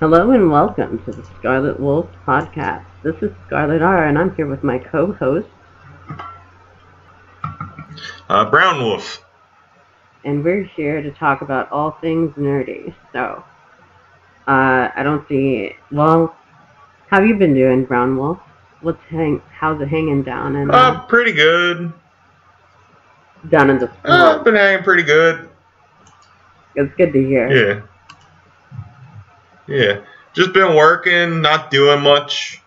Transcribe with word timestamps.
Hello 0.00 0.30
and 0.30 0.50
welcome 0.50 1.02
to 1.04 1.12
the 1.12 1.24
Scarlet 1.38 1.78
Wolf 1.80 2.06
podcast. 2.26 2.84
This 3.02 3.16
is 3.20 3.30
Scarlet 3.46 3.82
R, 3.82 4.06
and 4.06 4.18
I'm 4.18 4.34
here 4.36 4.46
with 4.46 4.62
my 4.62 4.78
co-host, 4.78 5.48
Uh, 8.28 8.44
Brown 8.50 8.78
Wolf. 8.80 9.24
and 10.24 10.44
we're 10.44 10.62
here 10.62 11.02
to 11.02 11.10
talk 11.12 11.40
about 11.42 11.70
all 11.72 11.92
things 12.00 12.32
nerdy. 12.36 12.94
So, 13.12 13.42
uh, 14.46 14.88
I 14.94 15.02
don't 15.02 15.26
see. 15.28 15.74
Well, 15.90 16.34
how 17.10 17.20
you 17.20 17.34
been 17.36 17.54
doing, 17.54 17.84
Brown 17.84 18.16
Wolf? 18.16 18.38
What's 18.82 19.02
hang? 19.10 19.42
How's 19.58 19.80
it 19.80 19.88
hanging 19.88 20.22
down 20.22 20.54
in 20.56 20.70
Uh, 20.70 20.74
uh, 20.74 21.00
pretty 21.06 21.32
good. 21.32 21.92
down 23.50 23.70
in 23.70 23.78
the 23.78 23.88
Uh, 24.04 24.42
been 24.42 24.54
hanging 24.56 24.82
pretty 24.84 25.02
good. 25.04 25.48
It's 26.74 26.92
good 26.96 27.12
to 27.12 27.24
hear. 27.24 27.48
Yeah. 27.48 27.80
Yeah. 29.68 30.00
Just 30.32 30.52
been 30.52 30.74
working, 30.74 31.42
not 31.42 31.70
doing 31.70 32.00
much. 32.00 32.62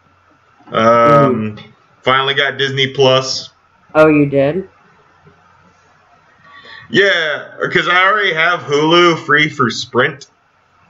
Um, 0.72 1.58
finally 2.04 2.34
got 2.34 2.58
Disney 2.58 2.94
Plus. 2.94 3.50
Oh, 3.94 4.08
you 4.08 4.26
did? 4.28 4.70
Yeah, 6.90 7.56
because 7.62 7.88
I 7.88 8.06
already 8.06 8.34
have 8.34 8.62
Hulu 8.62 9.26
free 9.26 9.50
for 9.50 9.70
Sprint. 9.70 10.28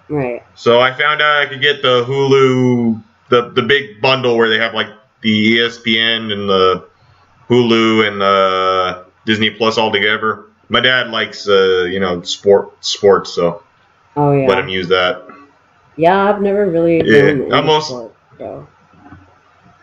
Right. 0.10 0.44
So 0.56 0.80
I 0.80 0.94
found 0.94 1.22
out 1.22 1.44
I 1.44 1.46
could 1.46 1.62
get 1.62 1.82
the 1.82 2.04
Hulu, 2.04 3.02
the 3.30 3.50
the 3.50 3.62
big 3.62 4.02
bundle 4.02 4.36
where 4.36 4.50
they 4.50 4.58
have 4.58 4.74
like 4.74 4.90
the 5.22 5.58
ESPN 5.58 6.34
and 6.34 6.50
the 6.50 6.88
Hulu 7.50 8.08
and 8.08 8.20
the 8.20 9.06
Disney 9.26 9.52
Plus 9.52 9.78
all 9.78 9.92
together. 9.92 10.46
My 10.70 10.80
dad 10.80 11.10
likes, 11.10 11.48
uh, 11.48 11.84
you 11.84 12.00
know, 12.00 12.22
sport 12.24 12.84
sports, 12.84 13.32
so 13.34 13.64
Oh 14.16 14.32
yeah. 14.34 14.48
let 14.48 14.58
him 14.58 14.70
use 14.70 14.88
that. 14.90 15.28
Yeah, 15.96 16.30
I've 16.30 16.42
never 16.42 16.68
really 16.70 17.02
Yeah, 17.04 17.56
almost- 17.56 17.90
sports, 17.90 18.16
so 18.38 18.68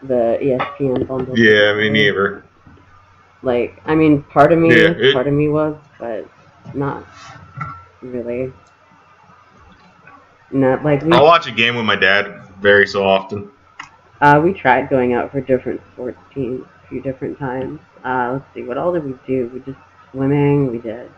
the 0.03 0.39
ESPN 0.41 1.07
bundle. 1.07 1.39
Yeah, 1.39 1.75
me 1.75 1.91
neither. 1.91 2.45
Like, 3.43 3.81
I 3.87 3.95
mean, 3.95 4.23
part 4.23 4.53
of 4.53 4.59
me, 4.59 4.71
Yeah, 4.71 4.89
it- 4.91 5.13
part 5.15 5.27
of 5.27 5.33
me 5.35 5.49
was, 5.49 5.77
but 5.99 6.27
not 6.75 7.05
really. 8.03 8.53
Not 10.51 10.83
like 10.83 11.03
we, 11.03 11.13
I'll 11.13 11.25
watch 11.25 11.47
a 11.47 11.51
game 11.53 11.77
with 11.77 11.85
my 11.85 11.97
dad 11.97 12.43
very 12.61 12.87
so 12.87 13.05
often. 13.05 13.51
uh, 14.21 14.41
we 14.43 14.53
tried 14.53 14.89
going 14.89 15.13
out 15.13 15.31
for 15.31 15.41
different 15.41 15.81
sports 15.93 16.19
teams 16.35 16.65
a 16.85 16.89
few 16.89 17.01
different 17.03 17.39
times. 17.39 17.81
Uh, 18.05 18.31
let's 18.33 18.55
see, 18.55 18.63
what 18.65 18.79
all 18.79 18.93
did 18.93 19.05
we 19.05 19.15
do? 19.27 19.51
We 19.53 19.61
did 19.61 19.77
swimming. 20.11 20.71
We 20.73 20.79
did, 20.79 21.11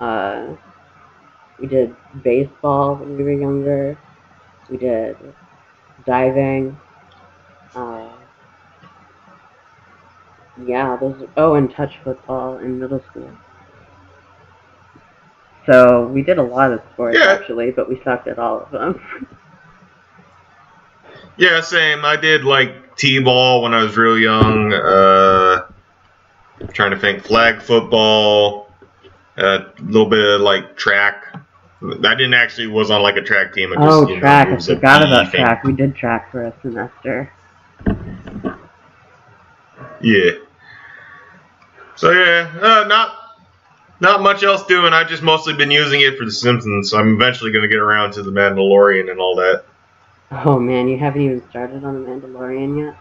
uh, 0.00 0.48
we 1.62 1.68
did 1.68 1.94
baseball 2.24 2.96
when 2.96 3.16
we 3.16 3.22
were 3.22 3.32
younger. 3.32 3.96
We 4.68 4.76
did 4.76 5.16
diving. 6.04 6.76
Uh, 7.74 8.08
yeah, 10.64 10.98
those. 11.00 11.28
Oh, 11.36 11.54
and 11.54 11.72
touch 11.72 11.94
football 12.02 12.58
in 12.58 12.80
middle 12.80 13.02
school. 13.10 13.30
So 15.64 16.08
we 16.08 16.22
did 16.22 16.38
a 16.38 16.42
lot 16.42 16.72
of 16.72 16.82
sports 16.92 17.18
Yeah. 17.18 17.30
actually, 17.30 17.70
but 17.70 17.88
we 17.88 18.02
sucked 18.02 18.26
at 18.26 18.38
all 18.38 18.60
of 18.60 18.70
them. 18.72 19.00
Yeah, 21.38 21.62
same. 21.62 22.04
I 22.04 22.16
did 22.16 22.44
like 22.44 22.94
t-ball 22.96 23.62
when 23.62 23.72
I 23.72 23.82
was 23.82 23.96
real 23.96 24.18
young. 24.18 24.70
Uh, 24.70 25.66
I'm 26.60 26.68
trying 26.68 26.90
to 26.90 26.98
think, 26.98 27.24
flag 27.24 27.62
football, 27.62 28.70
a 29.38 29.64
little 29.80 30.10
bit 30.10 30.22
of 30.22 30.42
like 30.42 30.76
track. 30.76 31.24
I 31.82 32.14
didn't 32.14 32.34
actually 32.34 32.68
was 32.68 32.90
on 32.90 33.02
like 33.02 33.16
a 33.16 33.22
track 33.22 33.52
team. 33.52 33.72
I 33.72 33.76
just, 33.76 33.86
oh, 33.88 34.08
you 34.08 34.14
know, 34.14 34.20
track! 34.20 34.48
it 34.48 34.62
I 34.62 34.74
forgot 34.74 35.02
about 35.02 35.32
thing. 35.32 35.40
track. 35.40 35.64
We 35.64 35.72
did 35.72 35.96
track 35.96 36.30
for 36.30 36.44
a 36.44 36.54
semester. 36.62 37.32
Yeah. 40.00 40.30
So 41.96 42.10
yeah, 42.10 42.52
uh, 42.60 42.84
not 42.86 43.16
not 44.00 44.22
much 44.22 44.42
else 44.42 44.64
doing. 44.66 44.92
I've 44.92 45.08
just 45.08 45.22
mostly 45.22 45.54
been 45.54 45.70
using 45.70 46.00
it 46.00 46.16
for 46.16 46.24
The 46.24 46.32
Simpsons. 46.32 46.90
So 46.90 46.98
I'm 46.98 47.14
eventually 47.14 47.52
going 47.52 47.62
to 47.62 47.68
get 47.68 47.78
around 47.78 48.12
to 48.14 48.22
The 48.22 48.32
Mandalorian 48.32 49.10
and 49.10 49.20
all 49.20 49.36
that. 49.36 49.64
Oh 50.30 50.58
man, 50.58 50.88
you 50.88 50.98
haven't 50.98 51.22
even 51.22 51.48
started 51.50 51.84
on 51.84 52.02
the 52.02 52.08
Mandalorian 52.08 52.78
yet. 52.78 52.96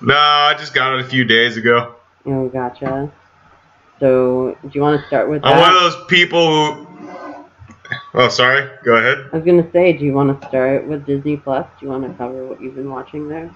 No, 0.00 0.14
I 0.16 0.54
just 0.58 0.74
got 0.74 0.98
it 0.98 1.04
a 1.04 1.08
few 1.08 1.24
days 1.24 1.56
ago. 1.56 1.94
Oh, 2.26 2.48
gotcha. 2.48 3.12
So, 4.02 4.58
do 4.64 4.70
you 4.72 4.80
want 4.80 5.00
to 5.00 5.06
start 5.06 5.30
with 5.30 5.44
I'm 5.44 5.60
one 5.60 5.72
of 5.72 5.80
those 5.80 6.04
people 6.06 6.74
who. 6.74 6.86
Oh, 8.14 8.28
sorry. 8.28 8.68
Go 8.84 8.96
ahead. 8.96 9.28
I 9.32 9.36
was 9.36 9.46
gonna 9.46 9.70
say, 9.70 9.92
do 9.92 10.04
you 10.04 10.12
want 10.12 10.40
to 10.40 10.48
start 10.48 10.88
with 10.88 11.06
Disney 11.06 11.36
Plus? 11.36 11.64
Do 11.78 11.86
you 11.86 11.92
want 11.92 12.10
to 12.10 12.12
cover 12.14 12.44
what 12.48 12.60
you've 12.60 12.74
been 12.74 12.90
watching 12.90 13.28
there? 13.28 13.54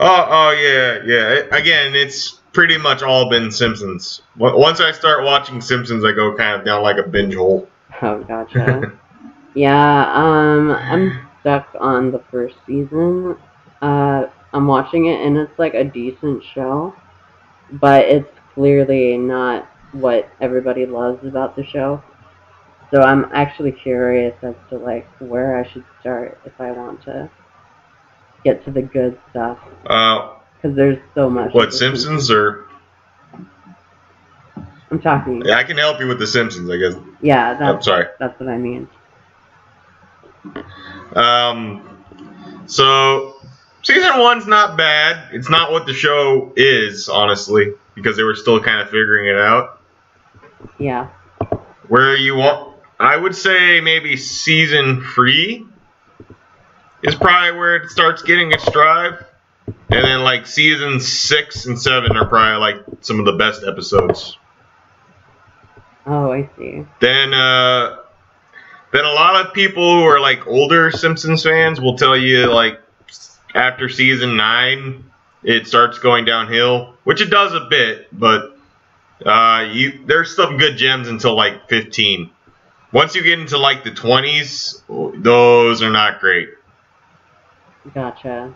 Oh, 0.00 0.26
oh 0.30 0.50
yeah, 0.52 1.02
yeah. 1.04 1.54
Again, 1.54 1.94
it's 1.94 2.40
pretty 2.54 2.78
much 2.78 3.02
all 3.02 3.28
been 3.28 3.50
Simpsons. 3.50 4.22
Once 4.38 4.80
I 4.80 4.90
start 4.92 5.24
watching 5.24 5.60
Simpsons, 5.60 6.02
I 6.02 6.12
go 6.12 6.34
kind 6.34 6.58
of 6.58 6.64
down 6.64 6.82
like 6.82 6.96
a 6.96 7.06
binge 7.06 7.34
hole. 7.34 7.68
Oh, 8.00 8.22
gotcha. 8.22 8.92
yeah, 9.54 10.12
um, 10.14 10.70
I'm 10.70 11.26
stuck 11.40 11.74
on 11.80 12.12
the 12.12 12.20
first 12.30 12.54
season. 12.66 13.36
Uh, 13.82 14.26
I'm 14.52 14.66
watching 14.66 15.06
it, 15.06 15.20
and 15.26 15.36
it's 15.36 15.58
like 15.58 15.74
a 15.74 15.84
decent 15.84 16.44
show, 16.44 16.94
but 17.72 18.04
it's 18.04 18.37
clearly 18.58 19.16
not 19.16 19.70
what 19.92 20.28
everybody 20.40 20.84
loves 20.84 21.24
about 21.24 21.54
the 21.54 21.64
show. 21.64 22.02
So 22.92 23.02
I'm 23.02 23.26
actually 23.32 23.70
curious 23.70 24.34
as 24.42 24.56
to 24.70 24.78
like 24.78 25.06
where 25.20 25.56
I 25.56 25.70
should 25.70 25.84
start 26.00 26.40
if 26.44 26.60
I 26.60 26.72
want 26.72 27.00
to 27.04 27.30
get 28.44 28.64
to 28.64 28.72
the 28.72 28.82
good 28.82 29.16
stuff, 29.30 29.58
Uh, 29.86 30.34
because 30.56 30.76
there's 30.76 30.98
so 31.14 31.30
much. 31.30 31.54
what 31.54 31.72
Simpsons 31.72 32.32
or? 32.32 32.66
I'm 34.90 35.00
talking. 35.00 35.42
Yeah, 35.44 35.56
I 35.56 35.62
can 35.62 35.76
help 35.76 36.00
you 36.00 36.08
with 36.08 36.18
the 36.18 36.26
Simpsons. 36.26 36.68
I 36.68 36.78
guess. 36.78 36.94
Yeah, 37.20 37.52
I'm 37.52 37.58
that's 37.58 37.84
sorry. 37.84 38.06
that's 38.18 38.40
what 38.40 38.48
I 38.48 38.58
mean. 38.58 38.88
Um, 41.14 42.04
so 42.66 43.37
season 43.88 44.18
one's 44.18 44.46
not 44.46 44.76
bad. 44.76 45.34
It's 45.34 45.48
not 45.48 45.72
what 45.72 45.86
the 45.86 45.94
show 45.94 46.52
is, 46.56 47.08
honestly, 47.08 47.72
because 47.94 48.18
they 48.18 48.22
were 48.22 48.34
still 48.34 48.60
kind 48.60 48.82
of 48.82 48.88
figuring 48.90 49.28
it 49.28 49.40
out. 49.40 49.80
Yeah. 50.78 51.08
Where 51.88 52.14
you 52.14 52.36
want, 52.36 52.76
I 53.00 53.16
would 53.16 53.34
say 53.34 53.80
maybe 53.80 54.18
season 54.18 55.02
three 55.14 55.66
is 57.02 57.14
probably 57.14 57.58
where 57.58 57.76
it 57.76 57.90
starts 57.90 58.22
getting 58.22 58.52
its 58.52 58.70
drive, 58.70 59.24
and 59.66 60.04
then 60.04 60.22
like 60.22 60.46
season 60.46 61.00
six 61.00 61.64
and 61.64 61.80
seven 61.80 62.14
are 62.14 62.26
probably 62.26 62.60
like 62.60 62.84
some 63.00 63.18
of 63.18 63.24
the 63.24 63.32
best 63.32 63.64
episodes. 63.64 64.36
Oh, 66.04 66.30
I 66.30 66.50
see. 66.58 66.84
Then, 67.00 67.32
uh, 67.32 67.98
then 68.92 69.04
a 69.04 69.12
lot 69.12 69.46
of 69.46 69.54
people 69.54 69.98
who 69.98 70.04
are 70.04 70.20
like 70.20 70.46
older 70.46 70.90
Simpsons 70.90 71.42
fans 71.42 71.80
will 71.80 71.96
tell 71.96 72.16
you 72.16 72.52
like 72.52 72.80
after 73.58 73.88
season 73.88 74.36
nine 74.36 75.04
it 75.42 75.66
starts 75.66 75.98
going 75.98 76.24
downhill, 76.24 76.94
which 77.04 77.20
it 77.20 77.30
does 77.30 77.54
a 77.54 77.66
bit, 77.70 78.08
but 78.12 78.56
uh, 79.24 79.68
you 79.70 80.04
there's 80.06 80.34
some 80.34 80.56
good 80.56 80.76
gems 80.76 81.08
until 81.08 81.36
like 81.36 81.68
15. 81.68 82.30
Once 82.92 83.14
you 83.14 83.22
get 83.22 83.38
into 83.38 83.58
like 83.58 83.84
the 83.84 83.90
20s, 83.90 84.82
those 85.22 85.82
are 85.82 85.90
not 85.90 86.20
great. 86.20 86.50
Gotcha. 87.94 88.54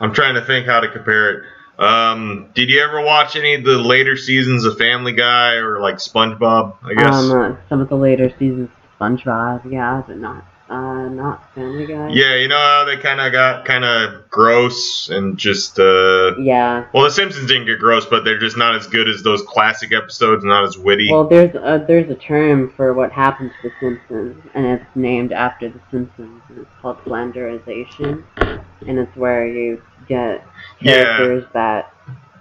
I'm 0.00 0.12
trying 0.12 0.34
to 0.34 0.44
think 0.44 0.66
how 0.66 0.80
to 0.80 0.90
compare 0.90 1.30
it. 1.30 1.44
Um, 1.78 2.50
did 2.54 2.68
you 2.70 2.80
ever 2.82 3.00
watch 3.00 3.36
any 3.36 3.54
of 3.54 3.64
the 3.64 3.78
later 3.78 4.16
seasons 4.16 4.64
of 4.64 4.78
Family 4.78 5.12
Guy 5.12 5.54
or 5.54 5.80
like 5.80 5.96
SpongeBob? 5.96 6.76
I 6.82 6.94
guess. 6.94 7.14
Um, 7.14 7.32
uh, 7.32 7.56
some 7.68 7.80
of 7.80 7.88
the 7.88 7.96
later 7.96 8.30
seasons 8.38 8.68
of 8.70 8.98
SpongeBob, 8.98 9.70
yeah, 9.72 10.02
but 10.06 10.18
not, 10.18 10.44
uh, 10.70 11.08
not 11.08 11.54
Family 11.54 11.86
Guy. 11.86 12.08
Yeah, 12.08 12.36
you 12.36 12.48
know 12.48 12.56
how 12.56 12.84
they 12.84 12.96
kind 12.96 13.20
of 13.20 13.32
got 13.32 13.64
kind 13.66 13.84
of 13.84 14.30
gross 14.30 15.08
and 15.10 15.36
just 15.36 15.78
uh 15.78 16.36
Yeah. 16.38 16.86
well, 16.94 17.04
the 17.04 17.10
Simpsons 17.10 17.46
didn't 17.46 17.66
get 17.66 17.78
gross, 17.78 18.06
but 18.06 18.24
they're 18.24 18.38
just 18.38 18.56
not 18.56 18.74
as 18.74 18.86
good 18.86 19.08
as 19.08 19.22
those 19.22 19.42
classic 19.42 19.92
episodes, 19.92 20.44
not 20.44 20.64
as 20.64 20.78
witty. 20.78 21.10
Well, 21.10 21.28
there's 21.28 21.54
a, 21.54 21.84
there's 21.86 22.10
a 22.10 22.14
term 22.14 22.72
for 22.76 22.94
what 22.94 23.12
happens 23.12 23.52
to 23.62 23.68
The 23.68 23.74
Simpsons, 23.80 24.42
and 24.54 24.64
it's 24.66 24.84
named 24.94 25.32
after 25.32 25.68
The 25.68 25.80
Simpsons, 25.90 26.40
and 26.48 26.58
it's 26.58 26.70
called 26.80 26.98
flanderization, 27.04 28.24
and 28.36 28.98
it's 28.98 29.14
where 29.16 29.46
you 29.46 29.82
get 30.08 30.46
Yeah. 30.80 31.04
characters 31.04 31.44
that 31.52 31.92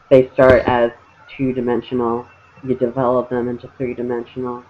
they 0.09 0.29
start 0.33 0.63
as 0.67 0.91
two-dimensional, 1.35 2.27
you 2.63 2.75
develop 2.75 3.29
them 3.29 3.49
into 3.49 3.67
three-dimensional, 3.77 4.63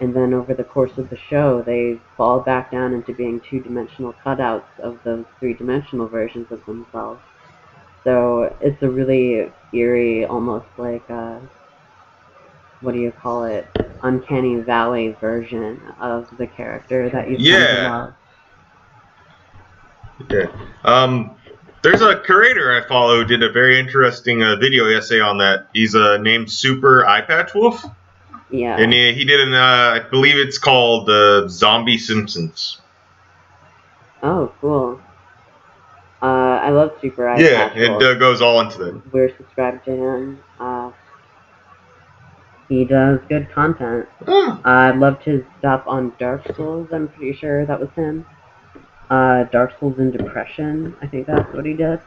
and 0.00 0.14
then 0.14 0.32
over 0.32 0.54
the 0.54 0.64
course 0.64 0.96
of 0.98 1.10
the 1.10 1.16
show, 1.16 1.62
they 1.62 1.98
fall 2.16 2.40
back 2.40 2.70
down 2.70 2.92
into 2.92 3.12
being 3.12 3.40
two-dimensional 3.40 4.14
cutouts 4.24 4.78
of 4.80 4.98
those 5.04 5.24
three-dimensional 5.40 6.08
versions 6.08 6.50
of 6.50 6.64
themselves. 6.66 7.20
So 8.04 8.56
it's 8.60 8.80
a 8.82 8.88
really 8.88 9.52
eerie, 9.72 10.24
almost 10.24 10.66
like 10.76 11.08
uh, 11.10 11.38
what 12.80 12.92
do 12.92 13.00
you 13.00 13.12
call 13.12 13.44
it? 13.44 13.66
uncanny 14.02 14.56
valley 14.56 15.16
version 15.20 15.80
of 16.00 16.28
the 16.38 16.46
character 16.46 17.10
that 17.10 17.30
you 17.30 17.36
Yeah. 17.38 18.12
Okay. 20.22 20.46
Um, 20.84 21.36
there's 21.82 22.02
a 22.02 22.16
creator 22.16 22.76
I 22.76 22.86
follow 22.88 23.18
who 23.18 23.24
did 23.24 23.42
a 23.42 23.52
very 23.52 23.78
interesting 23.78 24.42
uh, 24.42 24.56
video 24.56 24.86
essay 24.86 25.20
on 25.20 25.38
that. 25.38 25.68
He's 25.72 25.94
uh, 25.94 26.16
named 26.18 26.50
Super 26.50 27.06
Eye 27.06 27.20
Patch 27.20 27.54
Wolf, 27.54 27.84
Yeah. 28.50 28.76
and 28.78 28.92
he, 28.92 29.12
he 29.12 29.24
did 29.24 29.40
an 29.40 29.54
uh, 29.54 29.58
I 29.58 30.00
believe 30.10 30.36
it's 30.36 30.58
called 30.58 31.08
uh, 31.10 31.48
Zombie 31.48 31.98
Simpsons. 31.98 32.80
Oh, 34.22 34.52
cool. 34.60 35.00
Uh, 36.20 36.26
I 36.26 36.70
love 36.70 36.92
Super 37.00 37.28
Eye 37.28 37.38
yeah, 37.38 37.72
it 37.74 38.02
uh, 38.02 38.14
goes 38.14 38.40
all 38.40 38.60
into 38.60 38.78
that. 38.78 39.12
We're 39.12 39.36
subscribed 39.36 39.84
to 39.84 39.92
him. 39.92 40.40
Uh, 40.58 40.90
he 42.68 42.84
does 42.84 43.20
good 43.28 43.50
content. 43.52 44.08
Oh, 44.26 44.60
I 44.64 44.90
loved 44.90 45.22
his 45.22 45.42
stuff 45.58 45.84
on 45.86 46.12
Dark 46.18 46.42
Souls. 46.56 46.88
I'm 46.92 47.08
pretty 47.08 47.38
sure 47.38 47.64
that 47.64 47.78
was 47.78 47.90
him. 47.94 48.26
Uh, 49.08 49.44
Dark 49.44 49.78
Souls 49.78 49.98
and 49.98 50.12
Depression. 50.12 50.96
I 51.00 51.06
think 51.06 51.28
that's 51.28 51.54
what 51.54 51.64
he 51.64 51.74
did. 51.74 52.00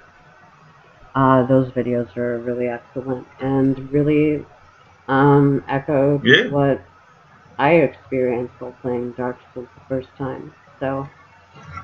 Uh, 1.15 1.45
those 1.47 1.71
videos 1.71 2.15
are 2.15 2.39
really 2.39 2.67
excellent 2.67 3.27
and 3.39 3.91
really 3.91 4.45
um, 5.11 5.63
echoed 5.67 6.25
Yeah. 6.25 6.47
what 6.47 6.81
I 7.59 7.73
experienced 7.73 8.53
while 8.59 8.75
playing 8.81 9.11
Dark 9.11 9.37
Souls 9.53 9.67
the 9.75 9.81
first 9.89 10.07
time. 10.17 10.53
So 10.79 11.07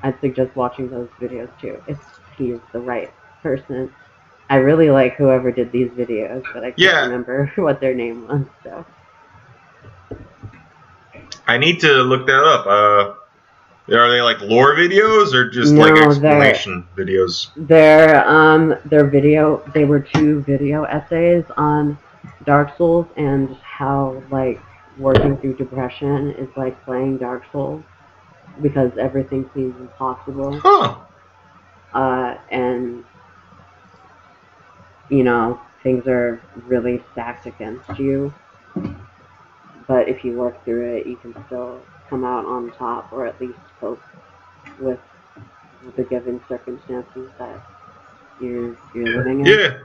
I'd 0.02 0.18
suggest 0.20 0.56
watching 0.56 0.88
those 0.90 1.08
videos 1.20 1.50
too 1.60 1.80
if 1.86 1.98
he's 2.36 2.58
the 2.72 2.80
right 2.80 3.12
person. 3.42 3.92
I 4.50 4.56
really 4.56 4.90
like 4.90 5.14
whoever 5.16 5.52
did 5.52 5.70
these 5.72 5.90
videos, 5.90 6.42
but 6.54 6.64
I 6.64 6.70
can't 6.70 6.78
Yeah. 6.78 7.02
remember 7.04 7.52
what 7.56 7.80
their 7.80 7.94
name 7.94 8.26
was. 8.26 8.44
So. 8.64 8.84
I 11.46 11.58
need 11.58 11.80
to 11.80 11.92
look 12.02 12.26
that 12.26 12.42
up. 12.44 12.66
Uh, 12.66 13.14
are 13.94 14.10
they 14.10 14.20
like 14.20 14.40
lore 14.42 14.74
videos 14.74 15.32
or 15.34 15.48
just 15.50 15.72
No, 15.72 15.82
like 15.82 15.94
they're- 15.94 16.04
explanation 16.08 16.86
videos? 16.96 17.48
Their 17.56 18.26
um 18.28 18.74
their 18.86 19.04
video 19.06 19.62
they 19.74 19.84
were 19.84 20.00
two 20.00 20.42
video 20.42 20.84
essays 20.84 21.44
on 21.56 21.98
Dark 22.48 22.74
Souls 22.78 23.06
and 23.18 23.54
how 23.56 24.22
like 24.30 24.58
working 24.96 25.36
through 25.36 25.54
depression 25.56 26.30
is 26.30 26.48
like 26.56 26.82
playing 26.86 27.18
Dark 27.18 27.42
Souls 27.52 27.84
because 28.62 28.90
everything 28.98 29.50
seems 29.52 29.78
impossible. 29.78 30.58
Huh. 30.58 30.96
Uh 31.92 32.38
and 32.50 33.04
you 35.10 35.24
know, 35.24 35.60
things 35.82 36.06
are 36.06 36.40
really 36.64 37.04
stacked 37.12 37.44
against 37.44 37.98
you. 37.98 38.32
But 39.86 40.08
if 40.08 40.24
you 40.24 40.32
work 40.32 40.64
through 40.64 40.96
it 40.96 41.06
you 41.06 41.16
can 41.16 41.34
still 41.44 41.82
come 42.08 42.24
out 42.24 42.46
on 42.46 42.72
top 42.78 43.12
or 43.12 43.26
at 43.26 43.38
least 43.42 43.58
cope 43.78 44.00
with 44.80 44.98
the 45.96 46.04
given 46.04 46.40
circumstances 46.48 47.28
that 47.38 47.60
you're 48.40 48.74
you're 48.94 49.18
living 49.18 49.40
in. 49.40 49.46
Yeah. 49.46 49.78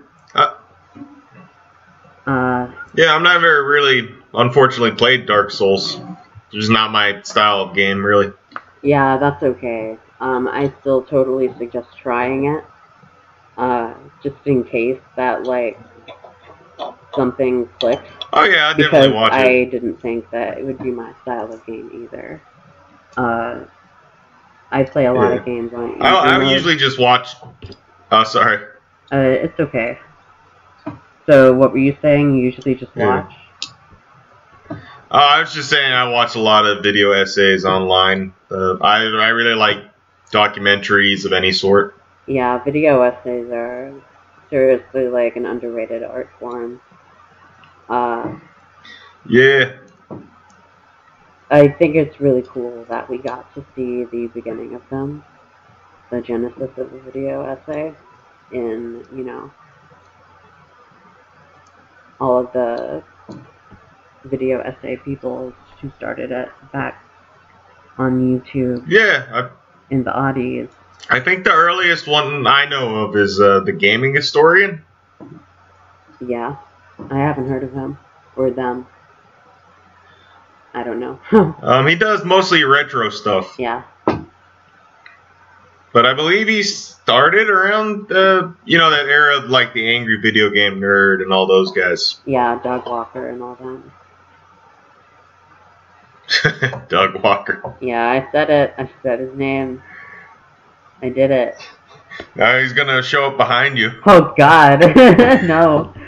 Uh, 2.25 2.71
yeah, 2.95 3.13
I'm 3.13 3.23
not 3.23 3.41
very 3.41 3.63
really, 3.65 4.15
unfortunately, 4.33 4.91
played 4.91 5.25
Dark 5.25 5.51
Souls. 5.51 5.95
It's 5.95 6.53
just 6.53 6.71
not 6.71 6.91
my 6.91 7.21
style 7.23 7.61
of 7.61 7.75
game, 7.75 8.03
really. 8.05 8.31
yeah, 8.81 9.17
that's 9.17 9.41
okay. 9.43 9.97
Um, 10.19 10.47
I 10.47 10.71
still 10.81 11.01
totally 11.03 11.53
suggest 11.57 11.87
trying 11.97 12.45
it. 12.45 12.63
Uh, 13.57 13.93
just 14.23 14.35
in 14.45 14.63
case 14.63 14.99
that 15.15 15.43
like 15.43 15.79
something 17.13 17.67
clicks. 17.79 18.01
Oh 18.31 18.43
yeah, 18.45 18.69
I 18.69 18.73
definitely 18.73 19.13
watch 19.13 19.33
I 19.33 19.45
it. 19.45 19.67
I 19.67 19.69
didn't 19.69 20.01
think 20.01 20.29
that 20.31 20.57
it 20.57 20.65
would 20.65 20.79
be 20.79 20.91
my 20.91 21.13
style 21.21 21.51
of 21.53 21.65
game 21.65 21.89
either. 21.93 22.41
Uh, 23.17 23.65
I 24.71 24.83
play 24.83 25.05
a 25.05 25.13
lot 25.13 25.31
Yeah. 25.31 25.39
of 25.39 25.45
games 25.45 25.71
on. 25.73 26.01
I, 26.01 26.15
I 26.39 26.51
usually 26.51 26.77
just 26.77 26.97
watch. 26.97 27.35
Oh, 28.11 28.23
sorry. 28.23 28.65
Uh, 29.11 29.17
it's 29.17 29.59
okay. 29.59 29.99
So 31.25 31.53
what 31.53 31.71
were 31.71 31.77
you 31.77 31.97
saying? 32.01 32.35
You 32.35 32.43
usually 32.43 32.75
just 32.75 32.95
watch. 32.95 33.33
Uh, 34.69 34.75
I 35.11 35.39
was 35.41 35.53
just 35.53 35.69
saying 35.69 35.91
I 35.91 36.09
watch 36.09 36.35
a 36.35 36.39
lot 36.39 36.65
of 36.65 36.83
video 36.83 37.11
essays 37.11 37.65
online. 37.65 38.33
Uh, 38.49 38.77
I 38.81 39.03
I 39.03 39.29
really 39.29 39.55
like 39.55 39.77
documentaries 40.31 41.25
of 41.25 41.33
any 41.33 41.51
sort. 41.51 41.95
Yeah, 42.25 42.61
video 42.63 43.01
essays 43.01 43.49
are 43.51 43.93
seriously 44.49 45.07
like 45.07 45.35
an 45.35 45.45
underrated 45.45 46.03
art 46.03 46.29
form. 46.39 46.81
Uh, 47.89 48.35
Yeah. 49.27 49.73
I 51.51 51.67
think 51.67 51.95
it's 51.95 52.19
really 52.19 52.41
cool 52.41 52.83
that 52.89 53.07
we 53.07 53.19
got 53.19 53.53
to 53.53 53.63
see 53.75 54.05
the 54.05 54.27
beginning 54.33 54.73
of 54.73 54.81
them, 54.89 55.23
the 56.09 56.19
genesis 56.21 56.71
of 56.77 56.91
the 56.91 56.99
video 57.05 57.43
essay, 57.43 57.93
in 58.51 59.05
you 59.15 59.23
know 59.23 59.51
all 62.19 62.39
of 62.39 62.53
the 62.53 63.03
video 64.25 64.59
essay 64.61 64.97
people 64.97 65.53
who 65.81 65.91
started 65.97 66.31
it 66.31 66.49
back 66.71 67.03
on 67.97 68.19
YouTube 68.21 68.85
Yeah. 68.87 69.49
in 69.89 70.03
the 70.03 70.11
oddies. 70.11 70.69
I, 71.09 71.17
I 71.17 71.19
think 71.19 71.43
the 71.43 71.51
earliest 71.51 72.07
one 72.07 72.47
I 72.47 72.65
know 72.65 72.95
of 73.05 73.15
is 73.15 73.39
uh, 73.39 73.59
the 73.61 73.73
Gaming 73.73 74.15
Historian. 74.15 74.83
Yeah, 76.25 76.55
I 77.11 77.17
haven't 77.17 77.49
heard 77.49 77.63
of 77.63 77.73
him 77.73 77.97
or 78.37 78.49
them. 78.51 78.87
I 80.73 80.83
don't 80.83 80.99
know. 80.99 81.19
Um, 81.61 81.85
he 81.87 81.95
does 81.95 82.23
mostly 82.23 82.63
retro 82.63 83.09
stuff, 83.09 83.55
yeah. 83.59 83.83
But 85.93 86.07
I 86.07 86.13
believe 86.13 86.47
he 86.47 86.63
started 86.63 87.49
around 87.49 88.07
the 88.09 88.53
you 88.65 88.77
know 88.77 88.89
that 88.89 89.05
era 89.05 89.37
of 89.37 89.45
like 89.45 89.73
the 89.73 89.95
angry 89.95 90.19
video 90.19 90.49
game 90.49 90.79
nerd 90.79 91.21
and 91.21 91.31
all 91.31 91.45
those 91.45 91.71
guys. 91.71 92.19
Yeah, 92.25 92.59
Doug 92.61 92.85
Walker 92.85 93.29
and 93.29 93.41
all 93.41 93.55
that. 93.55 93.81
Doug 96.89 97.23
Walker. 97.23 97.75
Yeah, 97.79 98.09
I 98.09 98.27
said 98.31 98.49
it. 98.49 98.73
I 98.77 98.89
said 99.03 99.19
his 99.19 99.33
name. 99.35 99.81
I 101.01 101.09
did 101.09 101.31
it. 101.31 101.55
Now 102.35 102.59
he's 102.59 102.73
gonna 102.73 103.01
show 103.03 103.27
up 103.27 103.37
behind 103.37 103.77
you. 103.77 103.91
Oh 104.05 104.33
God, 104.37 104.79
no. 105.45 105.93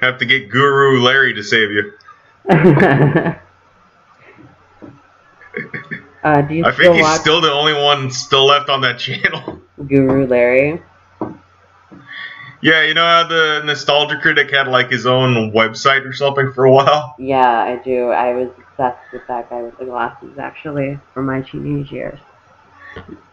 Have 0.00 0.18
to 0.18 0.24
get 0.24 0.50
Guru 0.50 1.02
Larry 1.02 1.34
to 1.34 1.42
save 1.42 1.70
you. 1.70 1.92
Uh, 6.22 6.42
do 6.42 6.54
you 6.54 6.64
I 6.64 6.72
think 6.72 6.94
he's 6.94 7.02
watch 7.02 7.20
still 7.20 7.40
the 7.40 7.52
only 7.52 7.74
one 7.74 8.10
still 8.10 8.46
left 8.46 8.68
on 8.68 8.80
that 8.82 8.98
channel. 8.98 9.60
Guru 9.86 10.26
Larry? 10.26 10.82
yeah, 12.62 12.82
you 12.82 12.94
know 12.94 13.06
how 13.06 13.26
the 13.26 13.62
Nostalgia 13.64 14.18
Critic 14.20 14.50
had 14.50 14.68
like 14.68 14.90
his 14.90 15.06
own 15.06 15.52
website 15.52 16.06
or 16.06 16.12
something 16.12 16.52
for 16.52 16.64
a 16.64 16.72
while? 16.72 17.14
Yeah, 17.18 17.62
I 17.62 17.76
do. 17.82 18.10
I 18.10 18.34
was 18.34 18.48
obsessed 18.58 19.12
with 19.12 19.26
that 19.28 19.48
guy 19.48 19.62
with 19.62 19.78
the 19.78 19.86
glasses 19.86 20.38
actually 20.38 20.98
for 21.14 21.22
my 21.22 21.40
teenage 21.40 21.90
years. 21.90 22.18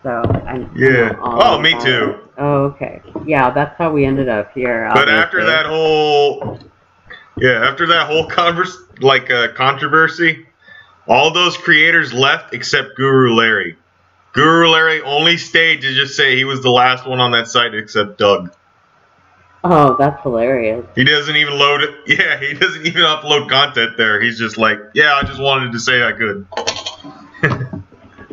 So 0.03 0.09
I 0.09 0.65
Yeah. 0.75 1.15
Oh, 1.19 1.59
me 1.59 1.71
about 1.71 1.83
too. 1.83 2.15
Oh, 2.37 2.63
okay. 2.65 3.01
Yeah, 3.25 3.49
that's 3.51 3.75
how 3.77 3.91
we 3.91 4.05
ended 4.05 4.29
up 4.29 4.53
here. 4.53 4.89
But 4.93 5.09
after 5.09 5.43
that 5.43 5.65
whole 5.65 6.59
Yeah, 7.37 7.67
after 7.67 7.85
that 7.87 8.07
whole 8.07 8.27
converse 8.27 8.77
like 8.99 9.29
uh, 9.29 9.49
controversy, 9.53 10.46
all 11.07 11.31
those 11.31 11.57
creators 11.57 12.13
left 12.13 12.53
except 12.53 12.95
Guru 12.95 13.33
Larry. 13.33 13.77
Guru 14.33 14.69
Larry 14.69 15.01
only 15.01 15.37
stayed 15.37 15.81
to 15.81 15.93
just 15.93 16.15
say 16.15 16.35
he 16.35 16.43
was 16.43 16.61
the 16.61 16.69
last 16.69 17.07
one 17.07 17.19
on 17.19 17.31
that 17.31 17.47
site 17.47 17.73
except 17.73 18.17
Doug. 18.17 18.53
Oh, 19.63 19.95
that's 19.97 20.21
hilarious. 20.21 20.85
He 20.95 21.03
doesn't 21.03 21.35
even 21.35 21.57
load 21.57 21.81
it. 21.81 21.95
Yeah, 22.07 22.39
he 22.39 22.53
doesn't 22.53 22.85
even 22.85 23.01
upload 23.01 23.49
content 23.49 23.97
there. 23.97 24.21
He's 24.21 24.37
just 24.37 24.57
like, 24.57 24.79
yeah, 24.93 25.13
I 25.15 25.23
just 25.23 25.41
wanted 25.41 25.71
to 25.73 25.79
say 25.79 26.03
I 26.03 26.13
could. 26.13 26.47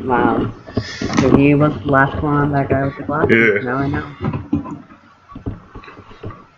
Wow. 0.05 0.53
So 1.19 1.35
he 1.35 1.55
was 1.55 1.73
the 1.79 1.87
last 1.87 2.21
one 2.21 2.35
on 2.35 2.51
that 2.51 2.69
guy 2.69 2.85
with 2.85 2.97
the 2.97 3.03
glasses. 3.03 3.35
Yeah. 3.35 3.63
Now 3.63 3.77
I 3.77 3.87
know. 3.87 4.83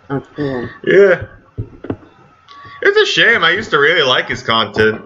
That's 0.10 0.28
cool. 0.36 0.70
Yeah. 0.84 1.28
It's 2.82 2.98
a 2.98 3.06
shame. 3.06 3.44
I 3.44 3.52
used 3.52 3.72
to 3.72 3.80
really 3.80 4.04
like 4.04 4.28
his 4.28 4.44
content. 4.44 5.02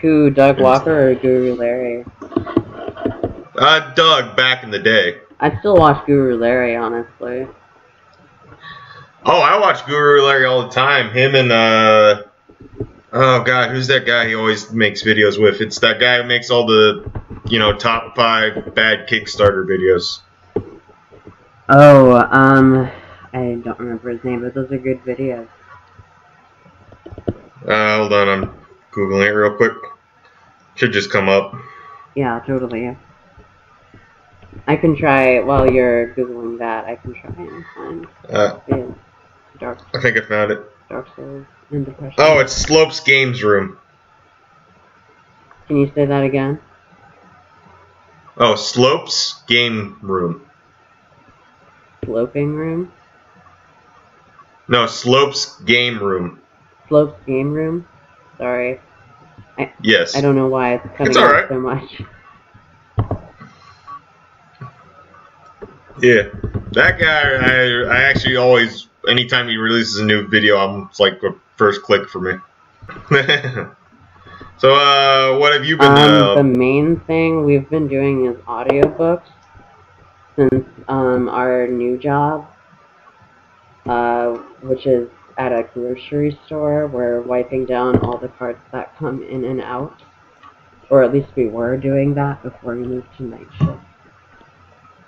Who, 0.00 0.30
Doug 0.30 0.60
Walker 0.60 1.10
or 1.10 1.14
Guru 1.14 1.54
Larry? 1.54 2.04
Uh, 3.56 3.94
Doug 3.94 4.36
back 4.36 4.62
in 4.62 4.70
the 4.70 4.78
day. 4.78 5.18
I 5.38 5.58
still 5.58 5.76
watch 5.76 6.04
Guru 6.06 6.36
Larry, 6.36 6.76
honestly. 6.76 7.46
Oh, 9.24 9.40
I 9.40 9.58
watch 9.58 9.84
Guru 9.86 10.22
Larry 10.22 10.44
all 10.44 10.62
the 10.62 10.70
time. 10.70 11.10
Him 11.12 11.34
and 11.34 11.52
uh, 11.52 12.22
oh 13.12 13.42
god, 13.42 13.70
who's 13.70 13.86
that 13.88 14.06
guy 14.06 14.28
he 14.28 14.34
always 14.34 14.70
makes 14.72 15.02
videos 15.02 15.40
with? 15.40 15.60
It's 15.60 15.78
that 15.80 16.00
guy 16.00 16.22
who 16.22 16.24
makes 16.24 16.50
all 16.50 16.66
the, 16.66 17.10
you 17.46 17.58
know, 17.58 17.74
top 17.76 18.16
five 18.16 18.74
bad 18.74 19.08
Kickstarter 19.08 19.66
videos. 19.66 20.20
Oh, 21.68 22.16
um, 22.16 22.90
I 23.32 23.60
don't 23.62 23.78
remember 23.78 24.10
his 24.10 24.24
name, 24.24 24.42
but 24.42 24.54
those 24.54 24.72
are 24.72 24.78
good 24.78 25.02
videos. 25.04 25.48
Uh, 27.66 27.98
hold 27.98 28.12
on, 28.12 28.28
I'm 28.28 28.59
googling 28.92 29.26
it 29.26 29.30
real 29.30 29.56
quick. 29.56 29.72
Should 30.74 30.92
just 30.92 31.10
come 31.10 31.28
up. 31.28 31.54
Yeah, 32.14 32.40
totally. 32.46 32.96
I 34.66 34.76
can 34.76 34.96
try 34.96 35.40
while 35.40 35.70
you're 35.70 36.14
googling 36.14 36.58
that. 36.58 36.84
I 36.84 36.96
can 36.96 37.14
try 37.14 37.30
and 37.36 37.64
find 37.74 38.06
Uh, 38.28 38.58
the 38.66 38.94
Dark 39.58 39.78
I 39.94 40.00
think 40.00 40.16
I 40.16 40.22
found 40.22 40.52
it. 40.52 40.60
Dark 40.88 41.06
Souls 41.14 41.46
and 41.70 41.84
Depression. 41.84 42.14
Oh, 42.18 42.40
it's 42.40 42.52
Slopes 42.52 43.00
Games 43.00 43.42
Room. 43.44 43.78
Can 45.68 45.76
you 45.76 45.92
say 45.94 46.04
that 46.06 46.24
again? 46.24 46.58
Oh, 48.36 48.56
Slopes 48.56 49.42
Game 49.46 49.98
Room. 50.02 50.46
Sloping 52.04 52.54
room, 52.54 52.90
No, 54.66 54.86
Slopes 54.86 55.60
Game 55.62 56.02
Room. 56.02 56.40
slopes 56.88 57.14
game 57.26 57.52
room. 57.52 57.86
Sorry, 58.40 58.80
I, 59.58 59.70
Yes. 59.82 60.16
I 60.16 60.22
don't 60.22 60.34
know 60.34 60.48
why 60.48 60.76
it's 60.76 60.86
coming 60.96 61.10
It's 61.10 61.18
out 61.18 61.24
alright. 61.24 61.48
so 61.50 61.60
much. 61.60 62.02
Yeah, 66.00 66.22
that 66.72 66.98
guy. 66.98 67.34
I 67.34 67.94
I 67.94 68.02
actually 68.04 68.36
always, 68.36 68.88
anytime 69.06 69.46
he 69.48 69.58
releases 69.58 69.98
a 69.98 70.04
new 70.06 70.26
video, 70.26 70.56
I'm 70.56 70.86
it's 70.88 70.98
like 70.98 71.20
the 71.20 71.36
first 71.56 71.82
click 71.82 72.08
for 72.08 72.20
me. 72.20 72.32
so, 74.56 74.72
uh, 74.74 75.36
what 75.38 75.52
have 75.52 75.66
you 75.66 75.76
been? 75.76 75.88
Um, 75.92 75.98
the 75.98 76.38
uh, 76.38 76.42
main 76.42 77.00
thing 77.00 77.44
we've 77.44 77.68
been 77.68 77.88
doing 77.88 78.24
is 78.24 78.36
audiobooks 78.46 79.28
since 80.36 80.64
um, 80.88 81.28
our 81.28 81.66
new 81.66 81.98
job, 81.98 82.46
uh, 83.84 84.30
which 84.62 84.86
is 84.86 85.10
at 85.38 85.52
a 85.52 85.68
grocery 85.74 86.38
store. 86.46 86.86
We're 86.86 87.22
wiping 87.22 87.66
down 87.66 87.98
all 88.00 88.18
the 88.18 88.28
carts 88.28 88.60
that 88.72 88.96
come 88.96 89.22
in 89.22 89.44
and 89.44 89.60
out, 89.60 90.02
or 90.90 91.02
at 91.02 91.12
least 91.12 91.28
we 91.36 91.48
were 91.48 91.76
doing 91.76 92.14
that 92.14 92.42
before 92.42 92.74
we 92.76 92.86
moved 92.86 93.08
to 93.18 93.24
night 93.24 93.46
shift. 93.58 93.80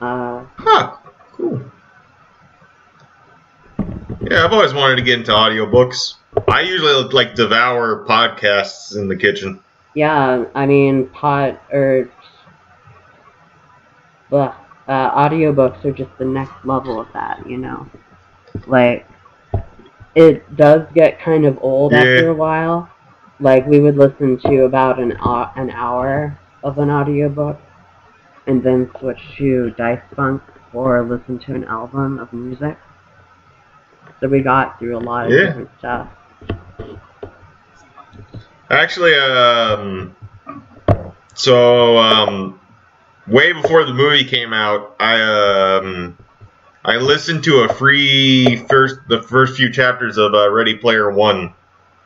Uh, 0.00 0.44
huh, 0.56 0.96
cool. 1.32 1.62
Yeah, 4.20 4.44
I've 4.44 4.52
always 4.52 4.74
wanted 4.74 4.96
to 4.96 5.02
get 5.02 5.18
into 5.18 5.32
audiobooks. 5.32 6.14
I 6.48 6.62
usually 6.62 6.92
like 7.10 7.34
devour 7.34 8.06
podcasts 8.06 8.96
in 8.96 9.08
the 9.08 9.16
kitchen. 9.16 9.60
yeah, 9.94 10.44
I 10.54 10.66
mean, 10.66 11.08
pot 11.10 11.62
or 11.70 12.10
uh, 14.32 15.28
audiobooks 15.28 15.84
are 15.84 15.92
just 15.92 16.10
the 16.18 16.24
next 16.24 16.64
level 16.64 17.00
of 17.00 17.08
that, 17.12 17.48
you 17.48 17.58
know. 17.58 17.86
Like, 18.66 19.06
it 20.14 20.56
does 20.56 20.82
get 20.94 21.20
kind 21.20 21.46
of 21.46 21.58
old 21.62 21.92
Yeah. 21.92 21.98
after 21.98 22.28
a 22.28 22.34
while. 22.34 22.88
Like, 23.40 23.66
we 23.66 23.80
would 23.80 23.96
listen 23.96 24.38
to 24.38 24.64
about 24.64 24.98
an 24.98 25.16
au- 25.24 25.50
an 25.56 25.70
hour 25.70 26.38
of 26.62 26.78
an 26.78 26.90
audiobook, 26.90 27.60
and 28.46 28.62
then 28.62 28.90
switch 28.98 29.20
to 29.38 29.70
Dice 29.70 30.00
Funk 30.14 30.42
or 30.72 31.02
listen 31.02 31.38
to 31.40 31.54
an 31.54 31.64
album 31.64 32.18
of 32.18 32.32
music. 32.32 32.76
So 34.20 34.28
we 34.28 34.40
got 34.40 34.78
through 34.78 34.96
a 34.96 35.00
lot 35.00 35.26
of 35.26 35.32
Yeah. 35.32 35.46
different 35.46 35.70
stuff. 35.78 36.08
Actually, 38.70 39.14
um, 39.14 40.14
so 41.34 41.98
um, 41.98 42.60
way 43.26 43.52
before 43.52 43.84
the 43.84 43.92
movie 43.92 44.24
came 44.24 44.52
out, 44.52 44.94
I 44.98 45.20
um, 45.20 46.16
I 46.84 46.96
listened 46.96 47.44
to 47.44 47.60
a 47.60 47.74
free 47.74 48.56
first 48.68 48.96
the 49.08 49.22
first 49.22 49.56
few 49.56 49.70
chapters 49.70 50.18
of 50.18 50.34
uh, 50.34 50.50
Ready 50.50 50.76
Player 50.76 51.10
One 51.12 51.54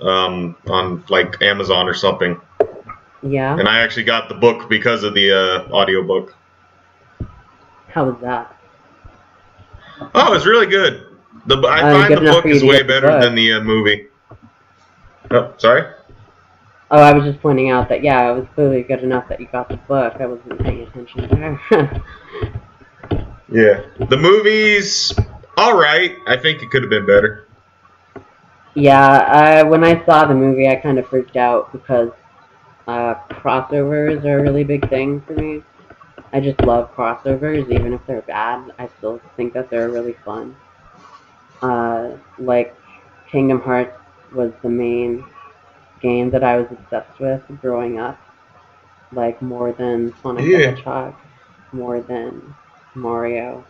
um, 0.00 0.54
on 0.68 1.02
like 1.08 1.40
Amazon 1.40 1.88
or 1.88 1.94
something, 1.94 2.38
Yeah. 3.22 3.58
and 3.58 3.66
I 3.68 3.78
actually 3.80 4.04
got 4.04 4.28
the 4.28 4.34
book 4.34 4.68
because 4.68 5.02
of 5.02 5.14
the 5.14 5.32
uh, 5.32 5.72
audiobook. 5.72 6.34
How 7.88 8.04
was 8.04 8.20
that? 8.20 8.54
Oh, 10.14 10.34
it's 10.34 10.44
really 10.44 10.66
good. 10.66 11.16
The 11.46 11.56
I 11.60 11.80
Uh, 11.80 11.92
find 12.02 12.14
the 12.16 12.20
book 12.20 12.44
is 12.44 12.62
way 12.62 12.82
better 12.82 13.06
book. 13.08 13.22
than 13.22 13.34
the 13.34 13.54
uh, 13.54 13.60
movie. 13.62 14.08
Oh, 15.30 15.54
sorry. 15.56 15.84
Oh, 16.90 17.00
I 17.00 17.12
was 17.14 17.24
just 17.24 17.40
pointing 17.40 17.70
out 17.70 17.88
that 17.88 18.02
yeah, 18.04 18.30
it 18.30 18.34
was 18.38 18.46
clearly 18.54 18.82
good 18.82 19.00
enough 19.02 19.26
that 19.28 19.40
you 19.40 19.48
got 19.50 19.68
the 19.70 19.76
book. 19.78 20.14
I 20.20 20.26
wasn't 20.26 20.60
paying 20.60 20.82
attention 20.82 21.28
there. 21.30 22.02
Yeah, 23.56 23.80
the 24.10 24.18
movie's 24.18 25.12
all 25.56 25.78
right. 25.78 26.18
I 26.26 26.36
think 26.36 26.62
it 26.62 26.70
could 26.70 26.82
have 26.82 26.90
been 26.90 27.06
better. 27.06 27.46
yeah, 28.74 29.00
I, 29.00 29.62
when 29.62 29.82
I 29.82 30.04
saw 30.04 30.26
the 30.26 30.34
movie, 30.34 30.68
I 30.68 30.76
kind 30.76 30.98
of 30.98 31.08
freaked 31.08 31.36
out 31.36 31.72
because 31.72 32.10
uh, 32.86 33.14
crossovers 33.30 34.22
are 34.24 34.40
a 34.40 34.42
really 34.42 34.62
big 34.64 34.86
thing 34.90 35.22
for 35.22 35.32
me. 35.32 35.62
I 36.34 36.40
just 36.40 36.60
love 36.60 36.94
crossovers, 36.94 37.70
even 37.72 37.94
if 37.94 38.00
they're 38.06 38.20
bad. 38.22 38.72
I 38.78 38.90
still 38.98 39.22
think 39.36 39.54
that 39.54 39.70
they're 39.70 39.88
really 39.88 40.16
fun. 40.22 40.54
Uh, 41.62 42.18
like 42.38 42.76
Kingdom 43.32 43.60
Hearts 43.62 43.96
was 44.34 44.52
the 44.62 44.68
main 44.68 45.24
game 46.02 46.28
that 46.30 46.44
I 46.44 46.58
was 46.58 46.66
obsessed 46.70 47.18
with 47.18 47.42
growing 47.62 47.98
up, 47.98 48.18
like 49.12 49.40
more 49.40 49.72
than 49.72 50.12
Sonic 50.22 50.44
Yeah. 50.44 50.58
the 50.58 50.64
Hedgehog, 50.72 51.14
more 51.72 52.00
than 52.02 52.54
Mario, 52.96 53.64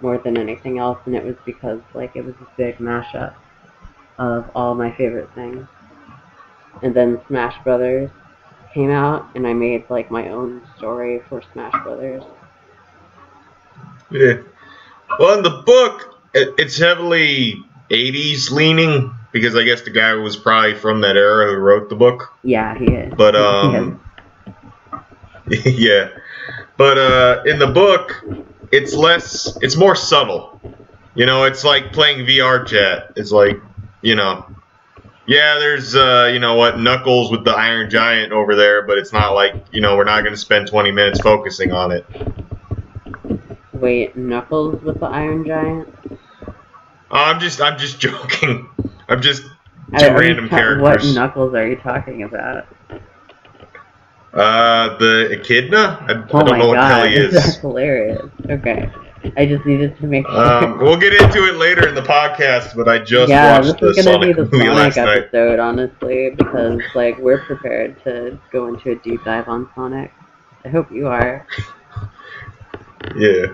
more 0.00 0.18
than 0.18 0.36
anything 0.36 0.78
else, 0.78 0.98
and 1.06 1.14
it 1.14 1.24
was 1.24 1.36
because 1.46 1.80
like 1.94 2.16
it 2.16 2.24
was 2.24 2.34
a 2.40 2.46
big 2.56 2.78
mashup 2.78 3.34
of 4.18 4.50
all 4.54 4.74
my 4.74 4.92
favorite 4.92 5.30
things. 5.34 5.66
And 6.82 6.94
then 6.94 7.20
Smash 7.28 7.62
Brothers 7.64 8.10
came 8.74 8.90
out, 8.90 9.28
and 9.34 9.46
I 9.46 9.52
made 9.52 9.88
like 9.88 10.10
my 10.10 10.28
own 10.28 10.62
story 10.76 11.22
for 11.28 11.42
Smash 11.52 11.74
Brothers. 11.84 12.24
Yeah. 14.10 14.38
Well, 15.18 15.36
in 15.36 15.42
the 15.42 15.62
book, 15.64 16.18
it, 16.34 16.54
it's 16.58 16.78
heavily 16.78 17.56
80s 17.90 18.50
leaning 18.50 19.14
because 19.32 19.54
I 19.54 19.64
guess 19.64 19.82
the 19.82 19.90
guy 19.90 20.14
was 20.14 20.36
probably 20.36 20.74
from 20.74 21.00
that 21.02 21.16
era 21.16 21.52
who 21.52 21.56
wrote 21.56 21.88
the 21.88 21.96
book. 21.96 22.32
Yeah, 22.42 22.76
he 22.78 22.86
is. 22.86 23.14
But 23.16 23.34
is. 23.34 23.40
um, 23.40 24.00
yeah. 25.48 26.08
But 26.76 26.98
uh, 26.98 27.42
in 27.46 27.58
the 27.58 27.66
book, 27.66 28.24
it's 28.70 28.94
less. 28.94 29.56
It's 29.62 29.76
more 29.76 29.94
subtle. 29.94 30.60
You 31.14 31.26
know, 31.26 31.44
it's 31.44 31.64
like 31.64 31.92
playing 31.92 32.26
VR 32.26 32.66
chat. 32.66 33.12
It's 33.16 33.30
like, 33.30 33.60
you 34.00 34.14
know, 34.14 34.46
yeah, 35.26 35.58
there's 35.58 35.94
uh, 35.94 36.30
you 36.32 36.38
know 36.40 36.54
what, 36.54 36.78
Knuckles 36.80 37.30
with 37.30 37.44
the 37.44 37.52
Iron 37.52 37.90
Giant 37.90 38.32
over 38.32 38.56
there, 38.56 38.86
but 38.86 38.98
it's 38.98 39.12
not 39.12 39.34
like 39.34 39.54
you 39.70 39.80
know 39.80 39.96
we're 39.96 40.04
not 40.04 40.22
going 40.22 40.32
to 40.32 40.40
spend 40.40 40.68
20 40.68 40.90
minutes 40.90 41.20
focusing 41.20 41.72
on 41.72 41.92
it. 41.92 42.06
Wait, 43.72 44.16
Knuckles 44.16 44.82
with 44.82 45.00
the 45.00 45.06
Iron 45.06 45.46
Giant? 45.46 45.88
I'm 47.10 47.38
just 47.40 47.60
I'm 47.60 47.78
just 47.78 48.00
joking. 48.00 48.68
I'm 49.08 49.20
just 49.22 49.44
I- 49.92 50.00
two 50.00 50.06
you 50.06 50.18
random 50.18 50.48
characters. 50.48 50.82
What 50.82 51.14
Knuckles 51.14 51.54
are 51.54 51.66
you 51.66 51.76
talking 51.76 52.22
about? 52.24 52.66
Uh, 54.32 54.96
the 54.98 55.28
Echidna. 55.38 56.04
I, 56.08 56.12
I 56.12 56.16
Oh 56.32 56.42
don't 56.42 56.50
my 56.50 56.58
know 56.58 56.68
what 56.68 56.76
the 56.76 56.86
hell 56.86 57.04
god, 57.04 57.10
he 57.10 57.26
that's 57.26 57.56
hilarious. 57.56 58.30
Okay, 58.48 58.90
I 59.36 59.44
just 59.46 59.66
needed 59.66 59.96
to 59.98 60.06
make 60.06 60.26
sure. 60.26 60.64
Um, 60.64 60.78
we'll 60.78 60.96
get 60.96 61.12
into 61.12 61.44
it 61.48 61.56
later 61.56 61.86
in 61.86 61.94
the 61.94 62.00
podcast, 62.02 62.74
but 62.74 62.88
I 62.88 62.98
just 62.98 63.28
yeah, 63.28 63.58
this 63.60 63.68
watched 63.68 63.80
the 63.80 63.88
is 63.90 63.96
gonna 63.96 64.10
Sonic 64.16 64.36
be 64.36 64.42
the 64.42 64.48
movie 64.50 64.64
Sonic 64.66 64.74
last 64.74 64.96
night. 64.96 65.18
episode, 65.18 65.58
honestly, 65.58 66.30
because 66.30 66.80
like 66.94 67.18
we're 67.18 67.44
prepared 67.44 68.02
to 68.04 68.38
go 68.50 68.68
into 68.68 68.92
a 68.92 68.94
deep 68.96 69.22
dive 69.24 69.48
on 69.48 69.68
Sonic. 69.74 70.12
I 70.64 70.68
hope 70.68 70.90
you 70.90 71.08
are. 71.08 71.46
Yeah. 73.16 73.46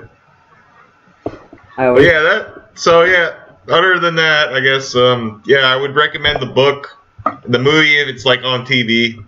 I 1.76 1.86
always, 1.86 2.06
yeah, 2.06 2.20
that. 2.20 2.70
So 2.74 3.02
yeah. 3.04 3.34
Other 3.68 3.98
than 3.98 4.14
that, 4.16 4.52
I 4.52 4.60
guess 4.60 4.94
um, 4.94 5.42
yeah, 5.46 5.60
I 5.66 5.76
would 5.76 5.94
recommend 5.94 6.40
the 6.40 6.46
book, 6.46 6.96
the 7.46 7.58
movie 7.58 7.98
if 7.98 8.08
it's 8.08 8.24
like 8.24 8.42
on 8.42 8.64
TV. 8.64 9.24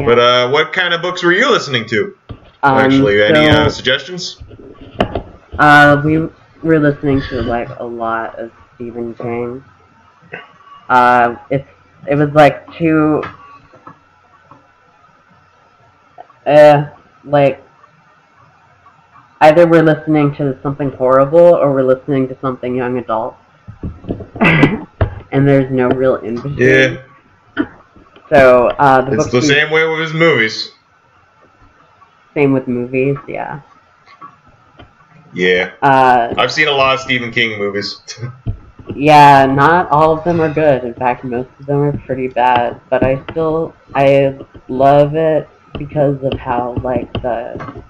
Yeah. 0.00 0.06
But 0.06 0.18
uh, 0.18 0.50
what 0.50 0.72
kind 0.72 0.94
of 0.94 1.02
books 1.02 1.22
were 1.22 1.32
you 1.32 1.50
listening 1.50 1.86
to? 1.86 2.16
Um, 2.62 2.78
Actually, 2.78 3.22
any 3.22 3.50
so, 3.50 3.62
uh, 3.62 3.68
suggestions? 3.68 4.42
Uh, 5.58 6.00
we 6.04 6.28
were 6.62 6.78
listening 6.78 7.22
to 7.30 7.42
like 7.42 7.68
a 7.78 7.84
lot 7.84 8.38
of 8.38 8.50
Stephen 8.74 9.14
King. 9.14 9.64
Uh, 10.88 11.36
it's 11.50 11.68
it 12.08 12.16
was 12.16 12.30
like 12.30 12.66
two, 12.76 13.22
uh, 16.46 16.84
like 17.24 17.62
either 19.40 19.66
we're 19.66 19.82
listening 19.82 20.34
to 20.34 20.58
something 20.62 20.90
horrible 20.92 21.38
or 21.38 21.72
we're 21.72 21.82
listening 21.82 22.28
to 22.28 22.36
something 22.40 22.74
young 22.74 22.98
adult, 22.98 23.36
and 24.40 25.46
there's 25.48 25.70
no 25.70 25.88
real 25.90 26.16
in 26.16 26.36
between. 26.36 26.58
Yeah, 26.58 27.02
So 28.32 28.68
uh, 28.68 29.02
the 29.02 29.14
it's 29.16 29.30
the 29.30 29.40
we- 29.40 29.46
same 29.46 29.70
way 29.70 29.86
with 29.86 30.00
his 30.00 30.14
movies. 30.14 30.70
same 32.34 32.52
with 32.52 32.66
movies, 32.68 33.16
yeah. 33.26 33.60
Yeah, 35.32 35.72
Uh, 35.80 36.34
I've 36.36 36.50
seen 36.52 36.66
a 36.68 36.72
lot 36.72 36.94
of 36.94 37.00
Stephen 37.00 37.30
King 37.30 37.58
movies. 37.58 38.00
Yeah, 38.96 39.46
not 39.46 39.88
all 39.92 40.12
of 40.18 40.24
them 40.24 40.40
are 40.40 40.52
good. 40.52 40.82
In 40.84 40.94
fact, 40.94 41.22
most 41.22 41.48
of 41.60 41.66
them 41.66 41.78
are 41.78 41.96
pretty 42.06 42.26
bad. 42.26 42.80
But 42.90 43.04
I 43.04 43.22
still, 43.30 43.72
I 43.94 44.36
love 44.68 45.14
it 45.14 45.48
because 45.78 46.20
of 46.24 46.32
how 46.38 46.76
like 46.82 47.12
the 47.22 47.82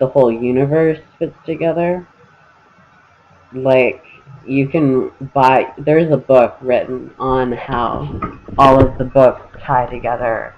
the 0.00 0.06
whole 0.08 0.32
universe 0.32 0.98
fits 1.18 1.36
together. 1.46 2.06
Like 3.52 4.04
you 4.46 4.68
can 4.68 5.10
buy. 5.34 5.72
There's 5.78 6.10
a 6.10 6.16
book 6.16 6.56
written 6.60 7.12
on 7.18 7.52
how 7.52 8.38
all 8.58 8.80
of 8.84 8.98
the 8.98 9.04
books 9.04 9.42
tie 9.62 9.86
together, 9.86 10.54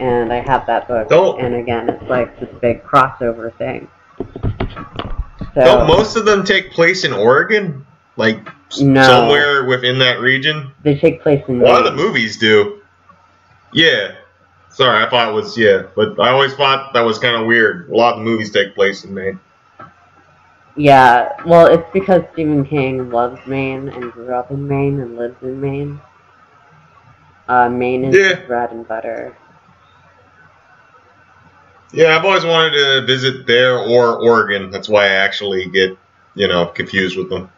and 0.00 0.32
I 0.32 0.40
have 0.40 0.66
that 0.66 0.88
book. 0.88 1.08
Don't- 1.08 1.40
And 1.40 1.54
again, 1.54 1.88
it's 1.88 2.04
like 2.08 2.38
this 2.40 2.48
big 2.60 2.82
crossover 2.84 3.52
thing. 3.56 3.88
So 5.54 5.60
Don't 5.64 5.86
most 5.88 6.16
of 6.16 6.24
them 6.24 6.44
take 6.44 6.70
place 6.72 7.04
in 7.04 7.12
Oregon? 7.12 7.84
Like 8.16 8.38
No. 8.80 9.02
somewhere 9.02 9.64
within 9.64 9.98
that 9.98 10.20
region? 10.20 10.72
they 10.82 10.96
take 10.98 11.22
place 11.22 11.42
in 11.48 11.60
A 11.60 11.64
lot 11.64 11.84
of 11.86 11.96
the 11.96 12.02
movies 12.02 12.36
do. 12.38 12.80
Yeah. 13.72 14.12
Sorry, 14.70 15.04
I 15.04 15.10
thought 15.10 15.28
it 15.28 15.34
was 15.34 15.56
yeah, 15.58 15.82
but 15.94 16.18
I 16.18 16.30
always 16.30 16.54
thought 16.54 16.94
that 16.94 17.02
was 17.02 17.18
kind 17.18 17.36
of 17.36 17.46
weird. 17.46 17.90
A 17.90 17.94
lot 17.94 18.14
of 18.14 18.20
the 18.20 18.24
movies 18.24 18.50
take 18.50 18.74
place 18.74 19.04
in 19.04 19.12
Maine. 19.12 19.38
Yeah, 20.74 21.28
well, 21.44 21.66
it's 21.66 21.86
because 21.92 22.22
Stephen 22.32 22.64
King 22.64 23.10
loves 23.10 23.38
Maine 23.46 23.88
and 23.88 24.10
grew 24.12 24.34
up 24.34 24.50
in 24.50 24.66
Maine 24.66 25.00
and 25.00 25.16
lives 25.16 25.36
in 25.42 25.60
Maine. 25.60 26.00
Uh, 27.48 27.68
Maine 27.68 28.04
is 28.04 28.16
Yeah. 28.16 28.46
bread 28.46 28.70
and 28.72 28.88
butter. 28.88 29.36
Yeah, 31.92 32.16
I've 32.16 32.24
always 32.24 32.44
wanted 32.44 32.70
to 32.72 33.04
visit 33.06 33.46
there 33.46 33.76
or 33.78 34.16
Oregon. 34.16 34.70
That's 34.70 34.88
why 34.88 35.04
I 35.04 35.08
actually 35.10 35.66
get, 35.68 35.98
you 36.34 36.48
know, 36.48 36.66
confused 36.66 37.18
with 37.18 37.28
them. 37.28 37.50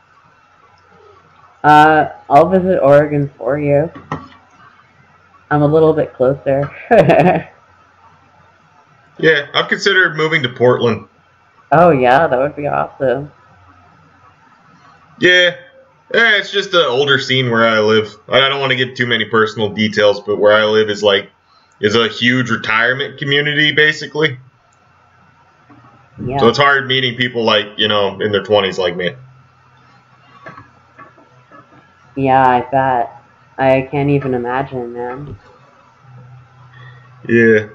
Uh, 1.62 2.08
I'll 2.28 2.48
visit 2.48 2.80
Oregon 2.80 3.30
for 3.38 3.58
you. 3.58 3.90
I'm 5.50 5.62
a 5.62 5.66
little 5.66 5.92
bit 5.92 6.12
closer. 6.14 6.68
Yeah, 9.18 9.46
I've 9.54 9.68
considered 9.68 10.16
moving 10.16 10.42
to 10.42 10.48
Portland. 10.48 11.06
Oh 11.74 11.90
yeah, 11.90 12.26
that 12.26 12.38
would 12.38 12.56
be 12.56 12.66
awesome. 12.66 13.30
Yeah. 15.18 15.56
Eh, 16.12 16.36
it's 16.38 16.50
just 16.50 16.72
an 16.74 16.84
older 16.84 17.18
scene 17.18 17.50
where 17.50 17.66
I 17.66 17.80
live. 17.80 18.16
I 18.28 18.48
don't 18.48 18.60
want 18.60 18.70
to 18.70 18.76
give 18.76 18.94
too 18.94 19.06
many 19.06 19.24
personal 19.24 19.70
details, 19.70 20.20
but 20.20 20.36
where 20.36 20.52
I 20.52 20.64
live 20.64 20.88
is 20.88 21.02
like 21.02 21.30
is 21.80 21.96
a 21.96 22.08
huge 22.08 22.50
retirement 22.50 23.18
community 23.18 23.72
basically. 23.72 24.38
Yeah. 26.24 26.38
So 26.38 26.48
it's 26.48 26.58
hard 26.58 26.86
meeting 26.86 27.16
people 27.16 27.44
like, 27.44 27.66
you 27.76 27.88
know, 27.88 28.20
in 28.20 28.30
their 28.30 28.44
20s 28.44 28.78
like 28.78 28.94
me. 28.96 29.16
yeah, 32.16 32.46
I 32.46 32.60
bet. 32.70 33.22
I 33.58 33.88
can't 33.90 34.10
even 34.10 34.34
imagine, 34.34 34.92
man. 34.92 35.36
Yeah. 37.28 37.68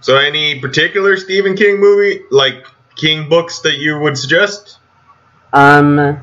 So 0.00 0.16
any 0.16 0.60
particular 0.60 1.16
Stephen 1.16 1.56
King 1.56 1.78
movie 1.78 2.22
like 2.30 2.66
King 2.98 3.28
books 3.28 3.60
that 3.60 3.78
you 3.78 3.98
would 4.00 4.18
suggest? 4.18 4.78
Um, 5.52 6.20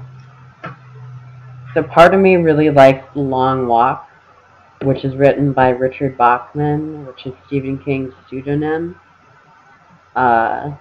so 1.74 1.82
part 1.84 2.14
of 2.14 2.20
me 2.20 2.36
really 2.36 2.70
likes 2.70 3.06
Long 3.16 3.68
Walk, 3.68 4.08
which 4.84 5.04
is 5.04 5.16
written 5.16 5.54
by 5.54 5.70
Richard 5.70 6.18
Bachman, 6.18 7.06
which 7.08 7.26
is 7.26 7.34
Stephen 7.48 7.80
King's 7.80 8.14
pseudonym. 8.30 9.00
Uh, 10.16 10.76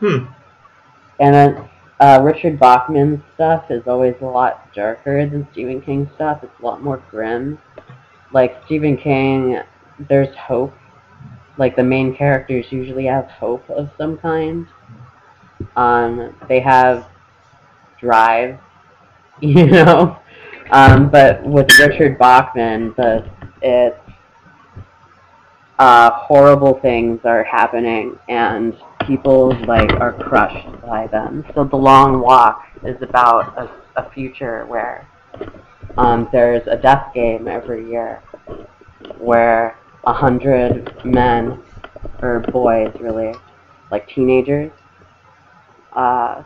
Hmm. 0.00 0.24
and 1.20 1.34
then 1.34 1.68
uh, 2.00 2.20
Richard 2.22 2.58
Bachman's 2.58 3.20
stuff 3.34 3.70
is 3.70 3.86
always 3.86 4.16
a 4.20 4.24
lot 4.24 4.74
darker 4.74 5.24
than 5.28 5.46
Stephen 5.52 5.80
King's 5.80 6.08
stuff. 6.16 6.42
It's 6.42 6.52
a 6.60 6.64
lot 6.64 6.82
more 6.82 7.00
grim. 7.10 7.58
Like 8.32 8.60
Stephen 8.66 8.96
King, 8.96 9.60
there's 10.08 10.34
hope. 10.34 10.74
Like 11.58 11.76
the 11.76 11.84
main 11.84 12.16
characters 12.16 12.66
usually 12.72 13.04
have 13.04 13.26
hope 13.26 13.68
of 13.70 13.90
some 13.96 14.18
kind. 14.18 14.66
Um, 15.76 16.34
they 16.48 16.60
have 16.60 17.08
drive, 18.00 18.58
you 19.40 19.66
know. 19.66 20.18
Um, 20.70 21.10
but 21.10 21.44
with 21.44 21.68
Richard 21.78 22.18
Bachman, 22.18 22.94
the 22.96 23.28
it's 23.60 23.98
uh, 25.78 26.10
horrible 26.12 26.78
things 26.80 27.20
are 27.24 27.44
happening 27.44 28.18
and 28.28 28.76
people 29.06 29.52
like 29.66 29.92
are 29.94 30.12
crushed 30.12 30.68
by 30.82 31.06
them. 31.08 31.44
So 31.54 31.64
the 31.64 31.76
long 31.76 32.20
walk 32.20 32.66
is 32.84 33.00
about 33.02 33.56
a, 33.58 34.00
a 34.00 34.10
future 34.10 34.64
where 34.66 35.06
um, 35.98 36.28
there's 36.32 36.66
a 36.66 36.76
death 36.76 37.12
game 37.14 37.48
every 37.48 37.88
year 37.90 38.22
where 39.18 39.76
a 40.04 40.12
hundred 40.12 40.92
men 41.04 41.60
or 42.20 42.40
boys 42.40 42.94
really 43.00 43.34
like 43.90 44.08
teenagers 44.08 44.72
uh, 45.94 46.42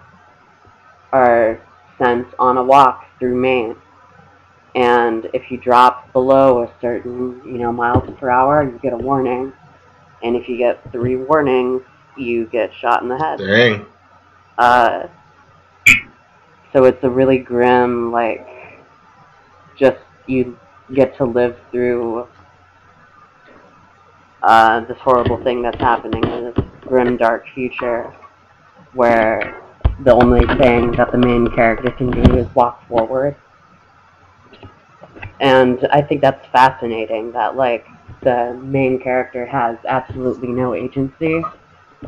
are 1.12 1.61
sent 1.98 2.26
on 2.38 2.59
a 2.59 2.62
walk 2.62 3.06
through 3.18 3.35
Maine. 3.35 3.76
And 4.74 5.28
if 5.32 5.50
you 5.50 5.56
drop 5.56 6.12
below 6.12 6.62
a 6.62 6.70
certain, 6.80 7.40
you 7.44 7.59
know, 7.59 7.72
miles 7.72 8.09
per 8.18 8.28
hour, 8.28 8.62
you 8.62 8.78
get 8.82 8.92
a 8.92 8.96
warning. 8.96 9.52
And 10.22 10.37
if 10.37 10.48
you 10.48 10.59
get 10.59 10.80
three 10.92 11.16
warnings, 11.16 11.82
you 12.16 12.46
get 12.46 12.72
shot 12.74 13.02
in 13.02 13.09
the 13.09 13.16
head. 13.16 13.38
Dang. 13.38 13.87
Uh, 14.59 15.09
so 16.72 16.85
it's 16.85 17.02
a 17.04 17.11
really 17.11 17.38
grim, 17.38 18.12
like, 18.12 18.46
just 19.78 19.98
you 20.26 20.59
get 20.92 21.16
to 21.16 21.24
live 21.24 21.56
through 21.70 22.26
uh, 24.42 24.80
this 24.80 24.98
horrible 24.98 25.42
thing 25.42 25.62
that's 25.62 25.80
happening 25.80 26.22
in 26.24 26.44
this 26.44 26.64
grim, 26.82 27.16
dark 27.16 27.46
future 27.54 28.14
where 28.96 29.62
the 30.00 30.12
only 30.12 30.46
thing 30.56 30.92
that 30.92 31.12
the 31.12 31.18
main 31.18 31.48
character 31.54 31.90
can 31.90 32.11
do 32.11 32.37
is 32.37 32.46
walk 32.54 32.87
forward. 32.88 33.37
And 35.40 35.87
I 35.92 36.02
think 36.02 36.22
that's 36.22 36.46
fascinating 36.48 37.32
that, 37.32 37.56
like, 37.56 37.87
the 38.22 38.54
main 38.62 38.98
character 38.98 39.46
has 39.46 39.76
absolutely 39.87 40.48
no 40.48 40.74
agency, 40.74 41.42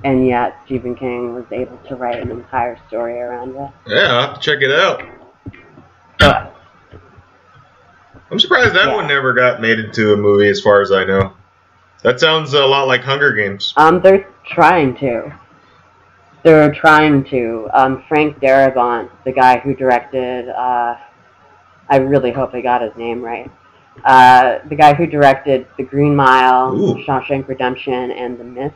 and 0.05 0.27
yet 0.27 0.57
Stephen 0.65 0.95
King 0.95 1.35
was 1.35 1.45
able 1.53 1.79
to 1.89 1.97
write 1.97 2.21
an 2.23 2.31
entire 2.31 2.79
story 2.89 3.21
around 3.21 3.51
it. 3.51 3.71
Yeah, 3.87 4.15
I'll 4.15 4.27
have 4.29 4.35
to 4.35 4.41
check 4.41 4.63
it 4.63 4.71
out. 4.71 5.03
So, 6.21 6.53
I'm 8.31 8.41
surprised 8.41 8.75
that 8.75 8.89
Yeah. 8.89 8.97
one 8.97 9.07
never 9.07 9.33
got 9.33 9.61
made 9.61 9.79
into 9.79 10.13
a 10.13 10.17
movie 10.17 10.49
as 10.49 10.61
far 10.61 10.81
as 10.81 10.91
I 10.91 11.05
know. 11.05 11.33
That 12.03 12.21
sounds 12.21 12.55
a 12.55 12.65
lot 12.65 12.87
like 12.89 13.03
Hunger 13.03 13.33
Games. 13.33 13.75
um, 13.77 14.01
they're 14.01 14.27
trying 14.45 14.95
to. 14.97 15.33
They're 16.45 16.73
trying 16.73 17.25
to. 17.25 17.69
Um, 17.73 18.05
Frank 18.09 18.39
Darabont, 18.41 19.11
the 19.25 19.33
guy 19.33 19.59
who 19.59 19.75
directed, 19.75 20.49
uh, 20.49 20.97
I 21.91 21.97
really 21.97 22.31
hope 22.33 22.55
I 22.55 22.61
got 22.61 22.81
his 22.83 22.95
name 22.97 23.23
right. 23.23 23.51
Uh, 24.05 24.61
the 24.69 24.77
guy 24.77 24.95
who 24.95 25.07
directed 25.07 25.67
The 25.77 25.83
Green 25.83 26.15
Mile, 26.15 26.73
Ooh. 26.75 26.95
Shawshank 27.05 27.49
Redemption, 27.49 28.13
and 28.13 28.39
The 28.39 28.45
Mist, 28.45 28.75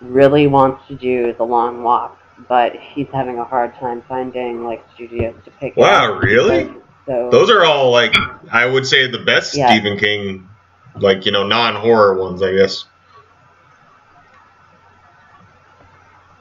really 0.00 0.46
wants 0.46 0.86
to 0.88 0.94
do 0.94 1.34
The 1.34 1.44
Long 1.44 1.82
Walk, 1.82 2.18
but 2.48 2.74
he's 2.76 3.08
having 3.12 3.38
a 3.38 3.44
hard 3.44 3.74
time 3.76 4.02
finding 4.08 4.64
like 4.64 4.84
studios 4.94 5.34
to 5.44 5.50
pick. 5.52 5.74
it 5.76 5.80
Wow, 5.80 6.14
up. 6.16 6.22
really? 6.22 6.70
So 7.06 7.28
Those 7.30 7.50
are 7.50 7.64
all 7.64 7.90
like 7.92 8.14
I 8.50 8.66
would 8.66 8.86
say 8.86 9.06
the 9.10 9.18
best 9.18 9.54
Yeah. 9.56 9.68
Stephen 9.70 9.98
King, 9.98 10.48
like 10.96 11.24
you 11.26 11.32
know, 11.32 11.46
non-horror 11.46 12.18
ones, 12.20 12.42
I 12.42 12.52
guess. 12.54 12.86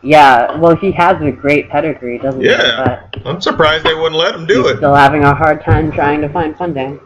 Yeah, 0.06 0.56
well, 0.60 0.76
he 0.76 0.92
has 0.92 1.20
a 1.22 1.32
great 1.32 1.70
pedigree, 1.70 2.20
doesn't 2.20 2.42
Yeah. 2.42 3.08
he? 3.12 3.20
But 3.20 3.28
I'm 3.28 3.42
surprised 3.42 3.84
they 3.86 3.96
wouldn't 3.96 4.16
let 4.16 4.36
him 4.36 4.46
do 4.46 4.68
it. 4.68 4.78
still 4.78 4.94
having 4.96 5.24
a 5.24 5.34
hard 5.34 5.64
time 5.64 5.92
trying 5.92 6.22
to 6.22 6.30
find 6.30 6.56
funding. 6.58 7.00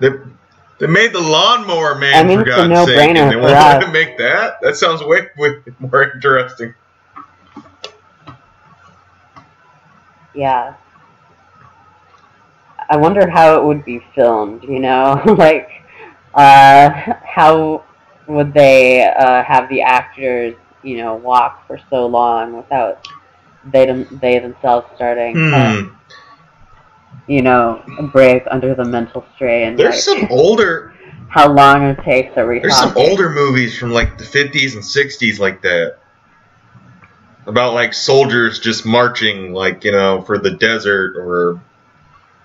They, 0.00 0.10
they 0.78 0.86
made 0.86 1.12
the 1.12 1.20
Lawnmower 1.20 1.96
Man 1.96 2.14
I 2.14 2.22
mean, 2.26 2.38
for 2.38 2.46
it's 2.46 2.56
God's 2.56 2.88
sake, 2.88 2.96
no-brainer 2.96 3.18
and 3.18 3.30
they 3.30 3.34
for 3.34 3.40
won't 3.40 3.52
let 3.52 3.76
us. 3.78 3.84
him 3.84 3.92
make 3.92 4.16
that. 4.18 4.60
That 4.62 4.76
sounds 4.76 5.02
way, 5.02 5.26
way 5.36 5.56
more 5.80 6.12
interesting. 6.12 6.74
Yeah. 10.34 10.74
I 12.90 12.96
wonder 12.96 13.28
how 13.28 13.58
it 13.60 13.64
would 13.64 13.84
be 13.84 14.00
filmed, 14.14 14.62
you 14.62 14.78
know? 14.78 15.20
like, 15.38 15.68
uh, 16.34 16.90
how 17.24 17.84
would 18.28 18.54
they 18.54 19.04
uh, 19.04 19.42
have 19.42 19.68
the 19.68 19.82
actors, 19.82 20.54
you 20.82 20.98
know, 20.98 21.14
walk 21.14 21.66
for 21.66 21.78
so 21.90 22.06
long 22.06 22.56
without 22.56 23.06
they 23.64 23.86
them, 23.86 24.06
they 24.22 24.38
themselves 24.38 24.86
starting 24.94 25.34
to, 25.34 25.50
Hmm. 25.50 25.94
you 27.26 27.42
know, 27.42 27.82
break 28.12 28.44
under 28.50 28.74
the 28.74 28.84
mental 28.84 29.24
strain? 29.34 29.76
There's 29.76 30.06
like, 30.06 30.18
some 30.18 30.28
older 30.30 30.94
how 31.28 31.52
long 31.52 31.82
it 31.84 32.02
takes 32.04 32.36
are 32.38 32.46
we 32.46 32.58
There's 32.58 32.76
some 32.76 32.96
older 32.96 33.28
movies 33.28 33.76
from 33.76 33.90
like 33.90 34.16
the 34.16 34.24
50s 34.24 34.74
and 34.74 34.82
60s 34.82 35.38
like 35.38 35.60
that. 35.62 35.98
About 37.46 37.74
like 37.74 37.92
soldiers 37.94 38.58
just 38.60 38.86
marching 38.86 39.52
like, 39.52 39.84
you 39.84 39.92
know, 39.92 40.22
for 40.22 40.38
the 40.38 40.50
desert 40.50 41.16
or 41.18 41.60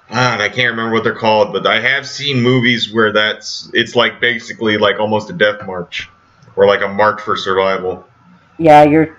God, 0.09 0.41
I 0.41 0.49
can't 0.49 0.71
remember 0.71 0.93
what 0.93 1.03
they're 1.03 1.15
called, 1.15 1.53
but 1.53 1.65
I 1.65 1.79
have 1.79 2.05
seen 2.07 2.41
movies 2.41 2.93
where 2.93 3.11
that's 3.13 3.69
it's 3.73 3.95
like 3.95 4.19
basically 4.19 4.77
like 4.77 4.99
almost 4.99 5.29
a 5.29 5.33
death 5.33 5.65
march, 5.65 6.09
or 6.55 6.67
like 6.67 6.81
a 6.81 6.87
march 6.87 7.21
for 7.21 7.35
survival. 7.35 8.05
Yeah, 8.57 8.83
you're 8.83 9.17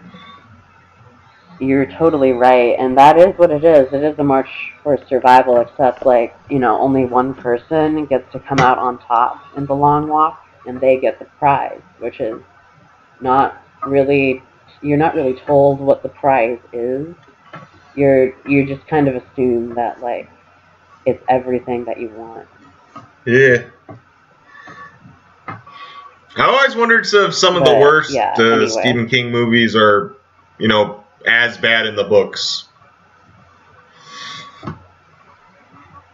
you're 1.60 1.86
totally 1.86 2.32
right, 2.32 2.76
and 2.78 2.96
that 2.98 3.16
is 3.16 3.36
what 3.38 3.50
it 3.50 3.64
is. 3.64 3.92
It 3.92 4.02
is 4.02 4.18
a 4.18 4.24
march 4.24 4.72
for 4.82 4.98
survival, 5.08 5.60
except 5.60 6.04
like 6.04 6.36
you 6.50 6.58
know, 6.58 6.78
only 6.78 7.04
one 7.04 7.34
person 7.34 8.06
gets 8.06 8.30
to 8.32 8.40
come 8.40 8.58
out 8.60 8.78
on 8.78 8.98
top 8.98 9.44
in 9.56 9.66
the 9.66 9.74
long 9.74 10.08
walk, 10.08 10.44
and 10.66 10.80
they 10.80 10.98
get 10.98 11.18
the 11.18 11.26
prize, 11.38 11.80
which 11.98 12.20
is 12.20 12.40
not 13.20 13.62
really. 13.86 14.42
You're 14.82 14.98
not 14.98 15.14
really 15.14 15.34
told 15.46 15.80
what 15.80 16.02
the 16.02 16.10
prize 16.10 16.58
is. 16.72 17.14
You're 17.94 18.34
you 18.46 18.66
just 18.66 18.86
kind 18.86 19.08
of 19.08 19.16
assume 19.16 19.74
that 19.74 20.00
like 20.00 20.28
it's 21.06 21.22
everything 21.28 21.84
that 21.84 21.98
you 21.98 22.08
want. 22.10 22.46
Yeah. 23.24 23.64
I 26.36 26.46
always 26.46 26.74
wondered 26.74 27.06
if 27.06 27.34
some 27.34 27.56
of 27.56 27.64
the 27.64 27.74
worst 27.74 28.12
yeah, 28.12 28.34
uh, 28.38 28.42
anyway. 28.42 28.66
Stephen 28.66 29.08
King 29.08 29.30
movies 29.30 29.76
are, 29.76 30.16
you 30.58 30.66
know, 30.68 31.04
as 31.26 31.56
bad 31.58 31.86
in 31.86 31.94
the 31.94 32.04
books. 32.04 32.64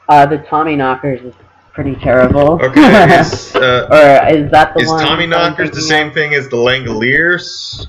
Uh, 0.09 0.26
the 0.26 0.38
Tommy 0.38 0.76
Knockers 0.76 1.20
is 1.22 1.35
pretty 1.72 1.94
terrible. 1.96 2.61
Okay, 2.62 3.18
is, 3.20 3.54
uh, 3.56 3.88
or 3.90 4.28
is 4.37 4.50
that 4.50 4.74
the 4.74 4.80
is 4.80 4.88
one? 4.88 5.04
Tommy 5.06 5.24
I'm 5.24 5.30
Knockers 5.30 5.70
the 5.70 5.80
same 5.80 6.09
of? 6.09 6.14
thing 6.14 6.35
as 6.35 6.48
the 6.48 6.56
Langoliers? 6.56 7.87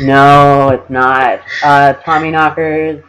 No, 0.00 0.68
it's 0.70 0.90
not. 0.90 1.40
Uh, 1.64 1.94
Tommy 1.94 2.30
Knockers. 2.30 3.02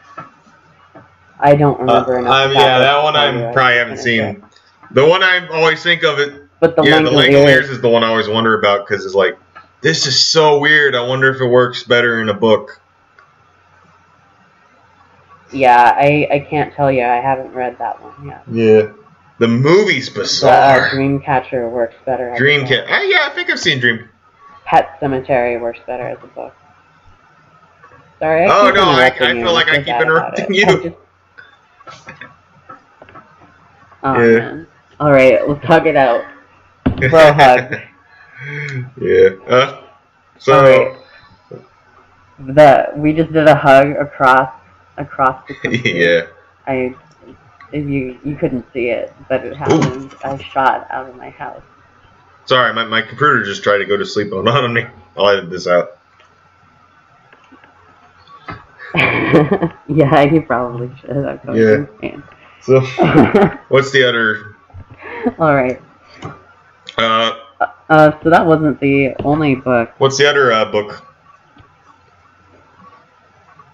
I 1.39 1.55
don't 1.55 1.79
remember 1.79 2.17
Uh, 2.17 2.21
enough. 2.21 2.47
um, 2.47 2.53
yeah, 2.53 2.79
that 2.79 3.03
one 3.03 3.15
I 3.15 3.51
probably 3.53 3.77
haven't 3.77 3.97
seen. 3.97 4.41
say. 4.41 4.41
The 4.91 5.05
one 5.05 5.21
I 5.21 5.45
always 5.49 5.83
think 5.83 6.03
of 6.03 6.17
it, 6.19 6.46
But 6.59 6.75
the 6.75 6.83
yeah, 6.83 7.01
the 7.01 7.09
Langoliers, 7.11 7.29
Langoliers 7.29 7.69
is 7.69 7.81
the 7.81 7.89
one 7.89 8.03
I 8.03 8.07
always 8.07 8.27
wonder 8.27 8.57
about 8.57 8.87
because 8.87 9.05
it's 9.05 9.13
like, 9.15 9.37
this 9.81 10.07
is 10.07 10.19
so 10.19 10.59
weird. 10.59 10.95
I 10.95 11.05
wonder 11.07 11.29
if 11.33 11.39
it 11.39 11.45
works 11.45 11.83
better 11.83 12.19
in 12.21 12.29
a 12.29 12.33
book. 12.33 12.81
yeah, 15.53 15.93
I, 15.95 16.27
I 16.31 16.39
can't 16.49 16.73
tell 16.73 16.91
you. 16.91 17.03
I 17.03 17.17
haven't 17.17 17.53
read 17.53 17.77
that 17.79 18.01
one 18.01 18.27
yet. 18.27 18.43
Yeah. 18.51 18.91
The 19.39 19.47
movie's 19.47 20.11
The 20.11 20.19
uh, 20.21 20.23
bizarre. 20.23 20.89
Dreamcatcher 20.89 21.69
works 21.71 21.95
better. 22.05 22.29
as 22.31 22.39
a 22.39 22.43
book. 22.43 22.47
Dreamcat. 22.67 22.85
Ah, 22.89 23.01
yeah, 23.03 23.27
I 23.31 23.35
think 23.35 23.51
I've 23.51 23.59
seen 23.59 23.79
Dream. 23.79 24.09
Pet 24.65 24.97
Sematary 24.99 25.61
works 25.61 25.79
better 25.85 26.07
as 26.07 26.17
a 26.23 26.27
book. 26.27 26.55
Sorry. 28.19 28.45
I 28.45 28.47
Oh, 28.49 28.71
no, 28.71 28.81
I- 28.89 29.05
I 29.05 29.33
feel 29.33 29.53
like 29.53 29.67
I 29.69 29.77
keep 29.77 29.87
interrupting 30.01 30.53
you. 30.53 30.65
Just- 30.65 30.95
Oh 34.03 34.19
Yeah. 34.19 34.39
man. 34.39 34.67
All 34.99 35.11
right, 35.11 35.47
let's 35.47 35.63
hug 35.65 35.85
it 35.85 35.95
out. 35.95 36.23
Bro 37.09 37.33
hug. 37.33 37.75
yeah. 38.99 39.29
Uh, 39.47 39.83
so. 40.39 40.97
The 42.39 42.91
we 42.95 43.13
just 43.13 43.31
did 43.33 43.47
a 43.47 43.55
hug 43.55 43.91
across 43.91 44.51
across 44.97 45.47
the 45.47 45.53
country. 45.61 45.99
yeah. 46.03 46.27
I 46.67 46.95
if 47.71 47.87
you 47.87 48.19
you 48.23 48.35
couldn't 48.35 48.65
see 48.73 48.89
it, 48.89 49.13
but 49.29 49.43
it 49.45 49.55
happened. 49.55 50.13
I 50.23 50.37
shot 50.37 50.87
out 50.91 51.09
of 51.09 51.15
my 51.15 51.29
house. 51.31 51.61
Sorry, 52.45 52.73
my, 52.73 52.85
my 52.85 53.01
computer 53.01 53.43
just 53.43 53.61
tried 53.63 53.79
to 53.79 53.85
go 53.85 53.97
to 53.97 54.05
sleep 54.05 54.31
on, 54.33 54.45
me. 54.73 54.85
I'll 55.17 55.29
edit 55.29 55.49
this 55.49 55.67
out. 55.67 55.97
yeah, 58.95 60.21
you 60.23 60.41
probably 60.43 60.91
should. 61.01 61.09
I'm 61.11 61.39
going 61.45 61.61
Yeah. 61.61 61.85
insane. 62.01 62.23
So, 62.61 62.79
what's 63.69 63.91
the 63.91 64.07
other? 64.07 64.55
All 65.39 65.53
right. 65.55 65.81
Uh, 66.97 67.31
Uh, 67.89 68.11
so 68.21 68.29
that 68.29 68.45
wasn't 68.45 68.79
the 68.81 69.15
only 69.23 69.55
book. 69.55 69.91
what's 69.97 70.17
the 70.17 70.29
other 70.29 70.51
uh, 70.51 70.65
book? 70.65 71.03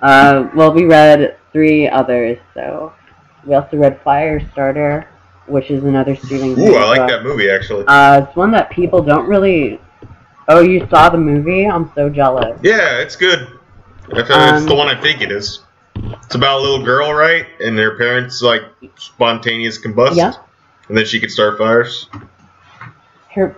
Uh, 0.02 0.50
well, 0.56 0.72
we 0.74 0.86
read 0.86 1.38
three 1.52 1.88
others. 1.88 2.38
So 2.54 2.94
we 3.46 3.54
also 3.56 3.78
read 3.78 4.04
Firestarter, 4.04 5.06
which 5.48 5.72
is 5.72 5.84
another 5.84 6.16
Stephen 6.16 6.56
King 6.56 6.70
Ooh, 6.70 6.76
I 6.76 6.86
like 6.86 7.00
book. 7.02 7.10
that 7.10 7.24
movie 7.24 7.50
actually. 7.50 7.86
Uh, 7.88 8.22
it's 8.26 8.36
one 8.36 8.52
that 8.52 8.70
people 8.70 9.02
don't 9.02 9.28
really. 9.28 9.80
Oh, 10.50 10.60
you 10.62 10.86
saw 10.90 11.10
the 11.10 11.18
movie? 11.18 11.66
I'm 11.66 11.90
so 11.96 12.10
jealous. 12.10 12.60
Yeah, 12.62 13.00
it's 13.00 13.16
good. 13.16 13.48
It's 14.10 14.30
Um, 14.30 14.66
the 14.66 14.76
one 14.76 14.90
I 14.90 15.00
think 15.02 15.22
it 15.22 15.32
is. 15.32 15.62
It's 15.96 16.36
about 16.36 16.60
a 16.60 16.62
little 16.62 16.84
girl, 16.84 17.14
right? 17.14 17.46
And 17.62 17.78
their 17.78 17.98
parents 17.98 18.42
like 18.42 18.64
spontaneous 18.98 19.80
combust. 19.84 20.18
Yeah. 20.18 20.34
And 20.90 20.98
then 20.98 21.06
she 21.06 21.20
could 21.22 21.32
start 21.32 21.58
fires. 21.58 22.10
Her. 23.36 23.56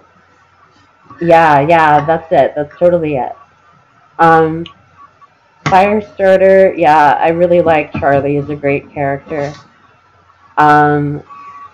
Yeah, 1.21 1.61
yeah, 1.61 2.05
that's 2.05 2.31
it. 2.31 2.53
That's 2.55 2.77
totally 2.77 3.15
it. 3.17 3.33
Um, 4.19 4.65
Firestarter. 5.65 6.77
Yeah, 6.77 7.13
I 7.19 7.29
really 7.29 7.61
like 7.61 7.91
Charlie. 7.93 8.35
He's 8.39 8.49
a 8.49 8.55
great 8.55 8.91
character. 8.91 9.53
Um, 10.57 11.23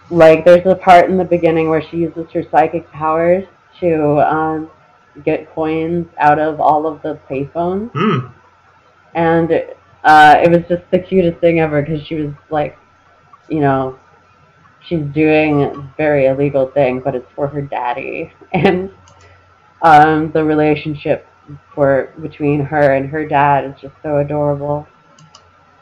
like 0.10 0.44
there's 0.46 0.66
a 0.66 0.76
part 0.76 1.10
in 1.10 1.18
the 1.18 1.26
beginning 1.26 1.70
where 1.70 1.82
she 1.82 1.98
uses 1.98 2.30
her 2.32 2.44
psychic 2.52 2.90
powers 2.92 3.46
to 3.80 4.20
um 4.22 4.70
get 5.26 5.50
coins 5.54 6.08
out 6.20 6.40
of 6.40 6.60
all 6.62 6.86
of 6.88 7.02
the 7.02 7.20
payphones. 7.30 7.92
Hmm. 7.94 8.28
and 9.16 9.52
uh, 10.04 10.36
it 10.44 10.50
was 10.52 10.64
just 10.68 10.84
the 10.92 11.00
cutest 11.00 11.40
thing 11.40 11.60
ever 11.60 11.82
because 11.82 12.06
she 12.06 12.16
was 12.16 12.34
like, 12.50 12.78
you 13.50 13.60
know, 13.60 14.00
she's 14.88 15.04
doing 15.14 15.64
a 15.64 15.94
very 15.98 16.26
illegal 16.28 16.68
thing, 16.68 17.00
but 17.00 17.16
it's 17.16 17.28
for 17.36 17.48
her 17.48 17.62
daddy, 17.62 18.32
and 18.54 18.92
um, 19.82 20.32
the 20.32 20.44
relationship 20.44 21.28
for 21.74 22.14
between 22.22 22.62
her 22.62 22.94
and 22.94 23.10
her 23.10 23.28
dad 23.28 23.66
is 23.66 23.74
just 23.82 23.96
so 24.04 24.18
adorable. 24.18 24.88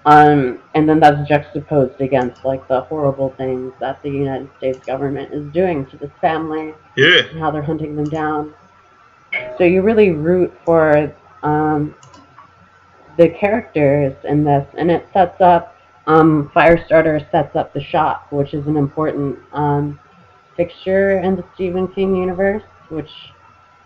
Um, 0.06 0.60
and 0.74 0.88
then 0.88 1.00
that's 1.00 1.28
juxtaposed 1.28 2.00
against 2.02 2.44
like 2.46 2.68
the 2.68 2.82
horrible 2.82 3.34
things 3.38 3.74
that 3.80 4.02
the 4.02 4.10
United 4.10 4.50
States 4.58 4.80
government 4.86 5.34
is 5.34 5.52
doing 5.54 5.86
to 5.88 5.98
this 5.98 6.10
family 6.22 6.74
Yeah. 6.96 7.28
and 7.30 7.40
how 7.40 7.52
they're 7.52 7.62
hunting 7.62 7.96
them 7.96 8.10
down. 8.10 8.54
So 9.58 9.66
you 9.66 9.82
really 9.82 10.12
root 10.12 10.54
for 10.66 11.14
um, 11.44 11.94
the 13.18 13.30
characters 13.30 14.16
in 14.24 14.44
this, 14.44 14.66
and 14.78 14.90
it 14.90 15.08
sets 15.14 15.40
up 15.42 15.76
um, 16.10 16.52
Firestarter 16.56 17.30
sets 17.32 17.56
up 17.56 17.74
the 17.74 17.84
shop, 17.84 18.32
which 18.32 18.54
is 18.54 18.68
an 18.68 18.76
important 18.76 19.40
um, 19.54 20.00
fixture 20.58 21.20
in 21.20 21.36
the 21.36 21.46
Stephen 21.56 21.88
King 21.88 22.16
universe. 22.16 22.64
Which 22.90 23.12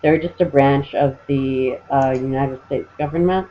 they're 0.02 0.18
just 0.18 0.40
a 0.40 0.46
branch 0.46 0.94
of 0.94 1.18
the 1.28 1.78
uh, 1.90 2.12
United 2.16 2.60
States 2.66 2.88
government 2.98 3.46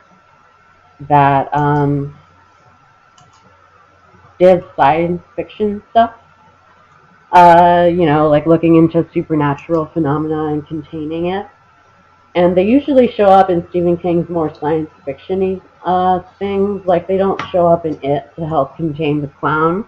that 1.08 1.48
um, 1.56 2.18
does 4.38 4.62
science 4.76 5.22
fiction 5.36 5.82
stuff 5.90 6.14
uh, 7.34 7.90
you 7.90 8.06
know, 8.06 8.28
like 8.28 8.46
looking 8.46 8.76
into 8.76 9.06
supernatural 9.12 9.86
phenomena 9.92 10.52
and 10.52 10.66
containing 10.66 11.26
it. 11.26 11.46
And 12.34 12.56
they 12.56 12.64
usually 12.64 13.10
show 13.12 13.26
up 13.26 13.48
in 13.50 13.66
Stephen 13.70 13.96
King's 13.96 14.28
more 14.28 14.52
science 14.54 14.90
fiction-y 15.04 15.60
uh, 15.84 16.20
things. 16.38 16.84
Like 16.86 17.06
they 17.06 17.16
don't 17.16 17.40
show 17.52 17.66
up 17.66 17.86
in 17.86 17.98
It 18.02 18.30
to 18.36 18.46
help 18.46 18.76
contain 18.76 19.20
the 19.20 19.28
clown, 19.28 19.84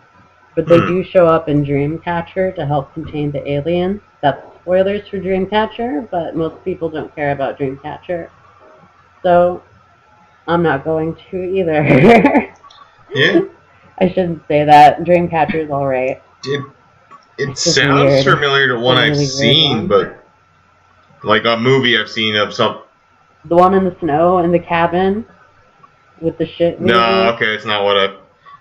but 0.54 0.66
they 0.68 0.78
Hmm. 0.78 0.86
do 0.86 1.04
show 1.04 1.26
up 1.26 1.48
in 1.48 1.64
Dreamcatcher 1.64 2.54
to 2.54 2.66
help 2.66 2.92
contain 2.94 3.32
the 3.32 3.48
aliens. 3.50 4.00
That's 4.22 4.40
spoilers 4.62 5.06
for 5.08 5.18
Dreamcatcher, 5.18 6.08
but 6.10 6.36
most 6.36 6.64
people 6.64 6.88
don't 6.88 7.14
care 7.14 7.32
about 7.32 7.58
Dreamcatcher. 7.58 8.28
So 9.22 9.62
I'm 10.46 10.62
not 10.62 10.84
going 10.84 11.16
to 11.30 11.42
either. 11.42 12.52
Yeah. 13.14 13.40
I 13.98 14.08
shouldn't 14.08 14.42
say 14.46 14.64
that. 14.64 15.00
Dreamcatcher's 15.04 15.70
alright. 15.70 16.22
It, 16.44 16.64
it 17.38 17.56
sounds 17.58 18.10
weird. 18.10 18.24
familiar 18.24 18.68
to 18.68 18.78
one 18.80 18.98
a 18.98 19.00
I've 19.00 19.16
seen, 19.16 19.78
one. 19.78 19.86
but 19.88 20.25
like 21.26 21.44
a 21.44 21.56
movie 21.56 21.98
I've 21.98 22.08
seen 22.08 22.36
of 22.36 22.54
some. 22.54 22.82
The 23.44 23.56
one 23.56 23.74
in 23.74 23.84
the 23.84 23.96
snow 24.00 24.38
in 24.38 24.52
the 24.52 24.58
cabin 24.58 25.26
with 26.20 26.38
the 26.38 26.46
shit 26.46 26.80
movie. 26.80 26.92
No, 26.92 27.32
okay, 27.34 27.54
it's 27.54 27.64
not 27.66 27.84
what 27.84 27.96
I. 27.96 28.16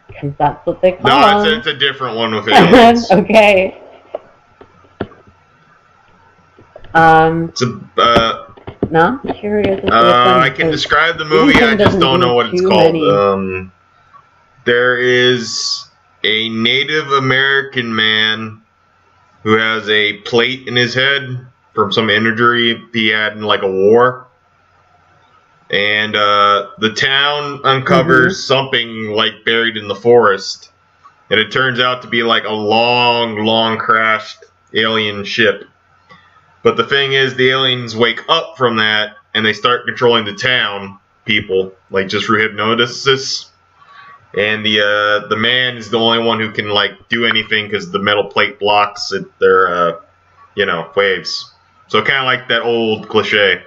Because 0.08 0.34
that's 0.38 0.66
what 0.66 0.82
they 0.82 0.94
call 0.94 1.08
No, 1.08 1.40
it's 1.42 1.50
a, 1.50 1.58
it's 1.58 1.68
a 1.68 1.74
different 1.78 2.18
one 2.18 2.34
with 2.36 2.48
aliens. 2.48 3.10
okay. 3.12 3.82
Um, 6.94 7.50
It's 7.50 7.62
a. 7.62 7.80
Uh, 7.98 8.52
no, 8.90 9.20
I'm 9.24 9.34
curious. 9.34 9.80
as 9.80 9.80
to 9.80 9.86
which 9.86 9.94
uh, 9.94 10.40
I 10.44 10.50
can 10.50 10.72
describe 10.72 11.18
the 11.18 11.26
movie. 11.26 11.56
I 11.56 11.76
just 11.76 12.00
don't 12.00 12.20
know 12.20 12.34
what 12.36 12.48
it's 12.54 12.62
called. 12.62 12.94
many- 12.94 13.10
Um, 13.10 13.72
there 14.66 14.98
is 14.98 15.86
a 16.24 16.50
Native 16.50 17.08
American 17.12 17.96
man 17.96 18.62
who 19.44 19.58
has 19.58 19.88
a 19.90 20.14
plate 20.22 20.68
in 20.68 20.76
his 20.76 20.94
head 20.94 21.46
from 21.76 21.92
some 21.92 22.10
injury 22.10 22.82
he 22.94 23.10
had 23.10 23.34
in 23.34 23.44
like 23.44 23.62
a 23.62 23.72
war. 23.72 24.28
And 25.70 26.16
uh, 26.16 26.70
the 26.80 26.94
town 26.94 27.62
uncovers 27.64 28.38
Mm-hmm. 28.38 28.48
something 28.48 29.10
like 29.12 29.44
buried 29.46 29.78
in 29.78 29.88
the 29.88 29.96
forest, 29.96 30.72
and 31.30 31.40
it 31.40 31.52
turns 31.52 31.80
out 31.80 32.04
to 32.04 32.08
be 32.08 32.24
like 32.24 32.46
a 32.46 32.52
long, 32.54 33.38
long 33.46 33.78
crashed 33.78 34.46
alien 34.74 35.24
ship. 35.26 35.66
But 36.64 36.78
the 36.78 36.86
thing 36.86 37.14
is, 37.14 37.36
the 37.36 37.50
aliens 37.50 37.96
wake 37.96 38.22
up 38.30 38.58
from 38.58 38.78
that 38.78 39.18
and 39.34 39.46
they 39.46 39.54
start 39.54 39.86
controlling 39.86 40.26
the 40.26 40.36
town 40.36 41.00
people, 41.26 41.74
like 41.92 42.08
just 42.08 42.26
through 42.28 42.42
hypnosis. 42.42 43.52
And 44.38 44.66
the 44.66 44.82
uh, 44.82 45.28
the 45.30 45.38
man 45.38 45.78
is 45.78 45.90
the 45.90 46.00
only 46.00 46.20
one 46.20 46.40
who 46.40 46.52
can 46.52 46.70
like 46.70 47.10
do 47.10 47.26
anything 47.26 47.68
because 47.68 47.92
the 47.92 48.00
metal 48.00 48.26
plate 48.26 48.60
blocks 48.60 49.12
it, 49.14 49.26
their 49.40 49.68
uh, 49.68 50.02
you 50.56 50.66
know 50.66 50.92
waves. 50.96 51.55
So 51.88 52.02
kind 52.04 52.20
of 52.20 52.26
like 52.26 52.48
that 52.50 52.62
old 52.64 53.08
cliche 53.10 53.64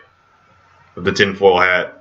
of 0.97 1.05
the 1.05 1.13
tinfoil 1.13 1.61
hat. 1.61 1.95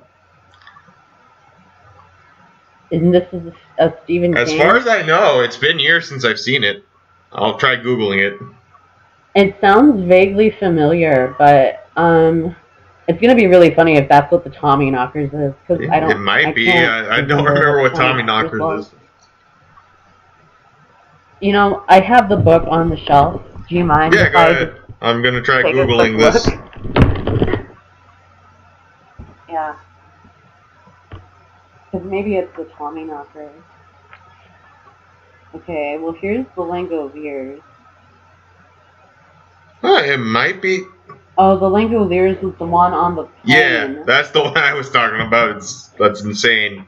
Isn't 2.90 3.12
this 3.12 3.28
a, 3.34 3.86
a 3.86 3.94
Stephen 4.04 4.36
As 4.36 4.50
King? 4.50 4.60
far 4.60 4.78
as 4.78 4.88
I 4.88 5.02
know, 5.04 5.42
it's 5.42 5.58
been 5.58 5.80
years 5.80 6.08
since 6.08 6.24
I've 6.26 6.40
seen 6.40 6.64
it. 6.64 6.86
I'll 7.34 7.58
try 7.58 7.76
googling 7.76 8.20
it. 8.20 8.40
It 9.36 9.56
sounds 9.62 10.04
vaguely 10.08 10.50
familiar, 10.50 11.36
but 11.38 11.88
um, 11.96 12.56
it's 13.08 13.22
gonna 13.22 13.36
be 13.36 13.48
really 13.48 13.74
funny 13.76 13.96
if 13.98 14.10
that's 14.10 14.32
what 14.32 14.44
the 14.44 14.50
Tommy 14.50 14.90
Knockers 14.90 15.32
is. 15.34 15.54
Cause 15.68 15.80
It, 15.80 15.90
I 15.92 16.00
don't. 16.00 16.12
it 16.12 16.18
might 16.18 16.48
I 16.48 16.52
be. 16.54 16.70
I, 16.70 17.18
I 17.18 17.22
don't 17.22 17.46
remember 17.46 17.82
what 17.82 17.94
Tommy 17.96 18.24
Knockers 18.24 18.86
is. 18.86 18.94
You 21.40 21.54
know, 21.54 21.84
I 21.88 22.00
have 22.00 22.30
the 22.30 22.38
book 22.38 22.64
on 22.68 22.90
the 22.90 22.98
shelf. 22.98 23.42
Do 23.70 23.76
you 23.76 23.84
mind 23.86 24.14
Yeah, 24.14 24.28
if 24.28 24.34
go 24.34 24.40
I 24.40 24.50
ahead. 24.50 24.82
I'm 25.02 25.22
gonna 25.22 25.42
try 25.42 25.62
take 25.62 25.76
googling 25.76 26.18
this. 26.18 26.48
Yeah. 29.48 29.76
Because 31.92 32.06
maybe 32.06 32.36
it's 32.36 32.56
the 32.58 32.66
Tommy 32.66 33.04
Knockers. 33.04 33.52
Okay, 35.56 35.98
well 35.98 36.14
here's 36.14 36.46
the 36.56 36.62
Langoliers. 36.62 37.62
Huh, 39.82 40.02
it 40.04 40.18
might 40.18 40.62
be. 40.62 40.84
Oh, 41.38 41.58
the 41.58 41.70
Langoliers 41.70 42.44
is 42.44 42.58
the 42.58 42.66
one 42.66 42.94
on 42.94 43.16
the 43.16 43.24
plane. 43.24 43.34
Yeah, 43.46 44.04
that's 44.06 44.32
the 44.32 44.42
one 44.44 44.58
I 44.58 44.74
was 44.74 44.90
talking 44.90 45.26
about. 45.26 45.58
It's 45.58 45.88
that's 46.00 46.22
insane. 46.22 46.88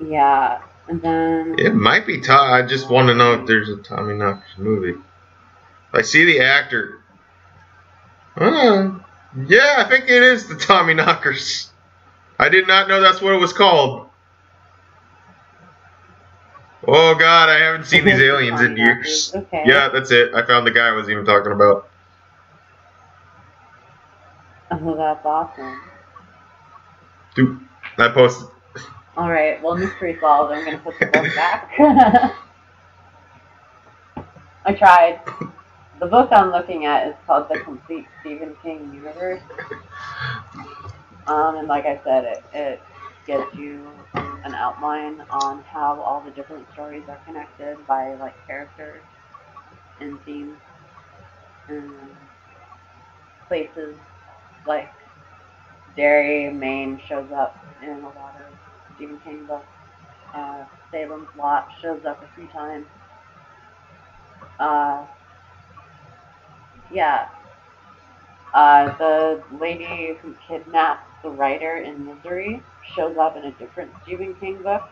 Yeah, 0.00 0.62
and 0.90 1.00
then 1.02 1.54
It 1.58 1.74
might 1.74 2.04
be 2.04 2.20
Tom. 2.20 2.52
I 2.52 2.62
just 2.62 2.90
want 2.90 3.08
to 3.08 3.14
know 3.14 3.34
if 3.34 3.46
there's 3.46 3.68
a 3.68 3.76
Tommy 3.76 4.14
Knockers 4.14 4.58
movie. 4.58 4.98
I 5.92 6.02
see 6.02 6.24
the 6.24 6.40
actor. 6.40 6.98
Uh, 8.36 8.98
yeah, 9.46 9.76
I 9.78 9.88
think 9.88 10.04
it 10.04 10.22
is 10.22 10.48
the 10.48 10.56
Tommy 10.56 10.94
Knockers. 10.94 11.70
I 12.38 12.48
did 12.48 12.66
not 12.66 12.88
know 12.88 13.00
that's 13.00 13.20
what 13.20 13.34
it 13.34 13.38
was 13.38 13.52
called. 13.52 14.08
Oh 16.88 17.14
God, 17.14 17.48
I 17.48 17.58
haven't 17.58 17.84
seen 17.84 18.04
these 18.04 18.20
aliens 18.20 18.60
in 18.60 18.76
years. 18.76 19.32
Okay. 19.34 19.62
Yeah, 19.66 19.90
that's 19.90 20.10
it. 20.10 20.34
I 20.34 20.44
found 20.44 20.66
the 20.66 20.70
guy 20.72 20.88
I 20.88 20.92
was 20.92 21.08
even 21.08 21.24
talking 21.24 21.52
about. 21.52 21.88
Oh, 24.72 24.96
that's 24.96 25.24
awesome. 25.24 25.80
Dude, 27.34 27.60
I 27.98 28.08
posted. 28.08 28.48
All 29.16 29.30
right. 29.30 29.62
Well, 29.62 29.76
mystery 29.76 30.16
solved. 30.20 30.52
I'm 30.52 30.64
gonna 30.64 30.78
put 30.78 30.98
the 30.98 31.06
book 31.06 31.34
back. 31.34 31.72
I 34.64 34.74
tried. 34.74 35.20
The 35.98 36.06
book 36.06 36.30
I'm 36.32 36.50
looking 36.50 36.86
at 36.86 37.08
is 37.08 37.14
called 37.26 37.48
The 37.50 37.58
Complete 37.60 38.06
Stephen 38.20 38.56
King 38.62 38.92
Universe. 38.94 39.42
Um, 41.26 41.56
and 41.56 41.68
like 41.68 41.84
I 41.86 42.00
said, 42.04 42.24
it, 42.24 42.44
it 42.54 42.82
gives 43.26 43.54
you 43.54 43.86
an 44.14 44.54
outline 44.54 45.20
on 45.30 45.62
how 45.64 46.00
all 46.00 46.20
the 46.20 46.30
different 46.30 46.66
stories 46.72 47.04
are 47.08 47.20
connected 47.26 47.76
by 47.86 48.14
like 48.14 48.34
characters 48.46 49.02
and 50.00 50.18
themes 50.24 50.56
and 51.68 51.92
places. 53.48 53.96
Like 54.66 54.90
Derry, 55.96 56.50
Maine 56.50 57.00
shows 57.06 57.30
up 57.32 57.56
in 57.82 57.90
a 57.90 58.08
lot 58.08 58.36
of 58.36 58.59
Stephen 59.00 59.18
King 59.20 59.46
books. 59.46 59.66
Uh, 60.34 60.64
Salem's 60.92 61.28
Lot 61.36 61.70
shows 61.80 62.04
up 62.04 62.22
a 62.22 62.28
few 62.36 62.46
times. 62.48 62.86
Uh, 64.58 65.06
yeah. 66.92 67.28
Uh, 68.52 68.96
the 68.98 69.42
lady 69.58 70.18
who 70.20 70.36
kidnaps 70.46 71.06
the 71.22 71.30
writer 71.30 71.78
in 71.78 72.04
Misery 72.04 72.62
shows 72.94 73.16
up 73.16 73.36
in 73.36 73.44
a 73.44 73.52
different 73.52 73.90
Stephen 74.02 74.34
King 74.34 74.62
book 74.62 74.82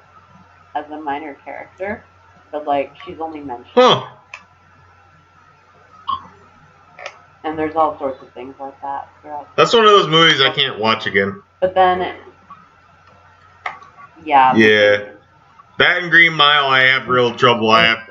as 0.74 0.90
a 0.90 0.98
minor 0.98 1.34
character, 1.44 2.02
but 2.50 2.66
like 2.66 2.96
she's 3.04 3.20
only 3.20 3.40
mentioned. 3.40 3.68
Huh. 3.74 4.06
And 7.44 7.58
there's 7.58 7.76
all 7.76 7.98
sorts 7.98 8.22
of 8.22 8.32
things 8.32 8.54
like 8.58 8.80
that 8.80 9.10
throughout. 9.20 9.54
That's 9.56 9.74
one 9.74 9.84
of 9.84 9.90
those 9.90 10.08
movies 10.08 10.40
I 10.40 10.50
can't 10.50 10.78
watch 10.78 11.06
again. 11.06 11.42
But 11.60 11.74
then, 11.74 12.16
yeah. 14.24 14.54
Yeah. 14.56 15.10
That 15.78 16.02
and 16.02 16.10
Green 16.10 16.34
Mile, 16.34 16.66
I 16.66 16.80
have 16.80 17.08
real 17.08 17.34
trouble. 17.36 17.70
I 17.70 17.84
have. 17.84 18.10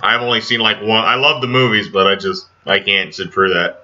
I've 0.00 0.20
only 0.22 0.40
seen 0.40 0.60
like 0.60 0.80
one. 0.82 1.04
I 1.04 1.14
love 1.14 1.40
the 1.40 1.46
movies, 1.46 1.88
but 1.88 2.06
I 2.06 2.16
just 2.16 2.48
I 2.66 2.80
can't 2.80 3.14
sit 3.14 3.32
through 3.32 3.54
that. 3.54 3.82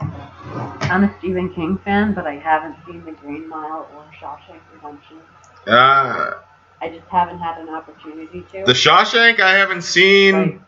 I'm 0.00 1.04
a 1.04 1.14
Stephen 1.18 1.52
King 1.54 1.78
fan, 1.84 2.14
but 2.14 2.26
I 2.26 2.34
haven't 2.36 2.76
seen 2.86 3.04
The 3.04 3.12
Green 3.12 3.48
Mile 3.48 3.88
or 3.94 4.04
Shawshank 4.20 4.58
Redemption. 4.74 5.18
Uh, 5.66 6.34
I 6.80 6.88
just 6.88 7.06
haven't 7.08 7.38
had 7.38 7.58
an 7.60 7.68
opportunity 7.68 8.44
to. 8.52 8.64
the 8.64 8.72
Shawshank, 8.72 9.38
I 9.40 9.52
haven't 9.52 9.82
seen 9.82 10.34
Right. 10.34 10.60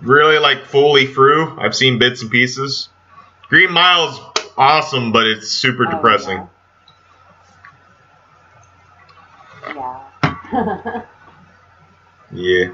really 0.00 0.38
like 0.38 0.66
fully 0.66 1.06
through. 1.06 1.58
I've 1.58 1.74
seen 1.74 1.98
bits 1.98 2.20
and 2.22 2.30
pieces. 2.30 2.88
Green 3.48 3.72
Mile's 3.72 4.20
awesome, 4.58 5.12
but 5.12 5.26
it's 5.26 5.48
super 5.48 5.86
Oh, 5.86 5.90
depressing. 5.92 6.36
Yeah. 6.38 6.46
Yeah. 12.32 12.72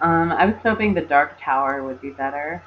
Um, 0.00 0.32
I 0.32 0.46
was 0.46 0.56
hoping 0.62 0.94
The 0.94 1.00
Dark 1.00 1.40
Tower 1.40 1.82
would 1.82 2.00
be 2.00 2.10
better. 2.10 2.62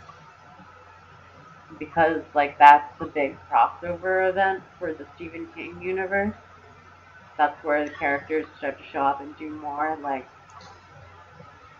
Because, 1.79 2.21
like, 2.33 2.57
that's 2.57 2.97
the 2.99 3.05
big 3.05 3.37
crossover 3.51 4.29
event 4.29 4.63
for 4.79 4.93
the 4.93 5.05
Stephen 5.15 5.47
King 5.55 5.79
universe. 5.81 6.33
That's 7.37 7.63
where 7.63 7.87
the 7.87 7.93
characters 7.93 8.47
start 8.57 8.79
to 8.79 8.83
show 8.91 9.01
up 9.01 9.21
and 9.21 9.37
do 9.37 9.49
more. 9.51 9.97
Like, 10.01 10.27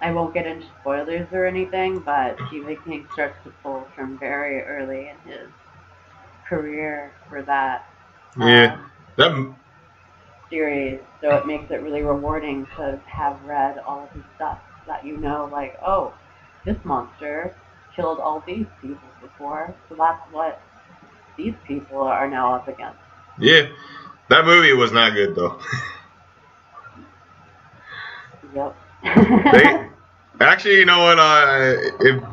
I 0.02 0.12
won't 0.12 0.34
get 0.34 0.46
into 0.46 0.68
spoilers 0.82 1.28
or 1.32 1.46
anything, 1.46 2.00
but 2.00 2.38
Stephen 2.48 2.78
King 2.86 3.08
starts 3.14 3.38
to 3.44 3.50
pull 3.64 3.88
from 3.96 4.20
very 4.20 4.62
early 4.62 5.10
in 5.10 5.32
his 5.32 5.50
career 6.48 7.14
for 7.30 7.42
that. 7.42 7.88
Yeah. 8.38 8.74
um, 8.76 8.92
That 9.18 9.56
series, 10.50 11.00
so 11.22 11.36
it 11.36 11.46
makes 11.48 11.70
it 11.72 11.82
really 11.82 12.02
rewarding 12.02 12.66
to 12.78 13.00
have 13.06 13.42
read 13.44 13.80
all 13.80 14.04
of 14.04 14.12
his 14.12 14.24
stuff 14.36 14.60
that 14.88 15.06
you 15.06 15.18
know, 15.18 15.50
like, 15.52 15.78
oh, 15.86 16.14
this 16.66 16.78
monster 16.84 17.56
killed 17.96 18.20
all 18.20 18.44
these 18.46 18.66
people 18.82 19.10
before, 19.22 19.74
so 19.90 19.96
that's 19.96 20.22
what 20.32 20.62
these 21.38 21.54
people 21.68 22.02
are 22.02 22.30
now 22.30 22.56
up 22.56 22.68
against. 22.68 23.00
yeah. 23.40 23.68
That 24.30 24.44
movie 24.44 24.74
was 24.74 24.92
not 24.92 25.14
good 25.14 25.36
though. 25.36 25.58
Yep. 28.54 28.76
they 29.04 30.46
actually, 30.46 30.80
you 30.80 30.86
know 30.86 31.00
what? 31.00 31.20
Uh, 31.20 31.76
if 32.02 32.24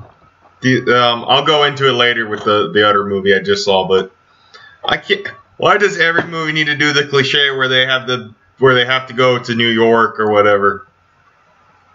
the, 0.60 1.00
um, 1.00 1.24
I'll 1.28 1.44
go 1.44 1.64
into 1.64 1.88
it 1.88 1.92
later 1.92 2.28
with 2.28 2.44
the 2.44 2.70
the 2.72 2.88
other 2.88 3.04
movie 3.04 3.34
I 3.34 3.40
just 3.40 3.64
saw, 3.64 3.86
but 3.86 4.12
I 4.84 4.96
can't. 4.96 5.26
Why 5.56 5.78
does 5.78 5.98
every 5.98 6.24
movie 6.24 6.52
need 6.52 6.66
to 6.66 6.76
do 6.76 6.92
the 6.92 7.06
cliche 7.06 7.50
where 7.50 7.68
they 7.68 7.86
have 7.86 8.06
the 8.06 8.34
where 8.58 8.74
they 8.74 8.84
have 8.84 9.06
to 9.08 9.14
go 9.14 9.38
to 9.38 9.54
New 9.54 9.68
York 9.68 10.20
or 10.20 10.30
whatever 10.30 10.86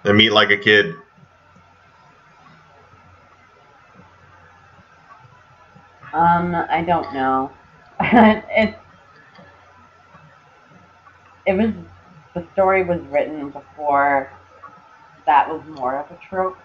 and 0.04 0.18
meet 0.18 0.32
like 0.32 0.50
a 0.50 0.58
kid? 0.58 0.96
um, 6.14 6.56
I 6.56 6.84
don't 6.84 7.14
know. 7.14 7.52
it 8.02 8.76
it 11.46 11.54
was 11.54 11.72
the 12.34 12.46
story 12.54 12.84
was 12.84 13.00
written 13.10 13.50
before 13.50 14.32
that 15.26 15.50
was 15.50 15.62
more 15.68 15.98
of 16.00 16.10
a 16.12 16.20
trope. 16.28 16.58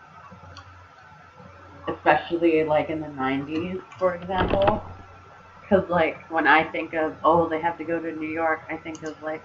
Especially 1.87 2.65
like 2.65 2.89
in 2.89 3.01
the 3.01 3.09
90s, 3.09 3.81
for 3.99 4.15
example. 4.15 4.83
Because, 5.69 5.89
like, 5.89 6.31
when 6.31 6.47
I 6.47 6.63
think 6.71 6.93
of, 6.95 7.15
oh, 7.25 7.49
they 7.49 7.61
have 7.61 7.79
to 7.79 7.85
go 7.85 7.99
to 7.99 8.13
New 8.13 8.29
York, 8.29 8.61
I 8.71 8.77
think 8.77 9.03
of, 9.03 9.21
like, 9.23 9.43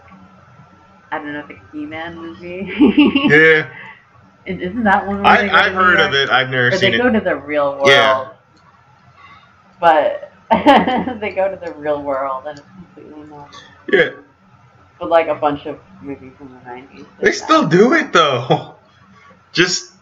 I 1.11 1.17
don't 1.17 1.33
know, 1.33 1.47
the 1.47 1.57
He-Man 1.71 2.15
movie. 2.17 2.71
Yeah, 3.29 3.69
Is- 4.45 4.59
Isn't 4.61 4.83
that 4.83 5.07
one 5.07 5.25
I, 5.25 5.43
they 5.43 5.49
go 5.49 5.55
I've 5.55 5.65
to 5.65 5.71
New 5.71 5.75
heard 5.77 5.99
of 5.99 6.13
it. 6.13 6.29
I've 6.29 6.49
never 6.49 6.67
Or 6.67 6.71
seen 6.71 6.91
they 6.91 6.97
it. 6.97 6.97
They 6.97 7.03
go 7.03 7.11
to 7.11 7.19
the 7.21 7.35
real 7.35 7.73
world. 7.75 7.87
Yeah. 7.89 8.31
But 9.79 10.31
they 11.19 11.31
go 11.35 11.49
to 11.49 11.59
the 11.63 11.73
real 11.73 12.01
world 12.03 12.45
and 12.47 12.57
it's 12.59 12.67
completely 12.67 13.21
normal. 13.23 13.49
Yeah, 13.91 14.11
But 14.99 15.09
like 15.09 15.27
a 15.27 15.35
bunch 15.35 15.65
of 15.65 15.79
movies 16.01 16.33
from 16.37 16.49
the 16.53 16.59
nineties. 16.69 17.05
They 17.19 17.31
still 17.31 17.67
do 17.67 17.93
it 17.93 18.11
though. 18.13 18.75
Just 19.51 19.93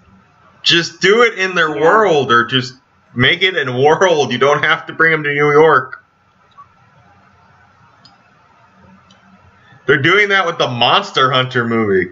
just 0.61 0.99
do 0.99 1.21
it 1.23 1.39
in 1.39 1.55
their 1.55 1.73
Yeah. 1.73 1.81
world 1.81 2.31
or 2.33 2.45
just 2.45 2.73
make 3.15 3.41
it 3.43 3.55
in 3.55 3.69
a 3.69 3.81
world. 3.81 4.33
You 4.33 4.37
don't 4.37 4.63
have 4.63 4.85
to 4.87 4.93
bring 4.93 5.11
them 5.13 5.23
to 5.23 5.29
New 5.33 5.51
York. 5.51 6.03
They're 9.87 10.01
doing 10.01 10.29
that 10.29 10.45
with 10.45 10.57
the 10.57 10.67
Monster 10.67 11.31
Hunter 11.31 11.65
movie. 11.65 12.11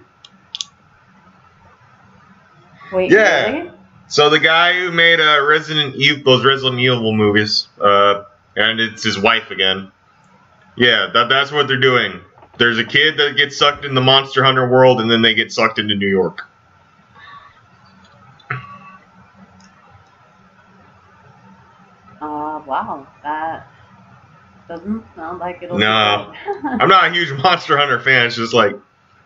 Wait, 2.91 3.11
Yeah. 3.11 3.51
really? 3.51 3.71
So 4.07 4.29
the 4.29 4.39
guy 4.39 4.79
who 4.79 4.91
made 4.91 5.19
uh, 5.19 5.43
Resident 5.43 5.95
Evil, 5.95 6.23
those 6.23 6.45
Resident 6.45 6.79
Evil 6.79 7.13
movies, 7.13 7.67
uh, 7.81 8.23
and 8.55 8.79
it's 8.79 9.03
his 9.03 9.19
wife 9.19 9.51
again. 9.51 9.91
Yeah, 10.77 11.09
that, 11.13 11.27
that's 11.27 11.51
what 11.51 11.67
they're 11.67 11.79
doing. 11.79 12.21
There's 12.57 12.77
a 12.77 12.83
kid 12.85 13.17
that 13.17 13.35
gets 13.35 13.57
sucked 13.57 13.83
in 13.83 13.93
the 13.95 14.01
Monster 14.01 14.43
Hunter 14.43 14.69
world, 14.69 15.01
and 15.01 15.11
then 15.11 15.21
they 15.21 15.33
get 15.33 15.51
sucked 15.51 15.79
into 15.79 15.95
New 15.95 16.07
York. 16.07 16.47
Uh, 22.21 22.61
wow, 22.65 23.07
that 23.23 23.67
doesn't 24.67 25.04
sound 25.15 25.39
like 25.39 25.62
it'll 25.62 25.78
No. 25.78 26.34
I'm 26.63 26.89
not 26.89 27.12
a 27.12 27.13
huge 27.13 27.32
Monster 27.41 27.78
Hunter 27.78 27.99
fan. 27.99 28.28
It's 28.28 28.36
just 28.36 28.54
like, 28.54 28.75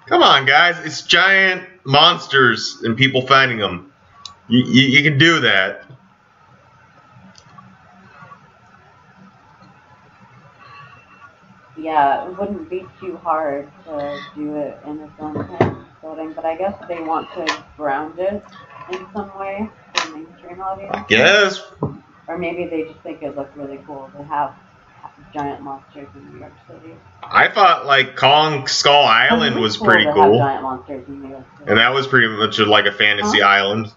come 0.08 0.22
on, 0.22 0.46
guys, 0.46 0.78
it's 0.86 1.02
giant 1.02 1.68
monsters 1.84 2.82
and 2.84 2.98
people 2.98 3.26
fighting 3.26 3.58
them. 3.58 3.92
You, 4.48 4.64
you, 4.66 4.82
you 4.90 5.04
can 5.04 5.18
do 5.18 5.40
that. 5.42 5.86
yeah, 11.82 12.28
it 12.28 12.38
wouldn't 12.38 12.70
be 12.70 12.86
too 13.00 13.18
hard 13.18 13.70
to 13.86 14.22
do 14.36 14.56
it 14.56 14.78
in 14.86 15.00
its 15.00 15.14
own 15.20 15.34
kind 15.34 15.78
of 15.78 15.86
setting, 16.02 16.34
but 16.34 16.46
I 16.46 16.56
guess 16.56 16.76
they 16.88 17.02
want 17.02 17.32
to 17.34 17.64
ground 17.78 18.20
it 18.20 18.44
in 18.92 19.08
some 19.14 19.38
way 19.38 19.70
for 19.96 20.16
mainstream 20.16 20.62
audience. 20.62 21.06
Yes. 21.10 21.64
Or 22.28 22.38
maybe 22.38 22.66
they 22.66 22.84
just 22.84 23.00
think 23.02 23.24
it 23.24 23.36
looks 23.36 23.56
really 23.56 23.80
cool 23.88 24.10
to 24.16 24.24
have 24.24 24.54
giant 25.34 25.62
monsters 25.62 26.08
in 26.16 26.34
New 26.34 26.40
York 26.40 26.54
City. 26.68 26.94
I 27.24 27.48
thought 27.50 27.86
like 27.86 28.16
Kong 28.16 28.68
Skull 28.68 29.04
Island 29.06 29.60
was 29.60 29.78
cool 29.78 29.88
pretty 29.88 30.06
cool. 30.06 30.38
giant 30.40 30.64
monsters 30.64 31.08
in 31.08 31.22
New 31.22 31.30
York 31.30 31.46
City. 31.60 31.70
And 31.72 31.80
that 31.80 31.94
was 31.94 32.08
pretty 32.08 32.28
much 32.28 32.60
like 32.60 32.86
a 32.86 32.92
fantasy 32.92 33.40
Huh? 33.40 33.48
island. 33.48 33.92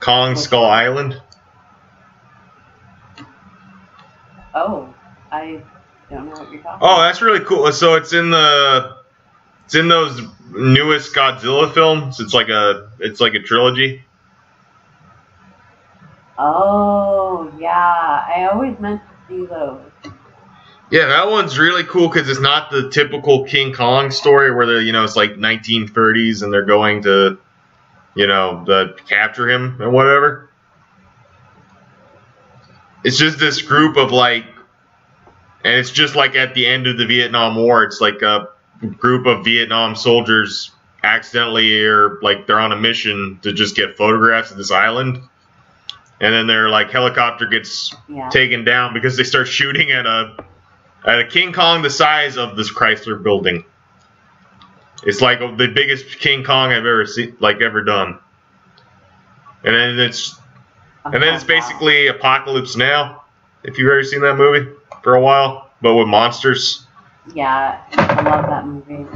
Kong 0.00 0.36
Skull? 0.36 0.64
Island. 0.66 1.20
Oh, 4.54 4.94
I 5.30 5.60
don't 6.10 6.26
know 6.26 6.30
what 6.32 6.50
you're 6.52 6.62
talking 6.62 6.78
Oh, 6.80 6.94
about. 6.94 7.06
that's 7.08 7.20
really 7.20 7.40
cool. 7.44 7.70
So 7.72 7.94
it's 7.94 8.12
in 8.12 8.30
the 8.30 8.96
it's 9.64 9.74
in 9.74 9.88
those 9.88 10.22
newest 10.50 11.14
Godzilla 11.14 11.72
films. 11.72 12.20
It's 12.20 12.32
like 12.32 12.48
a 12.48 12.90
it's 13.00 13.20
like 13.20 13.34
a 13.34 13.40
trilogy. 13.40 14.02
Oh, 16.38 17.52
yeah. 17.58 18.24
I 18.28 18.48
always 18.52 18.78
meant 18.78 19.00
to 19.00 19.16
see 19.28 19.46
those. 19.46 19.80
Yeah, 20.90 21.06
that 21.06 21.28
one's 21.28 21.58
really 21.58 21.82
cool 21.82 22.08
because 22.08 22.28
it's 22.28 22.40
not 22.40 22.70
the 22.70 22.90
typical 22.90 23.44
King 23.44 23.72
Kong 23.72 24.12
story 24.12 24.54
where 24.54 24.66
they're 24.66 24.80
you 24.80 24.92
know 24.92 25.02
it's 25.02 25.16
like 25.16 25.32
1930s 25.32 26.44
and 26.44 26.52
they're 26.52 26.64
going 26.64 27.02
to 27.02 27.38
you 28.14 28.26
know 28.28 28.64
the 28.64 28.96
capture 29.08 29.48
him 29.48 29.80
and 29.80 29.92
whatever. 29.92 30.50
It's 33.02 33.18
just 33.18 33.38
this 33.38 33.62
group 33.62 33.96
of 33.96 34.12
like, 34.12 34.44
and 35.64 35.74
it's 35.74 35.90
just 35.90 36.14
like 36.16 36.34
at 36.34 36.54
the 36.54 36.66
end 36.66 36.86
of 36.86 36.98
the 36.98 37.06
Vietnam 37.06 37.56
War. 37.56 37.84
It's 37.84 38.00
like 38.00 38.22
a 38.22 38.48
group 38.98 39.26
of 39.26 39.44
Vietnam 39.44 39.96
soldiers 39.96 40.70
accidentally 41.02 41.84
or 41.84 42.18
like 42.22 42.46
they're 42.46 42.58
on 42.58 42.72
a 42.72 42.76
mission 42.76 43.38
to 43.42 43.52
just 43.52 43.76
get 43.76 43.96
photographs 43.96 44.50
of 44.50 44.56
this 44.56 44.70
island, 44.70 45.20
and 46.20 46.32
then 46.34 46.46
their 46.46 46.68
like 46.68 46.90
helicopter 46.90 47.46
gets 47.46 47.94
Yeah. 48.08 48.28
taken 48.30 48.64
down 48.64 48.94
because 48.94 49.16
they 49.16 49.24
start 49.24 49.48
shooting 49.48 49.90
at 49.90 50.06
a 50.06 50.36
at 51.04 51.20
a 51.20 51.26
King 51.26 51.52
Kong 51.52 51.82
the 51.82 51.90
size 51.90 52.36
of 52.36 52.56
this 52.56 52.72
Chrysler 52.72 53.22
building. 53.22 53.64
It's 55.04 55.20
like 55.20 55.38
the 55.40 55.68
biggest 55.68 56.18
King 56.18 56.42
Kong 56.42 56.70
I've 56.72 56.78
ever 56.78 57.06
seen, 57.06 57.36
like 57.38 57.60
ever 57.60 57.82
done. 57.82 58.18
And 59.64 59.74
then 59.74 59.98
it's 59.98 60.34
and 61.04 61.22
then 61.22 61.34
it's 61.34 61.44
basically 61.44 62.08
Apocalypse 62.08 62.76
Now. 62.76 63.22
If 63.62 63.78
you've 63.78 63.90
ever 63.90 64.02
seen 64.04 64.20
that 64.22 64.36
movie 64.36 64.70
for 65.02 65.14
a 65.14 65.20
while, 65.20 65.70
but 65.82 65.94
with 65.94 66.08
monsters. 66.08 66.86
Yeah, 67.34 67.80
I 67.92 68.22
love 68.22 68.46
that 68.46 68.66
movie. 68.66 69.06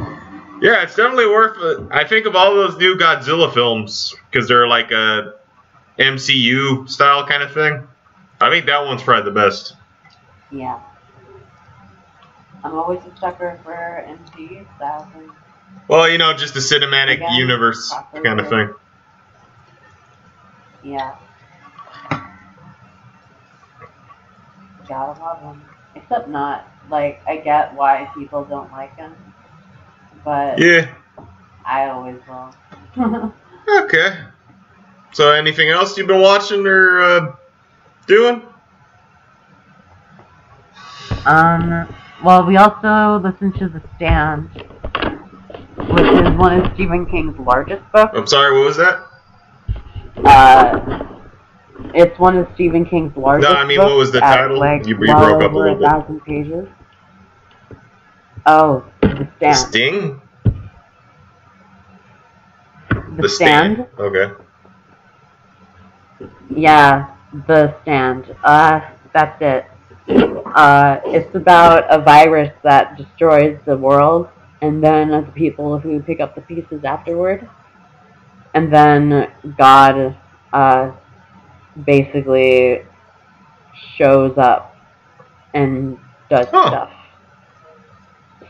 Yeah, 0.61 0.83
it's 0.83 0.95
definitely 0.97 1.27
worth 1.27 1.57
it. 1.63 1.89
I 1.91 2.05
think 2.05 2.27
of 2.27 2.37
all 2.37 2.55
those 2.55 2.77
new 2.77 2.97
Godzilla 2.97 3.53
films 3.53 4.15
because 4.31 4.47
they're 4.47 4.69
like 4.69 4.91
a 4.91 5.35
MCU 6.01 6.89
style 6.89 7.27
kind 7.27 7.43
of 7.43 7.53
thing. 7.53 7.87
I 8.41 8.49
think 8.51 8.67
that 8.67 8.85
one's 8.85 9.03
probably 9.03 9.31
the 9.31 9.39
best. 9.39 9.75
Yeah. 10.51 10.81
I'm 12.65 12.75
always 12.75 13.01
a 13.05 13.17
sucker 13.19 13.61
for 13.63 14.05
MCU 14.07 14.67
style 14.77 15.11
things. 15.13 15.33
Well, 15.89 16.09
you 16.09 16.19
know, 16.19 16.33
just 16.33 16.55
the 16.55 16.61
cinematic 16.61 17.17
Again, 17.17 17.35
universe 17.35 17.95
kind 18.23 18.41
of 18.41 18.49
thing. 18.49 18.75
Yeah. 20.83 21.17
Gotta 24.89 25.21
love 25.21 25.41
them. 25.41 25.63
Except 25.95 26.29
not. 26.29 26.67
Like, 26.89 27.23
I 27.27 27.37
get 27.37 27.75
why 27.75 28.11
people 28.17 28.45
don't 28.45 28.73
like 28.73 28.97
them. 28.97 29.15
But 30.25 30.59
Yeah. 30.59 30.93
I 31.65 31.89
always 31.89 32.17
will. 32.27 33.35
Okay. 33.69 34.17
So, 35.13 35.33
anything 35.33 35.69
else 35.71 35.99
you've 35.99 36.07
been 36.07 36.21
watching 36.21 36.67
or 36.67 37.01
uh, 37.01 37.37
doing? 38.07 38.43
Um, 41.27 41.93
well, 42.25 42.45
we 42.47 42.57
also 42.57 43.19
listened 43.19 43.55
to 43.57 43.69
The 43.69 43.83
Stand, 43.97 44.49
which 45.93 46.07
is 46.07 46.39
one 46.39 46.61
of 46.61 46.73
Stephen 46.75 47.07
King's 47.07 47.39
largest 47.39 47.83
books. 47.93 48.13
I'm 48.17 48.27
sorry. 48.27 48.57
What 48.59 48.67
was 48.67 48.77
that? 48.77 49.07
Uh, 50.25 51.07
it's 51.95 52.19
one 52.19 52.37
of 52.37 52.47
Stephen 52.55 52.85
King's 52.87 53.17
largest 53.17 53.49
books. 53.49 53.55
No, 53.59 53.61
I 53.61 53.67
mean, 53.67 53.79
what 53.81 53.97
was 53.97 54.13
the 54.13 54.21
title? 54.21 54.59
Like, 54.59 54.87
You- 54.87 54.95
you 54.97 55.13
well 55.13 55.39
broke 55.39 55.43
up 55.43 55.53
a 55.53 55.57
little 55.57 55.75
bit. 55.77 55.89
thousand 55.89 56.21
pages. 56.25 56.69
Oh, 58.47 58.85
The 59.03 59.29
Stand. 59.39 59.57
Sting. 59.57 60.21
The, 63.17 63.29
Stand? 63.29 63.87
Okay. 63.99 64.33
Yeah, 66.51 67.15
The 67.47 67.75
Stand. 67.83 68.35
Uh, 68.45 68.81
that's 69.13 69.41
it. 69.41 69.67
Uh, 70.55 71.01
it's 71.05 71.35
about 71.35 71.85
a 71.91 72.03
virus 72.03 72.53
that 72.63 72.97
destroys 72.97 73.59
the 73.67 73.77
world, 73.77 74.29
and 74.63 74.83
then 74.83 75.11
the 75.11 75.33
people 75.35 75.79
who 75.79 76.01
pick 76.03 76.21
up 76.21 76.35
the 76.35 76.41
pieces 76.43 76.85
afterward. 76.85 77.49
And 78.55 78.73
then 78.73 79.31
God, 79.57 80.17
uh, 80.53 80.93
basically 81.87 82.83
shows 83.97 84.37
up 84.37 84.75
and 85.55 85.99
does 86.29 86.49
Huh. 86.51 86.69
stuff. 86.69 86.91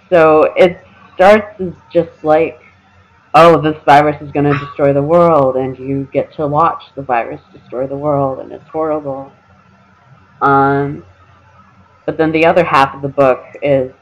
So 0.08 0.52
it 0.56 0.80
starts 1.14 1.60
as 1.60 1.74
just 1.92 2.10
like, 2.22 2.59
oh, 3.34 3.60
this 3.60 3.76
virus 3.84 4.20
is 4.20 4.30
going 4.32 4.50
to 4.50 4.58
destroy 4.58 4.92
the 4.92 5.02
world, 5.02 5.56
and 5.56 5.78
you 5.78 6.08
get 6.12 6.32
to 6.34 6.46
watch 6.46 6.82
the 6.94 7.02
virus 7.02 7.40
destroy 7.52 7.86
the 7.86 7.96
world, 7.96 8.40
and 8.40 8.52
it's 8.52 8.68
horrible. 8.68 9.32
Um, 10.40 11.04
but 12.06 12.16
then 12.16 12.32
the 12.32 12.46
other 12.46 12.64
half 12.64 12.94
of 12.94 13.02
the 13.02 13.08
book 13.08 13.44
is, 13.62 13.92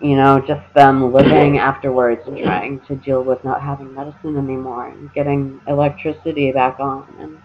you 0.00 0.16
know, 0.16 0.40
just 0.40 0.62
them 0.74 1.12
living 1.12 1.58
afterwards 1.58 2.22
and 2.26 2.38
trying 2.38 2.80
to 2.80 2.96
deal 2.96 3.22
with 3.22 3.42
not 3.44 3.62
having 3.62 3.94
medicine 3.94 4.36
anymore 4.36 4.88
and 4.88 5.12
getting 5.12 5.60
electricity 5.66 6.52
back 6.52 6.80
on 6.80 7.06
and 7.18 7.38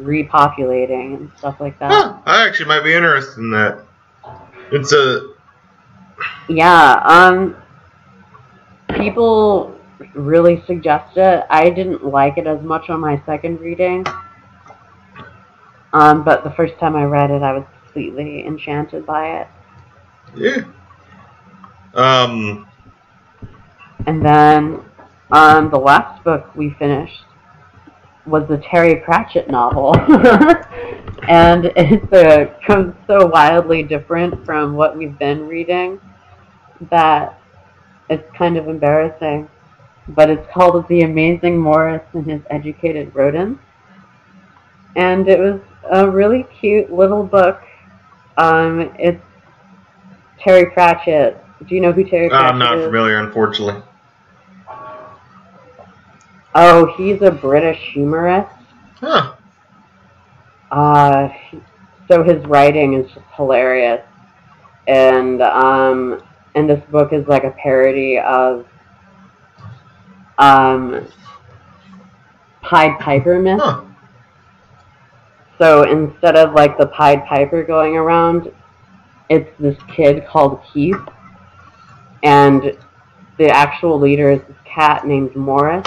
repopulating 0.00 1.16
and 1.16 1.30
stuff 1.38 1.60
like 1.60 1.78
that. 1.78 1.92
Huh, 1.92 2.18
I 2.24 2.46
actually 2.46 2.66
might 2.66 2.82
be 2.82 2.94
interested 2.94 3.38
in 3.38 3.50
that. 3.50 3.84
It's 4.72 4.92
a 4.92 5.34
Yeah, 6.48 7.02
um, 7.04 7.56
people 8.96 9.78
really 10.14 10.62
suggest 10.66 11.16
it. 11.16 11.44
I 11.50 11.70
didn't 11.70 12.04
like 12.04 12.38
it 12.38 12.46
as 12.46 12.62
much 12.62 12.90
on 12.90 13.00
my 13.00 13.22
second 13.26 13.60
reading. 13.60 14.04
Um, 15.92 16.24
but 16.24 16.44
the 16.44 16.50
first 16.50 16.78
time 16.78 16.96
I 16.96 17.04
read 17.04 17.30
it, 17.30 17.42
I 17.42 17.52
was 17.52 17.64
completely 17.84 18.46
enchanted 18.46 19.04
by 19.04 19.40
it. 19.40 19.48
yeah. 20.34 20.64
Um. 21.94 22.66
And 24.06 24.24
then, 24.24 24.80
um, 25.30 25.70
the 25.70 25.78
last 25.78 26.24
book 26.24 26.54
we 26.56 26.74
finished 26.78 27.24
was 28.26 28.48
the 28.48 28.58
Terry 28.58 28.96
Pratchett 28.96 29.50
novel. 29.50 29.94
and 31.28 31.66
it's 31.76 32.12
a 32.12 32.54
so 33.06 33.26
wildly 33.26 33.82
different 33.82 34.44
from 34.44 34.74
what 34.74 34.96
we've 34.96 35.18
been 35.18 35.46
reading 35.46 36.00
that 36.90 37.38
it's 38.08 38.24
kind 38.36 38.56
of 38.56 38.68
embarrassing. 38.68 39.48
But 40.08 40.30
it's 40.30 40.46
called 40.52 40.86
The 40.88 41.02
Amazing 41.02 41.58
Maurice 41.58 42.02
and 42.12 42.26
His 42.26 42.42
Educated 42.50 43.14
Rodents. 43.14 43.60
And 44.96 45.28
it 45.28 45.38
was 45.38 45.60
a 45.90 46.08
really 46.10 46.44
cute 46.60 46.92
little 46.92 47.24
book. 47.24 47.62
Um, 48.36 48.92
it's 48.98 49.22
Terry 50.38 50.66
Pratchett. 50.66 51.42
Do 51.66 51.74
you 51.74 51.80
know 51.80 51.92
who 51.92 52.04
Terry 52.04 52.28
Pratchett 52.28 52.52
I'm 52.52 52.58
not 52.58 52.78
is? 52.78 52.84
familiar, 52.86 53.18
unfortunately. 53.18 53.82
Oh, 56.54 56.92
he's 56.96 57.22
a 57.22 57.30
British 57.30 57.78
humorist. 57.92 58.50
Huh. 58.96 59.34
Uh, 60.70 61.28
so 62.08 62.22
his 62.22 62.44
writing 62.46 62.94
is 62.94 63.10
just 63.12 63.26
hilarious, 63.36 64.02
and 64.86 65.40
um, 65.42 66.22
and 66.54 66.68
this 66.68 66.82
book 66.90 67.12
is 67.12 67.26
like 67.26 67.44
a 67.44 67.52
parody 67.52 68.18
of 68.18 68.66
um, 70.42 71.06
Pied 72.62 72.98
Piper 72.98 73.38
myth. 73.38 73.60
Huh. 73.62 73.82
So 75.58 75.84
instead 75.84 76.36
of 76.36 76.54
like 76.54 76.76
the 76.76 76.86
Pied 76.86 77.24
Piper 77.26 77.62
going 77.62 77.96
around, 77.96 78.52
it's 79.28 79.48
this 79.60 79.76
kid 79.94 80.26
called 80.26 80.60
Keith, 80.72 80.96
and 82.24 82.76
the 83.38 83.48
actual 83.48 84.00
leader 84.00 84.32
is 84.32 84.40
this 84.48 84.56
cat 84.64 85.06
named 85.06 85.34
Maurice, 85.36 85.86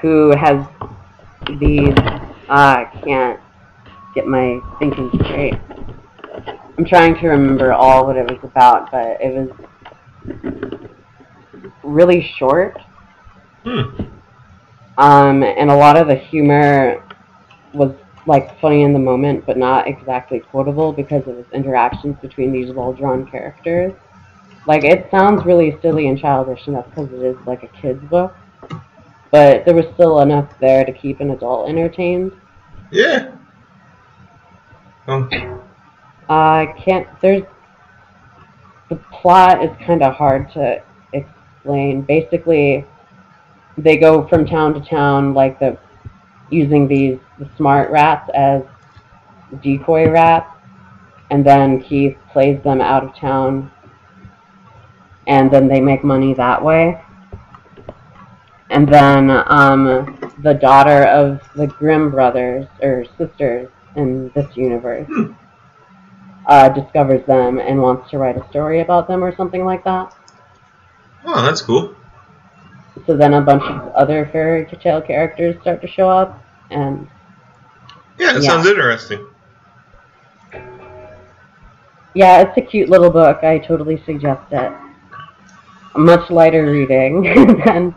who 0.00 0.30
has 0.36 0.64
these. 1.58 1.94
Uh, 2.48 2.84
I 2.84 3.00
can't 3.04 3.40
get 4.14 4.26
my 4.26 4.60
thinking 4.78 5.10
straight. 5.24 5.54
I'm 6.78 6.84
trying 6.84 7.14
to 7.16 7.28
remember 7.28 7.72
all 7.72 8.06
what 8.06 8.16
it 8.16 8.30
was 8.30 8.38
about, 8.42 8.90
but 8.92 9.20
it 9.20 9.34
was 9.34 9.50
really 11.82 12.22
short. 12.38 12.78
Hmm. 13.64 14.04
Um, 14.98 15.42
and 15.42 15.70
a 15.70 15.76
lot 15.76 15.96
of 15.96 16.06
the 16.08 16.14
humor 16.14 17.02
was 17.72 17.94
like 18.26 18.58
funny 18.60 18.82
in 18.82 18.92
the 18.92 18.98
moment, 18.98 19.46
but 19.46 19.56
not 19.56 19.88
exactly 19.88 20.40
quotable 20.40 20.92
because 20.92 21.26
of 21.26 21.38
its 21.38 21.52
interactions 21.52 22.16
between 22.20 22.52
these 22.52 22.72
well-drawn 22.72 23.26
characters. 23.26 23.92
Like 24.66 24.84
it 24.84 25.08
sounds 25.10 25.44
really 25.44 25.76
silly 25.82 26.08
and 26.08 26.18
childish, 26.18 26.66
and 26.66 26.76
that's 26.76 26.88
because 26.90 27.12
it 27.12 27.22
is 27.22 27.36
like 27.46 27.62
a 27.62 27.68
kid's 27.68 28.04
book. 28.04 28.34
But 29.30 29.64
there 29.64 29.74
was 29.74 29.86
still 29.94 30.20
enough 30.20 30.58
there 30.60 30.84
to 30.84 30.92
keep 30.92 31.20
an 31.20 31.30
adult 31.30 31.68
entertained. 31.68 32.32
Yeah. 32.90 33.32
Um, 35.08 35.28
I 36.28 36.74
can't. 36.84 37.08
There's 37.20 37.42
the 38.88 38.96
plot 39.10 39.64
is 39.64 39.70
kind 39.84 40.02
of 40.02 40.14
hard 40.14 40.52
to 40.52 40.82
explain. 41.12 42.02
Basically, 42.02 42.84
they 43.78 43.96
go 43.96 44.26
from 44.28 44.46
town 44.46 44.74
to 44.74 44.80
town, 44.80 45.34
like 45.34 45.58
the 45.58 45.78
using 46.50 46.86
these 46.86 47.18
the 47.38 47.48
smart 47.56 47.90
rats 47.90 48.30
as 48.34 48.62
decoy 49.62 50.10
rats, 50.10 50.50
and 51.30 51.44
then 51.44 51.80
Keith 51.82 52.16
plays 52.32 52.62
them 52.62 52.80
out 52.80 53.04
of 53.04 53.16
town, 53.16 53.70
and 55.26 55.50
then 55.50 55.68
they 55.68 55.80
make 55.80 56.04
money 56.04 56.34
that 56.34 56.62
way. 56.62 57.00
And 58.70 58.88
then 58.88 59.30
um, 59.48 60.32
the 60.42 60.54
daughter 60.54 61.04
of 61.04 61.42
the 61.54 61.66
Grimm 61.66 62.10
brothers 62.10 62.66
or 62.80 63.04
sisters 63.18 63.68
in 63.96 64.30
this 64.34 64.56
universe 64.56 65.10
uh, 66.46 66.68
discovers 66.70 67.24
them 67.26 67.58
and 67.58 67.80
wants 67.80 68.10
to 68.10 68.18
write 68.18 68.36
a 68.36 68.48
story 68.48 68.80
about 68.80 69.08
them 69.08 69.22
or 69.22 69.34
something 69.36 69.64
like 69.64 69.84
that. 69.84 70.14
oh, 71.26 71.42
that's 71.42 71.60
cool. 71.60 71.94
So 73.06 73.16
then 73.16 73.34
a 73.34 73.40
bunch 73.40 73.62
of 73.64 73.88
other 73.94 74.28
fairy 74.32 74.66
tale 74.82 75.00
characters 75.00 75.60
start 75.62 75.80
to 75.82 75.88
show 75.88 76.08
up, 76.10 76.42
and 76.70 77.08
Yeah, 78.18 78.36
it 78.36 78.42
Yeah. 78.42 78.50
sounds 78.50 78.66
interesting. 78.66 79.26
yeah, 82.14 82.42
it's 82.42 82.56
a 82.58 82.60
cute 82.60 82.88
little 82.90 83.10
book. 83.10 83.42
I 83.42 83.58
totally 83.58 84.02
suggest 84.04 84.42
it. 84.52 84.72
A 85.94 85.98
much 85.98 86.30
lighter 86.30 86.70
reading 86.70 87.22
than 87.64 87.94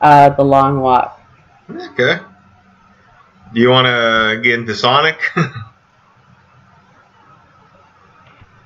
uh, 0.00 0.30
The 0.30 0.44
Long 0.44 0.80
Walk. 0.80 1.18
Okay. 1.70 2.18
Do 3.54 3.60
you 3.60 3.70
want 3.70 3.86
to 3.86 4.40
get 4.42 4.58
into 4.58 4.74
Sonic? 4.74 5.18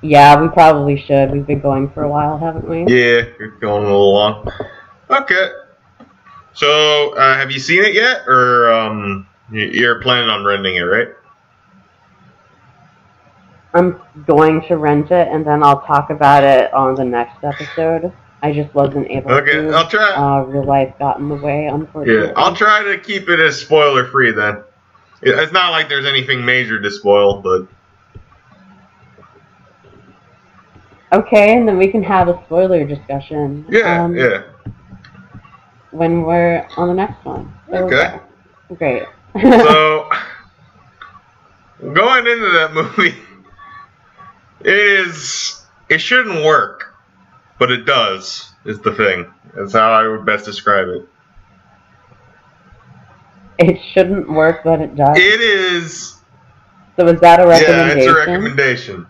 Yeah, 0.05 0.41
we 0.41 0.49
probably 0.49 0.99
should. 1.01 1.31
We've 1.31 1.47
been 1.47 1.61
going 1.61 1.89
for 1.91 2.03
a 2.03 2.09
while, 2.09 2.37
haven't 2.37 2.67
we? 2.67 2.79
yeah, 2.81 3.21
you're 3.39 3.51
going 3.61 3.83
a 3.83 3.87
little 3.87 4.13
long. 4.13 4.51
Okay. 5.13 5.49
So, 6.53 7.13
uh, 7.15 7.35
have 7.35 7.51
you 7.51 7.59
seen 7.59 7.83
it 7.83 7.93
yet, 7.93 8.27
or 8.27 8.71
um, 8.71 9.27
you're 9.51 10.01
planning 10.01 10.29
on 10.29 10.43
renting 10.43 10.75
it, 10.75 10.81
right? 10.81 11.09
I'm 13.73 13.99
going 14.27 14.61
to 14.67 14.77
rent 14.77 15.09
it, 15.11 15.27
and 15.29 15.45
then 15.45 15.63
I'll 15.63 15.81
talk 15.81 16.11
about 16.11 16.43
it 16.43 16.71
on 16.73 16.93
the 16.95 17.03
next 17.03 17.43
episode. 17.43 18.13
I 18.43 18.51
just 18.53 18.73
wasn't 18.75 19.09
able 19.09 19.31
Okay, 19.31 19.53
to. 19.53 19.69
I'll 19.69 19.87
try. 19.87 20.13
Uh, 20.13 20.41
real 20.43 20.65
life 20.65 20.93
got 20.99 21.17
in 21.19 21.29
the 21.29 21.35
way, 21.35 21.65
unfortunately. 21.65 22.27
Yeah, 22.27 22.33
I'll 22.35 22.55
try 22.55 22.83
to 22.83 22.99
keep 22.99 23.29
it 23.29 23.39
as 23.39 23.59
spoiler 23.59 24.05
free 24.05 24.31
then. 24.31 24.63
It's 25.21 25.53
not 25.53 25.71
like 25.71 25.87
there's 25.87 26.05
anything 26.05 26.43
major 26.43 26.81
to 26.81 26.91
spoil, 26.91 27.41
but 27.41 27.67
Okay, 31.13 31.55
and 31.55 31.67
then 31.67 31.77
we 31.77 31.87
can 31.87 32.03
have 32.03 32.27
a 32.27 32.43
spoiler 32.45 32.83
discussion. 32.85 33.65
yeah, 33.69 34.03
um, 34.03 34.15
yeah. 34.15 34.43
When 35.93 36.23
we're 36.23 36.67
on 36.75 36.87
the 36.87 36.93
next 36.93 37.23
one. 37.23 37.53
So, 37.69 37.85
Okay. 37.85 38.19
Great. 38.75 39.03
So, 39.39 40.09
going 41.93 42.27
into 42.27 42.49
that 42.51 42.71
movie, 42.73 43.15
it 44.61 44.75
is. 44.75 45.65
It 45.89 45.99
shouldn't 45.99 46.43
work, 46.43 46.95
but 47.59 47.71
it 47.71 47.85
does. 47.85 48.51
Is 48.65 48.79
the 48.79 48.93
thing. 48.95 49.31
That's 49.55 49.73
how 49.73 49.91
I 49.91 50.07
would 50.07 50.25
best 50.25 50.45
describe 50.45 50.87
it. 50.87 51.07
it 53.59 53.79
shouldn't 53.91 54.29
work, 54.29 54.61
but 54.63 54.81
it 54.81 54.95
does. 54.95 55.17
It 55.17 55.41
is. 55.41 56.15
so 56.95 57.07
is 57.07 57.19
that 57.19 57.39
a 57.39 57.47
recommendation? 57.47 57.97
Yeah, 57.97 58.03
it's 58.03 58.07
a 58.07 58.15
recommendation. 58.15 59.07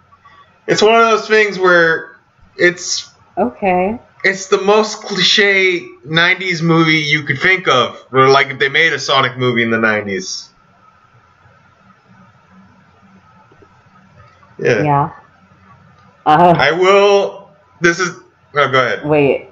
It's 0.68 0.82
one 0.82 0.96
of 0.96 1.02
those 1.12 1.28
things 1.28 1.60
where 1.60 2.18
it's 2.58 3.12
Okay. 3.38 4.00
It's 4.24 4.48
the 4.48 4.62
most 4.62 5.02
cliche 5.02 5.82
'90s 6.06 6.62
movie 6.62 6.98
you 7.00 7.24
could 7.24 7.40
think 7.40 7.68
of. 7.68 7.98
Like 8.12 8.48
if 8.48 8.60
they 8.60 8.70
made 8.70 8.94
a 8.94 9.00
Sonic 9.00 9.38
movie 9.38 9.64
in 9.64 9.72
the 9.72 9.78
'90s. 9.78 10.50
Yeah. 14.60 14.84
Yeah. 14.84 15.10
Uh, 16.26 16.56
I 16.58 16.72
will. 16.72 17.50
This 17.82 18.00
is. 18.00 18.18
Oh, 18.56 18.72
go 18.72 18.80
ahead. 18.86 19.06
wait. 19.06 19.50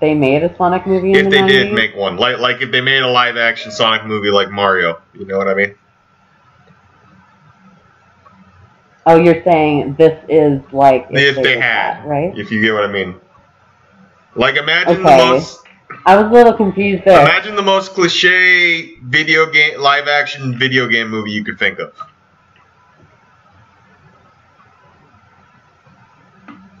They 0.00 0.14
made 0.14 0.44
a 0.44 0.56
Sonic 0.56 0.86
movie 0.86 1.12
in 1.12 1.24
the 1.24 1.24
If 1.24 1.30
the 1.30 1.36
they 1.36 1.42
90s? 1.42 1.48
did 1.48 1.72
make 1.74 1.96
one, 1.96 2.16
like 2.16 2.38
like 2.38 2.62
if 2.62 2.70
they 2.70 2.80
made 2.80 3.02
a 3.02 3.08
live 3.08 3.36
action 3.36 3.70
Sonic 3.72 4.06
movie 4.06 4.30
like 4.30 4.50
Mario, 4.50 5.00
you 5.14 5.26
know 5.26 5.36
what 5.36 5.48
I 5.48 5.54
mean? 5.54 5.74
Oh, 9.06 9.16
you're 9.16 9.42
saying 9.42 9.96
this 9.98 10.16
is 10.28 10.60
like 10.72 11.08
If 11.10 11.36
they 11.36 11.42
did 11.42 11.60
had, 11.60 12.02
that, 12.02 12.06
right? 12.06 12.38
If 12.38 12.50
you 12.52 12.62
get 12.62 12.72
what 12.74 12.84
I 12.84 12.92
mean. 12.92 13.16
Like 14.34 14.56
imagine 14.56 15.00
Okay. 15.00 15.16
the 15.16 15.24
most 15.24 15.66
I 16.06 16.16
was 16.16 16.26
a 16.26 16.30
little 16.30 16.52
confused 16.54 17.04
there. 17.04 17.20
imagine 17.20 17.56
the 17.56 17.62
most 17.62 17.92
cliche 17.94 18.94
video 19.02 19.50
game 19.50 19.80
live 19.80 20.08
action 20.08 20.58
video 20.58 20.86
game 20.88 21.08
movie 21.10 21.32
you 21.32 21.44
could 21.44 21.58
think 21.58 21.78
of. 21.78 21.92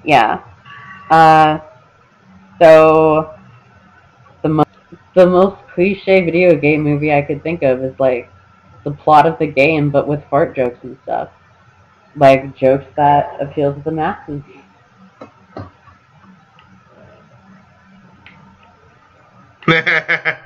Yeah. 0.04 0.42
Uh, 1.10 1.58
so 2.60 3.34
the 4.42 4.48
most 4.48 4.68
the 5.14 5.26
most 5.26 5.56
cliche 5.74 6.24
video 6.24 6.56
game 6.56 6.82
movie 6.82 7.12
I 7.12 7.22
could 7.22 7.42
think 7.42 7.62
of 7.62 7.82
is 7.82 7.98
like 7.98 8.30
the 8.84 8.90
plot 8.92 9.26
of 9.26 9.38
the 9.38 9.46
game, 9.46 9.90
but 9.90 10.06
with 10.08 10.22
fart 10.30 10.54
jokes 10.56 10.78
and 10.82 10.96
stuff, 11.02 11.30
like 12.16 12.56
jokes 12.56 12.86
that 12.96 13.40
appeal 13.40 13.74
to 13.74 13.80
the 13.80 13.90
masses. 13.90 14.42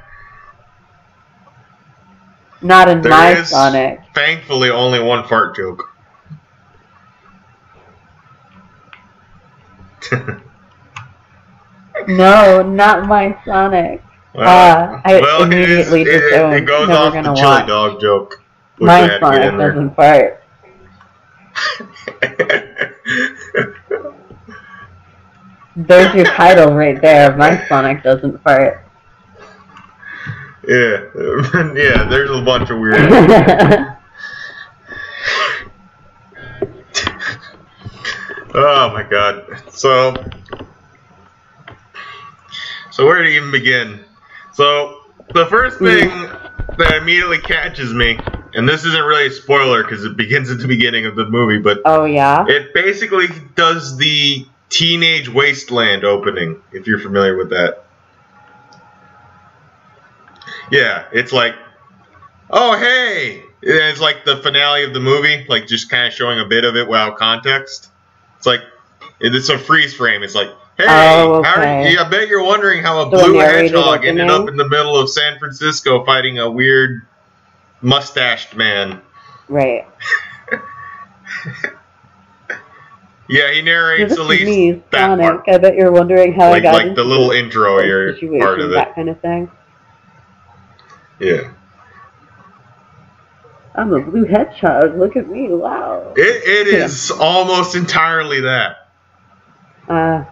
Not 2.63 2.89
in 2.89 3.03
There 3.03 3.11
my 3.11 3.33
is- 3.33 3.51
Sonic. 3.51 4.01
Thankfully 4.15 4.71
only 4.71 5.01
one 5.01 5.27
fart 5.27 5.57
joke. 5.57 5.91
No, 12.09 12.61
not 12.63 13.07
my 13.07 13.39
Sonic. 13.47 14.03
Well, 14.35 14.49
Uh, 14.49 15.01
I 15.05 15.21
well, 15.21 15.45
it, 15.51 15.71
is, 15.71 15.93
it, 15.93 16.07
it 16.09 16.65
goes 16.67 16.89
off 16.91 17.13
the 17.15 17.23
chili 17.23 17.41
watch. 17.41 17.67
dog 17.69 18.01
joke. 18.01 18.43
My 18.79 19.01
they 19.01 19.07
had 19.07 19.21
to 19.21 19.31
get 19.31 19.53
Sonic 19.53 19.59
doesn't 19.59 19.95
fart. 19.95 20.43
There's 25.77 26.15
your 26.15 26.25
title 26.27 26.73
right 26.75 27.01
there. 27.01 27.35
My 27.37 27.65
Sonic 27.69 28.03
doesn't 28.03 28.43
fart. 28.43 28.84
Yeah, 30.69 31.05
yeah. 31.75 32.09
There's 32.09 32.31
a 32.31 32.43
bunch 32.43 32.71
of 32.71 32.79
weird. 32.79 33.01
oh 38.55 38.91
my 38.93 39.03
god. 39.09 39.63
So, 39.71 40.15
so 42.91 43.07
where 43.07 43.23
do 43.23 43.29
to 43.29 43.37
even 43.37 43.51
begin? 43.51 44.01
So 44.53 45.01
the 45.33 45.47
first 45.47 45.79
thing 45.79 46.09
that 46.79 46.99
immediately 47.01 47.39
catches 47.39 47.93
me, 47.93 48.19
and 48.55 48.69
this 48.69 48.85
isn't 48.85 49.05
really 49.05 49.27
a 49.27 49.31
spoiler 49.31 49.83
because 49.83 50.05
it 50.05 50.17
begins 50.17 50.51
at 50.51 50.59
the 50.59 50.69
beginning 50.69 51.07
of 51.07 51.17
the 51.17 51.27
movie, 51.27 51.59
but 51.59 51.81
oh 51.85 52.05
yeah. 52.05 52.45
it 52.49 52.75
basically 52.75 53.27
does 53.55 53.97
the 53.97 54.47
Teenage 54.71 55.29
Wasteland 55.29 56.05
opening, 56.05 56.61
if 56.73 56.87
you're 56.87 56.99
familiar 56.99 57.37
with 57.37 57.51
that. 57.51 57.84
Yeah, 60.71 61.05
it's 61.13 61.33
like, 61.33 61.55
oh 62.51 62.77
hey, 62.77 63.43
it's 63.63 64.01
like 64.01 64.25
the 64.25 64.37
finale 64.39 64.85
of 64.85 64.93
the 64.95 65.01
movie, 65.01 65.45
like 65.49 65.67
just 65.67 65.91
kind 65.91 66.07
of 66.07 66.13
showing 66.13 66.41
a 66.41 66.45
bit 66.47 66.65
of 66.65 66.77
it 66.77 66.89
without 66.89 67.17
context. 67.17 67.91
It's 68.39 68.47
like 68.47 68.61
it's 69.21 69.49
a 69.49 69.59
freeze 69.59 69.95
frame. 69.95 70.23
It's 70.23 70.35
like, 70.35 70.49
hey, 70.77 70.85
Oh, 70.89 71.43
how 71.43 71.57
are 71.57 71.63
okay. 71.63 71.93
you, 71.93 71.99
I 71.99 72.09
bet 72.09 72.29
you're 72.29 72.43
wondering 72.43 72.83
how 72.83 73.01
a 73.01 73.05
So 73.05 73.11
blue 73.11 73.39
hedgehog 73.39 74.05
ended 74.05 74.29
up 74.31 74.49
in 74.49 74.57
the 74.57 74.69
middle 74.69 74.97
of 74.99 75.09
San 75.11 75.39
Francisco 75.39 76.05
fighting 76.05 76.39
a 76.39 76.51
weird 76.51 77.03
mustached 77.83 78.55
man. 78.57 79.01
Right. 79.49 79.87
Yeah, 83.27 83.51
he 83.53 83.63
narrates 83.63 84.13
at 84.13 84.27
least 84.27 84.45
me, 84.45 84.73
that 84.91 85.07
Sonic. 85.07 85.25
part. 85.25 85.49
I 85.49 85.57
bet 85.57 85.77
you're 85.77 85.91
wondering 85.91 86.35
how 86.35 86.49
I 86.49 86.51
like 86.51 86.63
got 86.63 86.75
like 86.75 86.95
the 86.95 87.05
little 87.05 87.31
intro 87.31 87.79
situation, 87.79 88.39
part 88.39 88.61
of 88.61 88.71
it. 88.71 88.75
that 88.75 88.95
kind 88.95 89.09
of 89.09 89.19
thing. 89.21 89.51
Yeah, 91.21 91.53
I'm 93.75 93.93
a 93.93 94.01
blue 94.01 94.25
hedgehog. 94.25 94.97
Look 94.99 95.17
at 95.17 95.29
me. 95.29 95.49
Wow. 95.51 96.17
it 96.17 96.43
it 96.45 96.69
Yeah. 96.71 96.87
is 96.87 97.11
almost 97.11 97.77
entirely 97.77 98.43
that. 98.43 98.77
Uh, 99.89 100.25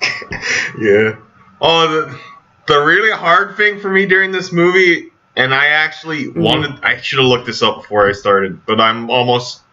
yeah. 0.80 1.16
Oh, 1.60 1.88
the 1.88 2.20
the 2.66 2.80
really 2.80 3.10
hard 3.12 3.56
thing 3.56 3.80
for 3.80 3.90
me 3.90 4.06
during 4.06 4.32
this 4.32 4.52
movie, 4.52 5.12
and 5.36 5.54
I 5.54 5.66
actually 5.68 6.28
Mm-hmm. 6.36 6.38
wanted 6.38 6.84
I 6.84 7.00
should 7.00 7.18
have 7.20 7.28
looked 7.28 7.46
this 7.46 7.62
up 7.62 7.82
before 7.82 8.08
I 8.08 8.12
started, 8.12 8.66
but 8.66 8.80
I'm 8.80 9.10
almost 9.10 9.63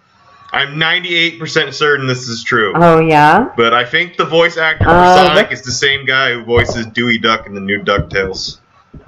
I'm 0.54 0.76
98% 0.76 1.74
certain 1.74 2.08
this 2.08 2.28
is 2.28 2.44
true. 2.44 2.74
oh 2.76 3.00
yeah. 3.00 3.50
But 3.56 3.74
I 3.74 3.86
think 3.86 4.18
the 4.18 4.26
voice 4.26 4.58
actor 4.58 4.84
for 4.86 4.90
Uh, 4.92 5.16
Sonic 5.28 5.52
is 5.52 5.62
the 5.62 5.72
same 5.72 6.06
guy 6.06 6.34
who 6.34 6.44
voices 6.44 6.86
Dewey 6.88 7.18
Duck 7.18 7.48
in 7.48 7.54
the 7.54 7.62
new 7.62 7.82
DuckTales. 7.84 8.58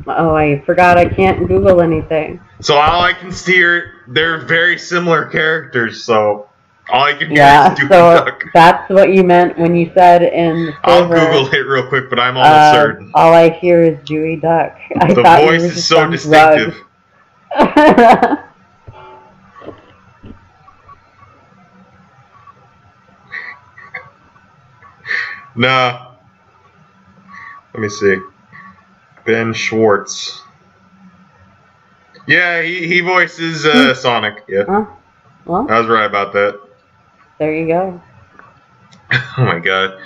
Oh, 0.07 0.33
I 0.35 0.59
forgot. 0.65 0.97
I 0.97 1.05
can't 1.05 1.45
Google 1.47 1.81
anything. 1.81 2.39
So 2.61 2.75
all 2.75 3.01
I 3.01 3.11
can 3.13 3.31
see 3.31 3.61
are 3.63 3.91
they're 4.07 4.37
very 4.39 4.77
similar 4.77 5.25
characters, 5.25 6.03
so 6.05 6.47
all 6.89 7.03
I 7.03 7.13
can 7.13 7.27
hear 7.27 7.37
Yeah. 7.39 7.73
is 7.73 7.79
Dewey 7.79 7.89
So 7.89 8.23
Duck. 8.25 8.43
that's 8.53 8.89
what 8.89 9.13
you 9.13 9.23
meant 9.25 9.57
when 9.59 9.75
you 9.75 9.91
said 9.93 10.21
in 10.23 10.67
the 10.67 10.73
I'll 10.85 11.07
Google 11.07 11.53
it 11.53 11.67
real 11.67 11.87
quick, 11.87 12.09
but 12.09 12.19
I'm 12.19 12.37
almost 12.37 12.53
uh, 12.53 12.71
certain. 12.73 13.11
All 13.13 13.33
I 13.33 13.49
hear 13.49 13.83
is 13.83 13.97
Dewey 14.05 14.37
Duck. 14.37 14.77
I 15.01 15.13
The 15.13 15.21
voice 15.23 15.63
is 15.63 15.85
so 15.85 16.09
distinctive. 16.09 16.77
Nah. 25.55 26.15
Let 27.73 27.81
me 27.81 27.89
see. 27.89 28.17
Ben 29.25 29.53
Schwartz. 29.53 30.41
Yeah, 32.27 32.61
he, 32.61 32.87
he 32.87 33.01
voices 33.01 33.65
uh, 33.65 33.93
Sonic. 33.93 34.43
Yeah, 34.47 34.63
huh? 34.65 34.85
Well, 35.45 35.69
I 35.69 35.79
was 35.79 35.87
right 35.87 36.05
about 36.05 36.33
that. 36.33 36.59
there 37.37 37.53
you 37.53 37.67
go. 37.67 38.01
oh 39.11 39.45
my 39.45 39.59
god. 39.59 39.99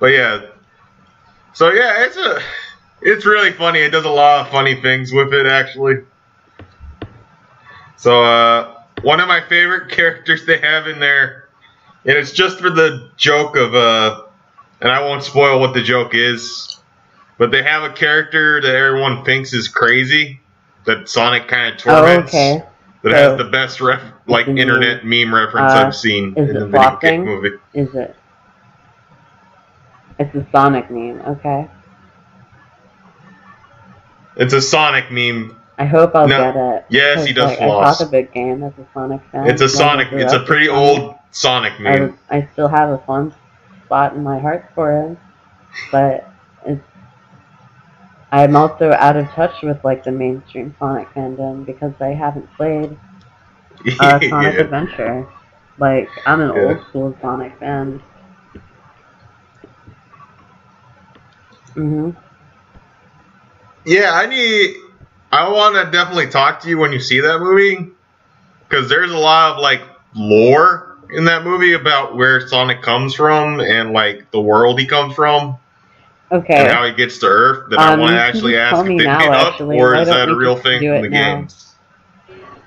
But 0.00 0.06
yeah. 0.06 0.46
So 1.52 1.70
yeah, 1.70 2.04
it's 2.04 2.16
a 2.16 2.40
it's 3.02 3.24
really 3.24 3.52
funny. 3.52 3.80
It 3.80 3.90
does 3.90 4.04
a 4.04 4.10
lot 4.10 4.46
of 4.46 4.52
funny 4.52 4.80
things 4.80 5.12
with 5.12 5.32
it 5.32 5.46
actually. 5.46 5.96
So 7.96 8.22
uh 8.22 8.74
one 9.02 9.20
of 9.20 9.28
my 9.28 9.40
favorite 9.48 9.90
characters 9.96 10.44
they 10.44 10.58
have 10.58 10.88
in 10.88 10.98
there 10.98 11.48
and 12.04 12.16
it's 12.16 12.32
just 12.32 12.58
for 12.58 12.70
the 12.70 13.10
joke 13.16 13.56
of 13.56 13.74
uh 13.74 14.22
and 14.80 14.90
I 14.90 15.00
won't 15.02 15.22
spoil 15.22 15.60
what 15.60 15.74
the 15.74 15.82
joke 15.82 16.14
is, 16.14 16.78
but 17.38 17.50
they 17.50 17.62
have 17.62 17.82
a 17.82 17.90
character 17.92 18.60
that 18.60 18.74
everyone 18.74 19.24
thinks 19.24 19.52
is 19.52 19.68
crazy 19.68 20.40
that 20.84 21.08
Sonic 21.08 21.48
kind 21.48 21.74
of 21.74 21.80
torments. 21.80 22.32
Oh, 22.34 22.38
okay. 22.38 22.62
that 23.02 23.12
So- 23.12 23.16
has 23.30 23.38
the 23.38 23.44
best 23.44 23.80
ref 23.80 24.00
like 24.26 24.46
Mhm. 24.46 24.58
internet 24.58 25.04
meme 25.04 25.32
reference 25.34 25.72
Uh, 25.72 25.86
I've 25.86 25.94
seen 25.94 26.34
in 26.36 26.46
the 26.54 26.66
video 26.66 26.96
game 27.00 27.24
movie. 27.24 27.52
Is 27.74 27.94
it? 27.94 28.16
It's 30.18 30.34
a 30.34 30.44
Sonic 30.50 30.90
meme. 30.90 31.20
Okay. 31.26 31.68
It's 34.36 34.52
a 34.52 34.60
Sonic 34.60 35.10
meme. 35.10 35.56
I 35.78 35.84
hope 35.84 36.14
I'll 36.16 36.26
No. 36.26 36.52
get 36.52 36.56
it. 36.56 36.84
Yes, 36.88 37.24
he 37.26 37.32
does 37.32 37.50
like, 37.50 37.58
floss. 37.58 38.00
I 38.00 38.04
talk 38.04 38.08
a 38.08 38.10
big 38.10 38.32
game 38.32 38.62
as 38.62 38.72
a 38.78 38.86
Sonic 38.94 39.20
fan. 39.30 39.46
It's 39.48 39.60
a 39.60 39.68
Sonic. 39.68 40.08
It's 40.12 40.32
a 40.32 40.40
pretty 40.40 40.68
old 40.68 41.14
Sonic 41.30 41.78
meme. 41.78 42.18
I 42.30 42.48
still 42.52 42.68
have 42.68 42.88
a 42.90 42.98
fond 42.98 43.34
spot 43.86 44.14
in 44.14 44.22
my 44.22 44.38
heart 44.38 44.70
for 44.74 44.92
him, 44.92 45.18
but 45.90 46.32
it's. 46.66 46.82
I'm 48.32 48.56
also 48.56 48.92
out 48.92 49.16
of 49.16 49.28
touch 49.30 49.62
with 49.62 49.82
like 49.84 50.04
the 50.04 50.12
mainstream 50.12 50.74
Sonic 50.78 51.12
fandom 51.14 51.64
because 51.64 51.92
I 52.00 52.08
haven't 52.08 52.48
played 52.56 52.98
uh, 53.98 54.20
Sonic 54.28 54.58
yeah. 54.58 54.60
Adventure. 54.60 55.28
Like 55.78 56.08
I'm 56.26 56.40
an 56.40 56.50
Yeah. 56.54 56.56
old 56.56 56.80
school 56.88 57.16
Sonic 57.22 57.58
fan. 57.58 58.02
Mhm. 61.76 62.16
yeah, 63.84 64.12
I 64.12 64.26
need. 64.26 64.76
I 65.32 65.48
want 65.50 65.74
to 65.76 65.90
definitely 65.90 66.28
talk 66.28 66.60
to 66.60 66.68
you 66.68 66.78
when 66.78 66.92
you 66.92 67.00
see 67.00 67.20
that 67.20 67.38
movie, 67.40 67.90
because 68.68 68.88
there's 68.88 69.12
a 69.12 69.18
lot 69.18 69.52
of 69.56 69.58
like 69.62 69.82
lore 70.14 70.85
in 71.10 71.24
that 71.26 71.44
movie 71.44 71.72
about 71.74 72.16
where 72.16 72.46
Sonic 72.46 72.82
comes 72.82 73.14
from 73.14 73.60
and 73.60 73.92
like 73.92 74.30
the 74.30 74.40
world 74.40 74.78
he 74.80 74.86
comes 74.86 75.14
from 75.14 75.58
Okay. 76.32 76.54
and 76.56 76.68
how 76.68 76.84
he 76.84 76.92
gets 76.92 77.18
to 77.18 77.26
Earth. 77.26 77.70
That 77.70 77.80
I 77.80 77.92
Um, 77.92 78.00
want 78.00 78.12
to 78.12 78.20
actually 78.20 78.56
ask 78.56 78.84
if 78.84 78.96
they 78.98 79.04
now, 79.04 79.18
made 79.18 79.32
up, 79.32 79.52
actually. 79.52 79.76
or 79.78 79.94
Why 79.94 80.02
is 80.02 80.08
that 80.08 80.28
a 80.28 80.36
real 80.36 80.56
thing 80.56 80.82
in 80.82 81.02
the 81.02 81.08
now? 81.08 81.36
games? 81.36 81.74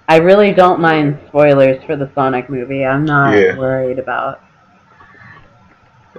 I 0.08 0.18
really 0.18 0.54
don't 0.54 0.80
mind 0.80 1.20
spoilers 1.28 1.84
for 1.84 1.96
the 1.96 2.10
Sonic 2.16 2.50
movie. 2.50 2.86
I'm 2.86 3.06
not 3.06 3.36
Yeah. 3.38 3.58
worried 3.58 4.00
about. 4.00 4.42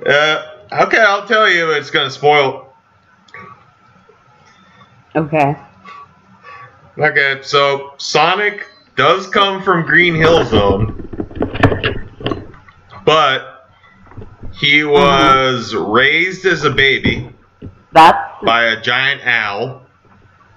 Uh, 0.06 0.42
okay, 0.82 1.00
I'll 1.00 1.26
tell 1.26 1.50
you. 1.50 1.72
It's 1.72 1.90
gonna 1.90 2.10
spoil. 2.10 2.72
Okay. 5.16 5.56
Okay, 6.98 7.40
so 7.42 7.94
Sonic 7.98 8.66
does 8.96 9.26
come 9.26 9.62
from 9.62 9.86
Green 9.86 10.14
Hill 10.14 10.44
Zone, 10.44 11.08
but 13.04 13.66
he 14.52 14.84
was 14.84 15.74
raised 15.74 16.44
as 16.46 16.64
a 16.64 16.70
baby 16.70 17.30
That's. 17.92 18.18
by 18.44 18.64
a 18.64 18.80
giant 18.80 19.22
owl. 19.24 19.86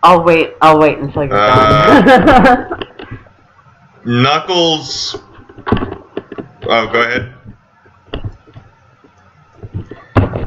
I'll 0.02 0.24
wait. 0.24 0.54
I'll 0.62 0.80
wait 0.80 0.98
until 0.98 1.24
you're 1.26 1.34
Uh, 1.36 2.02
done. 2.02 2.80
Knuckles. 4.06 5.16
Oh, 6.66 6.88
go 6.88 7.02
ahead. 7.02 7.34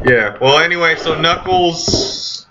Yeah. 0.07 0.37
Well, 0.41 0.59
anyway, 0.59 0.95
so 0.97 1.19
Knuckles' 1.19 2.47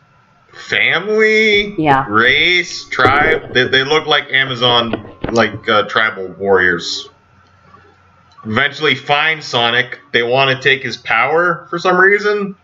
family, 0.51 1.75
Yeah. 1.77 2.05
race, 2.09 2.85
tribe, 2.89 3.53
they, 3.53 3.67
they 3.67 3.83
look 3.83 4.07
like 4.07 4.31
Amazon, 4.31 5.11
like 5.31 5.67
uh, 5.69 5.83
tribal 5.87 6.27
warriors. 6.29 7.09
Eventually, 8.45 8.95
find 8.95 9.43
Sonic. 9.43 9.99
They 10.13 10.23
want 10.23 10.55
to 10.55 10.61
take 10.69 10.83
his 10.83 10.97
power 10.97 11.65
for 11.69 11.79
some 11.79 11.97
reason. 11.97 12.55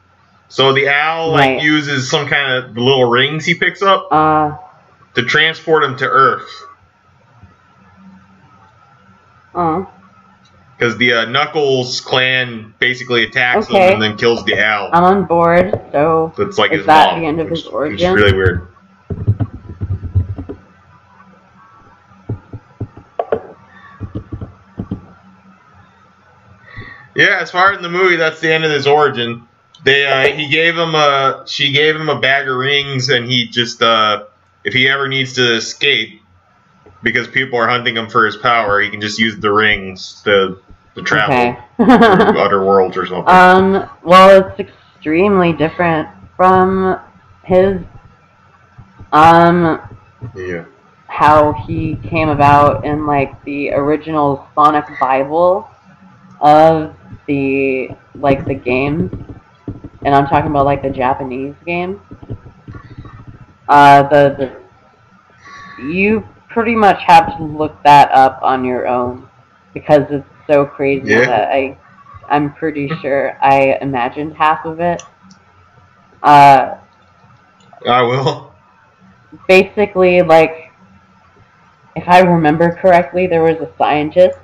So 0.48 0.74
the 0.74 0.90
owl 0.90 1.32
like 1.32 1.40
Right. 1.58 1.62
uses 1.64 2.10
some 2.10 2.28
kind 2.28 2.52
of 2.66 2.78
little 2.78 3.10
rings 3.10 3.46
he 3.46 3.54
picks 3.56 3.82
up 3.82 4.08
uh. 4.12 4.58
to 5.16 5.24
transport 5.24 5.84
him 5.84 5.98
to 5.98 6.06
Earth. 6.06 6.50
Uh. 9.56 9.86
Because 10.78 10.98
the 10.98 11.14
uh, 11.14 11.26
Knuckles 11.26 12.02
clan 12.02 12.74
basically 12.80 13.24
attacks 13.24 13.68
Okay. 13.70 13.88
him 13.88 13.94
and 13.94 14.02
then 14.02 14.18
kills 14.18 14.44
the 14.46 14.60
owl. 14.60 14.90
I'm 14.94 15.04
on 15.04 15.26
board. 15.26 15.80
So 15.92 16.34
That's 16.38 16.58
like 16.58 16.72
is 16.72 16.80
his 16.80 16.86
that 16.88 17.12
mom. 17.14 17.22
the 17.22 17.28
end 17.28 17.40
of 17.40 17.50
his 17.50 17.66
origin? 17.68 18.00
is 18.10 18.14
really 18.16 18.36
weird. 18.36 18.68
Yeah, 27.16 27.40
as 27.42 27.52
far 27.52 27.72
as 27.72 27.78
in 27.78 27.84
the 27.84 27.90
movie, 27.90 28.16
that's 28.16 28.40
the 28.40 28.52
end 28.54 28.64
of 28.64 28.72
his 28.72 28.88
origin. 28.88 29.48
They 29.84 30.06
uh, 30.06 30.36
he 30.36 30.48
gave 30.50 30.76
him 30.76 30.96
a 30.96 31.44
she 31.48 31.72
gave 31.72 31.96
him 31.96 32.10
a 32.10 32.20
bag 32.20 32.48
of 32.48 32.56
rings, 32.56 33.10
and 33.10 33.26
he 33.26 33.48
just 33.48 33.82
uh, 33.82 34.26
if 34.64 34.74
he 34.74 34.88
ever 34.88 35.08
needs 35.08 35.34
to 35.34 35.56
escape 35.56 36.22
because 37.04 37.28
people 37.28 37.58
are 37.60 37.68
hunting 37.68 37.98
him 37.98 38.10
for 38.10 38.26
his 38.26 38.38
power, 38.38 38.80
he 38.80 38.90
can 38.90 39.02
just 39.02 39.18
use 39.20 39.38
the 39.40 39.52
rings 39.52 40.22
to 40.24 40.60
to 40.96 41.02
travel 41.02 41.36
Okay. 41.36 41.60
through 41.78 41.88
other 42.40 42.64
worlds 42.64 42.96
or 42.96 43.06
something. 43.08 43.34
um. 43.34 43.90
Well, 44.04 44.46
it's 44.58 44.70
extremely 44.70 45.52
different 45.54 46.08
from 46.38 47.00
his. 47.44 47.82
Um. 49.12 49.82
yeah. 50.36 50.64
how 51.08 51.54
he 51.54 51.96
came 52.08 52.30
about 52.30 52.86
in 52.86 53.06
like 53.06 53.44
the 53.44 53.72
original 53.72 54.48
Sonic 54.56 54.86
Bible 55.00 55.68
of 56.42 56.96
the 57.28 57.90
like 58.16 58.46
the 58.46 58.54
games, 58.56 59.12
and 60.04 60.16
I'm 60.16 60.28
talking 60.28 60.50
about 60.50 60.66
like 60.66 60.82
the 60.82 60.90
Japanese 60.90 61.56
games. 61.66 62.00
Uh, 63.70 64.04
the 64.10 64.36
the 65.78 65.84
you 65.84 66.28
pretty 66.50 66.76
much 66.76 67.02
have 67.04 67.38
to 67.38 67.44
look 67.44 67.82
that 67.84 68.12
up 68.12 68.40
on 68.42 68.66
your 68.66 68.88
own 68.88 69.28
because 69.74 70.04
it's 70.10 70.28
so 70.48 70.66
crazy 70.66 71.08
Yeah. 71.12 71.26
that 71.26 71.50
I 71.50 71.78
I'm 72.30 72.54
pretty 72.54 72.90
sure 73.02 73.38
I 73.42 73.78
imagined 73.82 74.36
half 74.36 74.66
of 74.66 74.80
it. 74.80 75.02
Uh, 76.24 76.76
I 77.88 78.02
will. 78.04 78.54
basically 79.48 80.22
like 80.22 80.72
if 81.96 82.08
I 82.08 82.20
remember 82.22 82.74
correctly, 82.76 83.28
there 83.28 83.44
was 83.44 83.58
a 83.58 83.70
scientist 83.78 84.40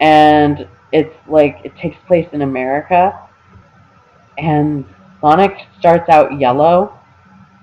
and 0.00 0.66
it's 0.92 1.14
like 1.28 1.58
it 1.64 1.76
takes 1.76 1.96
place 2.06 2.28
in 2.32 2.42
America 2.42 3.18
and 4.38 4.84
Sonic 5.20 5.66
starts 5.78 6.08
out 6.08 6.38
yellow 6.38 6.98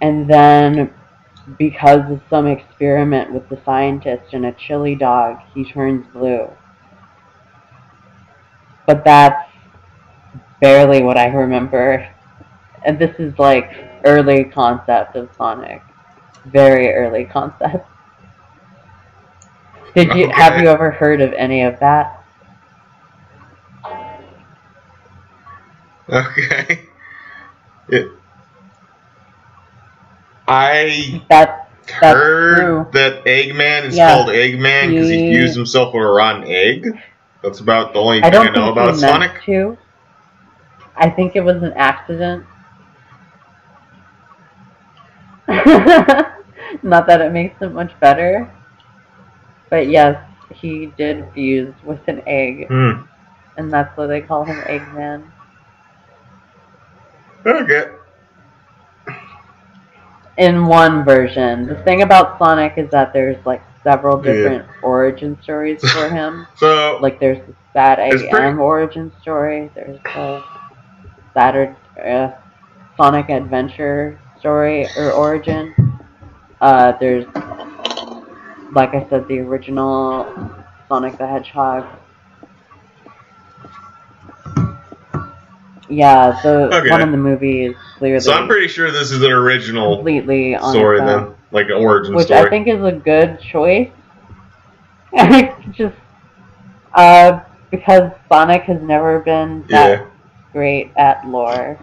and 0.01 0.29
then 0.29 0.93
because 1.57 2.09
of 2.11 2.21
some 2.29 2.47
experiment 2.47 3.33
with 3.33 3.47
the 3.49 3.59
scientist 3.65 4.33
and 4.33 4.45
a 4.45 4.51
chili 4.53 4.95
dog, 4.95 5.39
he 5.53 5.65
turns 5.65 6.05
blue. 6.13 6.49
But 8.87 9.03
that's 9.03 9.49
barely 10.61 11.03
what 11.03 11.17
I 11.17 11.27
remember. 11.27 12.09
And 12.85 12.99
this 12.99 13.15
is 13.19 13.37
like 13.37 13.71
early 14.05 14.45
concept 14.45 15.15
of 15.15 15.29
Sonic. 15.37 15.81
Very 16.45 16.93
early 16.93 17.25
concept. 17.31 17.87
Did 19.95 20.13
you 20.15 20.29
have 20.31 20.59
you 20.59 20.67
ever 20.67 20.91
heard 20.91 21.21
of 21.21 21.33
any 21.33 21.61
of 21.61 21.79
that? 21.79 22.22
Okay. 26.09 26.81
It, 27.89 28.07
I 30.47 31.21
That 31.29 31.69
heard 31.89 32.55
true. 32.57 32.87
that 32.93 33.23
Eggman 33.25 33.85
is 33.85 33.97
Yeah. 33.97 34.13
called 34.13 34.29
Eggman 34.29 34.89
because 34.89 35.09
he 35.09 35.33
fused 35.33 35.55
himself 35.55 35.93
with 35.93 36.03
a 36.03 36.07
rotten 36.07 36.43
egg. 36.45 36.87
That's 37.41 37.59
about 37.59 37.93
the 37.93 37.99
only 37.99 38.23
I 38.23 38.29
thing 38.29 38.39
I, 38.39 38.49
know 38.51 38.71
about 38.71 38.95
Sonic. 38.97 39.41
to. 39.45 39.77
I 40.95 41.09
think 41.09 41.35
it 41.35 41.41
was 41.41 41.61
an 41.63 41.73
accident. 41.75 42.45
Not 45.47 47.07
that 47.07 47.21
it 47.21 47.31
makes 47.31 47.61
it 47.61 47.69
much 47.73 47.97
better. 47.99 48.49
But 49.69 49.87
yes, 49.89 50.17
he 50.53 50.87
did 50.97 51.25
fuse 51.33 51.73
with 51.83 52.07
an 52.07 52.21
egg, 52.27 52.67
Hmm. 52.67 53.01
and 53.57 53.71
that's 53.71 53.95
why 53.97 54.07
they 54.07 54.21
call 54.21 54.45
him 54.45 54.57
Eggman. 54.61 55.23
Okay. 57.45 57.85
In 60.37 60.65
one 60.65 61.03
version. 61.05 61.67
The 61.67 61.75
thing 61.83 62.01
about 62.01 62.39
Sonic 62.39 62.73
is 62.77 62.89
that 62.91 63.13
there's 63.13 63.43
like 63.45 63.61
several 63.83 64.17
Yeah. 64.25 64.33
different 64.33 64.65
origin 64.81 65.37
stories 65.43 65.81
for 65.91 66.09
him. 66.19 66.47
So 66.57 66.97
Like 67.01 67.19
there's 67.19 67.39
the 67.47 67.53
Sad 67.73 67.99
It's 67.99 68.23
pretty- 68.29 68.57
origin 68.57 69.11
story. 69.21 69.69
There's 69.75 69.99
the 70.03 70.43
Saturn 71.33 71.75
uh, 72.03 72.31
Sonic 72.97 73.29
Adventure 73.29 74.19
story 74.39 74.87
or 74.97 75.11
origin. 75.11 75.73
Uh, 76.61 76.93
there's 76.99 77.25
like 78.73 78.93
I 78.95 79.05
said, 79.09 79.27
the 79.27 79.39
original 79.39 80.25
Sonic 80.87 81.17
the 81.17 81.27
Hedgehog. 81.27 81.85
Yeah, 85.89 86.39
the 86.43 86.75
Okay. 86.77 86.89
one 86.89 87.01
in 87.01 87.11
the 87.11 87.17
movie 87.17 87.65
is 87.65 87.75
clearly 87.97 88.19
so 88.19 88.33
I'm 88.33 88.47
pretty 88.47 88.67
sure 88.67 88.89
this 88.91 89.11
is 89.11 89.21
an 89.21 89.31
original 89.31 89.97
completely 89.97 90.55
on 90.55 90.71
story 90.73 90.99
own 90.99 91.07
then, 91.07 91.35
like 91.51 91.65
an 91.67 91.73
origin 91.73 92.15
which 92.15 92.27
story. 92.27 92.41
Which 92.41 92.47
I 92.47 92.49
think 92.49 92.67
is 92.67 92.83
a 92.83 92.91
good 92.91 93.39
choice. 93.41 93.89
Just 95.71 95.95
uh, 96.95 97.41
because 97.69 98.11
Sonic 98.29 98.63
has 98.63 98.81
never 98.81 99.19
been 99.19 99.65
that 99.69 99.99
yeah. 99.99 100.05
great 100.51 100.91
at 100.95 101.27
lore. 101.27 101.79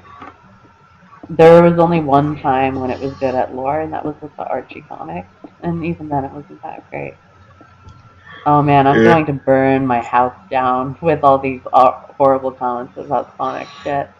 There 1.28 1.62
was 1.62 1.78
only 1.78 2.00
one 2.00 2.40
time 2.40 2.80
when 2.80 2.90
it 2.90 3.00
was 3.00 3.12
good 3.14 3.34
at 3.34 3.54
lore, 3.54 3.80
and 3.80 3.92
that 3.92 4.04
was 4.04 4.14
with 4.20 4.34
the 4.36 4.46
Archie 4.48 4.84
comics, 4.88 5.28
and 5.62 5.84
even 5.84 6.08
then 6.08 6.24
it 6.24 6.32
wasn't 6.32 6.60
that 6.62 6.88
great. 6.90 7.14
Oh 8.46 8.62
man, 8.62 8.86
I'm 8.86 8.98
Yeah. 8.98 9.12
going 9.12 9.26
to 9.26 9.32
burn 9.34 9.86
my 9.86 10.00
house 10.00 10.34
down 10.50 10.96
with 11.00 11.22
all 11.22 11.38
these 11.38 11.60
uh, 11.72 11.92
horrible 12.20 12.52
comments 12.52 12.98
about 12.98 13.34
Sonic 13.38 13.70
shit. 13.82 14.10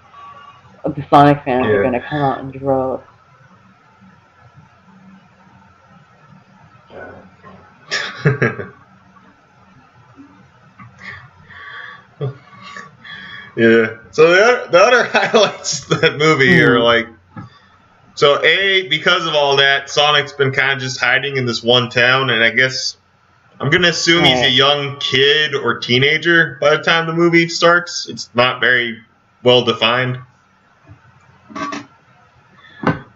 The 0.84 1.06
Sonic 1.10 1.44
fans 1.44 1.70
Yeah. 1.70 1.74
are 1.74 1.78
gonna 1.78 2.02
come 2.08 2.22
out 2.22 2.40
in 2.40 2.50
droves. 2.50 3.04
yeah. 13.56 13.98
So 14.12 14.30
the 14.32 14.42
other, 14.44 14.68
the 14.72 14.78
other 14.78 15.04
highlights 15.12 15.90
of 15.90 16.00
that 16.02 16.18
movie 16.18 16.62
are 16.62 16.78
Hmm. 16.78 16.82
like, 16.82 17.08
so 18.14 18.42
a 18.44 18.88
because 18.88 19.26
of 19.26 19.34
all 19.34 19.56
that, 19.58 19.90
Sonic's 19.90 20.32
been 20.32 20.52
kind 20.52 20.72
of 20.72 20.80
just 20.80 21.00
hiding 21.00 21.36
in 21.36 21.46
this 21.46 21.62
one 21.62 21.90
town, 21.90 22.30
and 22.30 22.44
I 22.44 22.50
guess 22.50 22.96
I'm 23.60 23.68
gonna 23.70 23.88
assume 23.88 24.24
he's 24.24 24.40
a 24.40 24.50
young 24.50 24.98
kid 24.98 25.54
or 25.54 25.78
teenager 25.78 26.56
by 26.60 26.76
the 26.76 26.82
time 26.82 27.06
the 27.06 27.12
movie 27.12 27.48
starts. 27.48 28.08
It's 28.08 28.30
not 28.34 28.60
very 28.60 29.02
well 29.42 29.64
defined, 29.64 30.18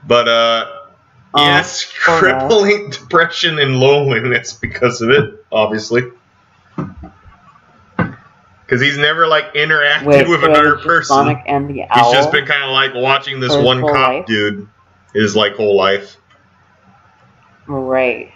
but 0.06 0.28
uh. 0.28 0.80
Uh, 1.32 1.40
Yes, 1.40 1.92
crippling 1.92 2.90
depression 2.90 3.58
and 3.58 3.80
loneliness 3.80 4.52
because 4.52 5.02
of 5.02 5.10
it, 5.10 5.44
obviously. 5.50 6.02
Because 7.96 8.80
he's 8.80 8.96
never 8.96 9.26
like 9.26 9.52
interacted 9.54 10.04
Wait, 10.04 10.28
with 10.28 10.44
another 10.44 10.76
person. 10.76 11.16
Sonic 11.16 11.42
and 11.46 11.68
the 11.68 11.82
Owl. 11.90 12.04
he's 12.04 12.12
just 12.12 12.30
been 12.30 12.46
kind 12.46 12.62
of 12.62 12.70
like 12.70 12.94
watching 12.94 13.40
this 13.40 13.56
one 13.56 13.80
cop 13.80 13.92
life? 13.92 14.26
dude 14.26 14.68
his 15.14 15.34
like 15.34 15.54
whole 15.54 15.76
life. 15.76 16.16
Right. 17.66 18.33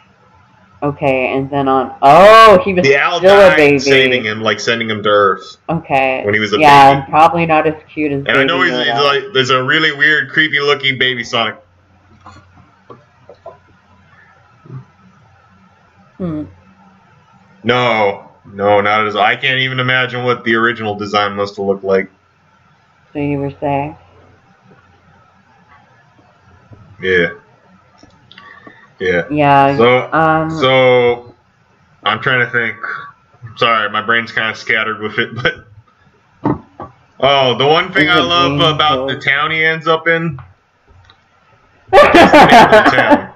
Okay, 0.81 1.37
and 1.37 1.51
then 1.51 1.67
on. 1.67 1.93
Oh, 2.03 2.61
he 2.65 2.73
was 2.73 2.85
The 2.85 2.91
still 3.17 3.51
a 3.51 3.57
baby. 3.57 3.79
saving 3.81 4.25
him, 4.25 4.41
like 4.41 4.61
sending 4.61 4.89
him 4.89 5.03
to 5.03 5.09
Earth 5.09 5.57
Okay. 5.69 6.25
when 6.25 6.35
he 6.35 6.39
was 6.41 6.53
a 6.53 6.59
yeah, 6.61 6.93
baby. 6.93 7.03
and 7.03 7.11
probably 7.11 7.47
not 7.47 7.67
as 7.67 7.75
cute 7.93 8.13
as. 8.13 8.25
And 8.27 8.39
I 8.39 8.45
know 8.45 8.63
he's, 8.63 8.71
he's 8.77 8.87
like 8.87 9.25
there's 9.35 9.51
a 9.51 9.61
really 9.63 9.91
weird, 9.91 10.31
creepy 10.31 10.61
looking 10.61 10.97
baby 10.97 11.25
Sonic. 11.25 11.57
Hmm. 16.17 16.45
No, 17.65 18.31
no, 18.45 18.81
not 18.81 19.07
as 19.07 19.17
I 19.17 19.35
can't 19.37 19.61
even 19.61 19.81
imagine 19.81 20.25
what 20.25 20.45
the 20.45 20.55
original 20.55 20.95
design 20.95 21.33
must 21.33 21.57
have 21.57 21.67
looked 21.67 21.85
like. 21.85 22.09
So 23.13 23.19
you 23.19 23.39
were 23.39 23.53
saying? 23.61 23.97
Yeah. 27.01 27.31
Yeah. 28.99 29.29
Yeah. 29.31 29.77
So 29.77 30.13
um. 30.13 30.51
So, 30.51 31.35
I'm 32.05 32.21
trying 32.21 32.45
to 32.45 32.51
think. 32.53 32.77
Sorry, 33.57 33.91
my 33.91 34.03
brain's 34.03 34.33
kind 34.33 34.51
of 34.51 34.57
scattered 34.57 35.01
with 35.01 35.19
it, 35.19 35.35
but. 35.43 35.67
Oh, 37.21 37.57
the 37.59 37.67
one 37.67 37.93
thing 37.93 38.09
I 38.09 38.21
love 38.21 38.61
about 38.61 39.07
the 39.07 39.19
town 39.19 39.51
he 39.51 39.65
ends 39.65 39.87
up 39.89 40.07
in. 40.09 40.39
The 42.33 42.45
name 42.45 42.65
of 42.65 42.73
the 42.75 42.83
town. 42.83 43.35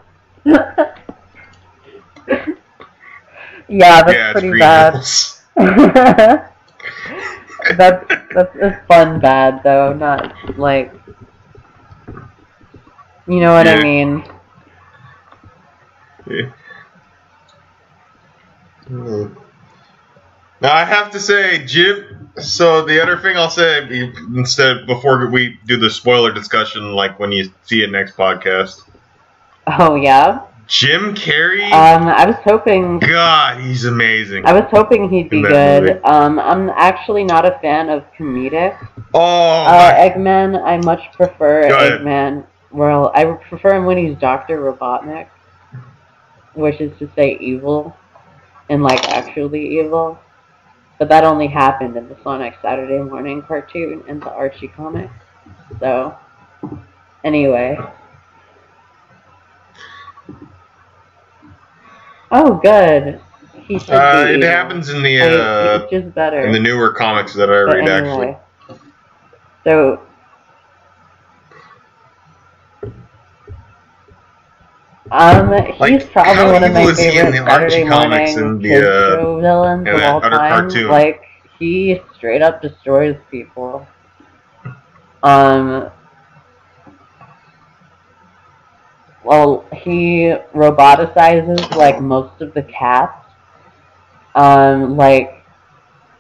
yeah, 3.69 4.03
that's 4.03 4.13
yeah, 4.13 4.33
pretty 4.33 4.53
bad. 4.55 4.95
Hills. 4.95 5.43
that's 7.77 8.05
that's 8.35 8.87
fun 8.87 9.21
bad 9.21 9.63
though, 9.63 9.93
not 9.93 10.35
like. 10.59 10.93
You 13.27 13.41
know 13.41 13.53
what 13.55 13.67
Yeah. 13.67 13.75
I 13.79 13.83
mean? 13.83 14.25
Now 18.89 20.73
I 20.73 20.85
have 20.85 21.11
to 21.13 21.21
say, 21.21 21.65
Jim. 21.65 22.31
So 22.41 22.85
the 22.85 23.03
other 23.03 23.19
thing 23.19 23.37
I'll 23.37 23.51
say 23.51 24.13
instead 24.35 24.87
before 24.87 25.29
we 25.29 25.59
do 25.67 25.77
the 25.77 25.91
spoiler 25.91 26.33
discussion, 26.33 26.93
like 26.93 27.19
when 27.19 27.33
you 27.33 27.51
see 27.65 27.83
it 27.83 27.91
next 27.91 28.17
podcast, 28.17 28.83
Oh 29.67 29.95
yeah. 29.95 30.47
Jim 30.67 31.15
Carrey. 31.15 31.71
Um, 31.71 32.09
I 32.09 32.25
was 32.25 32.37
hoping. 32.45 32.99
God, 32.99 33.61
he's 33.61 33.85
amazing. 33.85 34.47
I 34.47 34.53
was 34.53 34.65
hoping 34.71 35.11
he'd 35.11 35.29
be 35.29 35.43
good. 35.43 35.83
movie. 35.83 36.01
Um, 36.01 36.39
I'm 36.39 36.71
actually 36.71 37.25
not 37.25 37.45
a 37.45 37.59
fan 37.61 37.89
of 37.89 38.05
comedic 38.19 38.77
oh, 39.13 39.65
uh, 39.65 39.93
Eggman. 39.95 40.63
I 40.63 40.79
much 40.79 41.13
prefer 41.13 41.65
Eggman. 41.65 42.47
Well, 42.71 43.13
I 43.15 43.25
prefer 43.25 43.75
him 43.75 43.85
when 43.85 43.99
he's 43.99 44.17
Doctor 44.17 44.59
Robotnik, 44.61 45.29
which 46.55 46.81
is 46.81 46.97
to 46.99 47.11
say 47.15 47.37
evil, 47.41 47.97
and 48.69 48.83
like 48.83 49.09
actually 49.09 49.79
evil. 49.81 50.19
But 50.99 51.09
that 51.09 51.25
only 51.25 51.49
happened 51.49 51.97
in 51.97 52.09
the 52.09 52.17
Sonic 52.23 52.55
Saturday 52.63 52.99
Morning 52.99 53.43
cartoon 53.43 54.05
and 54.09 54.23
the 54.23 54.31
Archie 54.31 54.69
comics. 54.69 55.13
So, 55.81 56.17
anyway. 57.25 57.79
Oh, 62.31 62.55
good. 62.63 63.21
He 63.55 63.79
should 63.79 63.91
uh, 63.95 64.25
be 64.25 64.31
it 64.35 64.37
evil. 64.39 64.49
happens 64.49 64.89
in 64.91 65.03
the 65.03 65.21
I- 65.21 65.27
uh, 65.27 65.79
it's 65.83 65.91
just 65.91 66.15
better. 66.15 66.41
in 66.47 66.53
the 66.53 66.61
newer 66.61 66.93
comics 66.93 67.35
that 67.35 67.51
I 67.51 67.61
But 67.63 67.77
read. 67.77 67.89
anyway. 67.89 68.37
Actually, 68.69 68.79
So. 69.65 70.01
Um, 75.13 75.53
he's 75.53 75.79
Like, 75.79 76.13
probably 76.13 76.35
how 76.35 76.53
one 76.53 76.65
of 76.65 76.73
my 76.73 76.81
evil 76.81 76.89
is 76.89 76.99
he 76.99 77.09
in 77.19 77.33
favorite 77.33 77.45
Saturday 77.47 77.85
morning 77.85 78.39
and 78.39 78.63
the, 78.63 78.77
uh, 78.77 79.21
show 79.21 79.41
villains 79.41 79.87
of 79.87 80.03
all 80.03 80.21
time. 80.23 80.71
cartoon? 80.71 80.89
Like 80.89 81.23
he 81.59 82.01
straight 82.17 82.41
up 82.41 82.63
destroys 82.63 83.17
people. 83.31 83.87
Um. 85.23 85.91
Well, 89.23 89.67
he 89.75 90.35
roboticizes 90.55 91.77
like 91.77 92.01
most 92.01 92.41
of 92.41 92.55
the 92.55 92.63
cats. 92.63 93.27
Um, 94.35 94.97
like 94.97 95.45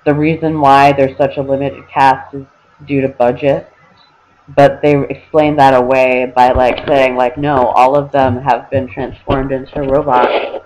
the 0.05 0.14
reason 0.14 0.61
why 0.61 0.93
there's 0.93 1.16
such 1.16 1.38
a 1.38 1.43
limited 1.43 1.88
cast 1.88 2.34
is 2.34 2.45
due 2.86 3.01
to 3.01 3.09
budget. 3.09 3.72
But 4.49 4.82
they 4.82 4.99
explain 5.09 5.57
that 5.57 5.72
away 5.74 6.30
by 6.34 6.51
like 6.53 6.86
saying 6.86 7.16
like 7.16 7.38
no, 7.38 7.66
all 7.68 7.97
of 7.97 8.11
them 8.12 8.36
have 8.43 8.68
been 8.70 8.88
transformed 8.88 9.53
into 9.53 9.82
robots, 9.82 10.64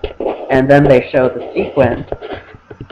and 0.49 0.69
then 0.69 0.83
they 0.83 1.09
show 1.11 1.29
the 1.29 1.51
sequence 1.53 2.09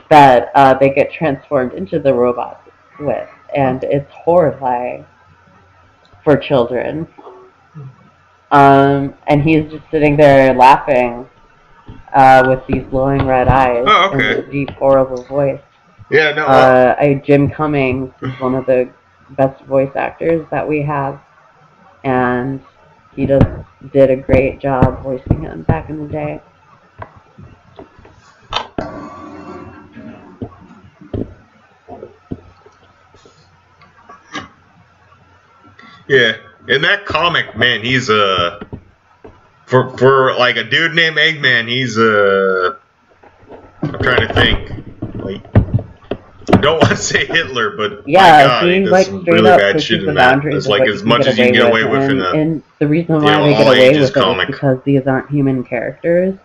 that 0.09 0.51
uh, 0.55 0.75
they 0.75 0.91
get 0.91 1.11
transformed 1.11 1.73
into 1.73 1.99
the 1.99 2.13
robots 2.13 2.69
with, 2.99 3.27
and 3.55 3.83
it's 3.83 4.09
horrifying 4.11 5.05
for 6.23 6.38
children. 6.38 7.07
Um, 8.51 9.15
and 9.27 9.41
he's 9.41 9.69
just 9.71 9.83
sitting 9.91 10.15
there 10.15 10.53
laughing 10.53 11.27
uh, 12.13 12.43
with 12.47 12.61
these 12.67 12.86
glowing 12.89 13.25
red 13.25 13.47
eyes 13.47 13.83
Oh, 13.88 14.11
and 14.13 14.21
okay. 14.21 14.41
this 14.41 14.51
deep, 14.51 14.69
horrible 14.71 15.23
voice. 15.23 15.59
yeah, 16.11 16.31
no, 16.31 16.45
uh, 16.45 16.49
Uh, 16.49 16.95
I, 16.99 17.21
Jim 17.25 17.49
Cummings 17.49 18.13
is 18.21 18.39
one 18.39 18.53
of 18.55 18.65
the 18.67 18.89
best 19.32 19.63
voice 19.65 19.91
actors 19.95 20.45
that 20.51 20.67
we 20.67 20.82
have, 20.82 21.19
and 22.03 22.61
he 23.15 23.26
just 23.26 23.47
did 23.93 24.09
a 24.09 24.15
great 24.15 24.59
job 24.59 25.01
voicing 25.03 25.41
him 25.41 25.63
back 25.63 25.89
in 25.89 26.05
the 26.05 26.11
day. 26.11 26.41
yeah. 36.07 36.38
In 36.67 36.82
that 36.82 37.05
comic, 37.05 37.55
man, 37.55 37.84
he's 37.84 38.09
a 38.09 38.59
for 39.65 39.95
for 39.97 40.34
like 40.36 40.57
a 40.57 40.63
dude 40.63 40.93
named 40.93 41.17
Eggman. 41.17 41.67
He's 41.67 41.97
a. 41.97 42.78
I'm 43.84 43.99
trying 43.99 44.28
to 44.28 44.34
think. 44.34 44.84
I 46.53 46.57
don't 46.57 46.77
want 46.79 46.89
to 46.89 46.97
say 46.97 47.25
Hitler, 47.25 47.75
but 47.75 48.07
Yeah, 48.07 48.47
God, 48.47 48.65
he 48.65 48.73
he 48.73 48.79
does 48.81 48.91
like 48.91 49.05
straight 49.05 49.27
really 49.27 49.49
up 49.49 49.59
bad 49.59 49.81
shit 49.81 50.01
the 50.01 50.09
in 50.09 50.15
that. 50.15 50.45
It's 50.45 50.67
like 50.67 50.87
as 50.87 51.03
much 51.03 51.25
as 51.27 51.37
you 51.37 51.45
can 51.45 51.53
get 51.53 51.67
away 51.69 51.83
with 51.83 52.09
in 52.09 52.21
a. 52.21 52.31
and 52.31 52.63
the 52.79 52.87
reason 52.87 53.21
why 53.21 53.31
you 53.31 53.37
know, 53.37 53.43
they 53.45 53.51
get 53.51 53.61
all 53.61 53.73
away 53.73 53.99
with 53.99 54.09
it 54.09 54.13
comic. 54.13 54.49
is 54.49 54.55
because 54.55 54.79
these 54.83 55.07
aren't 55.07 55.29
human 55.29 55.63
characters. 55.63 56.35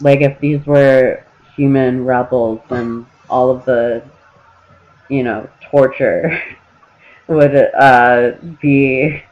Like 0.00 0.20
if 0.20 0.38
these 0.40 0.64
were 0.66 1.24
human 1.56 2.04
rebels, 2.04 2.60
then 2.68 3.06
all 3.28 3.50
of 3.50 3.64
the, 3.64 4.02
you 5.08 5.22
know, 5.22 5.48
torture 5.70 6.42
would 7.28 7.54
uh, 7.54 8.32
be. 8.60 9.22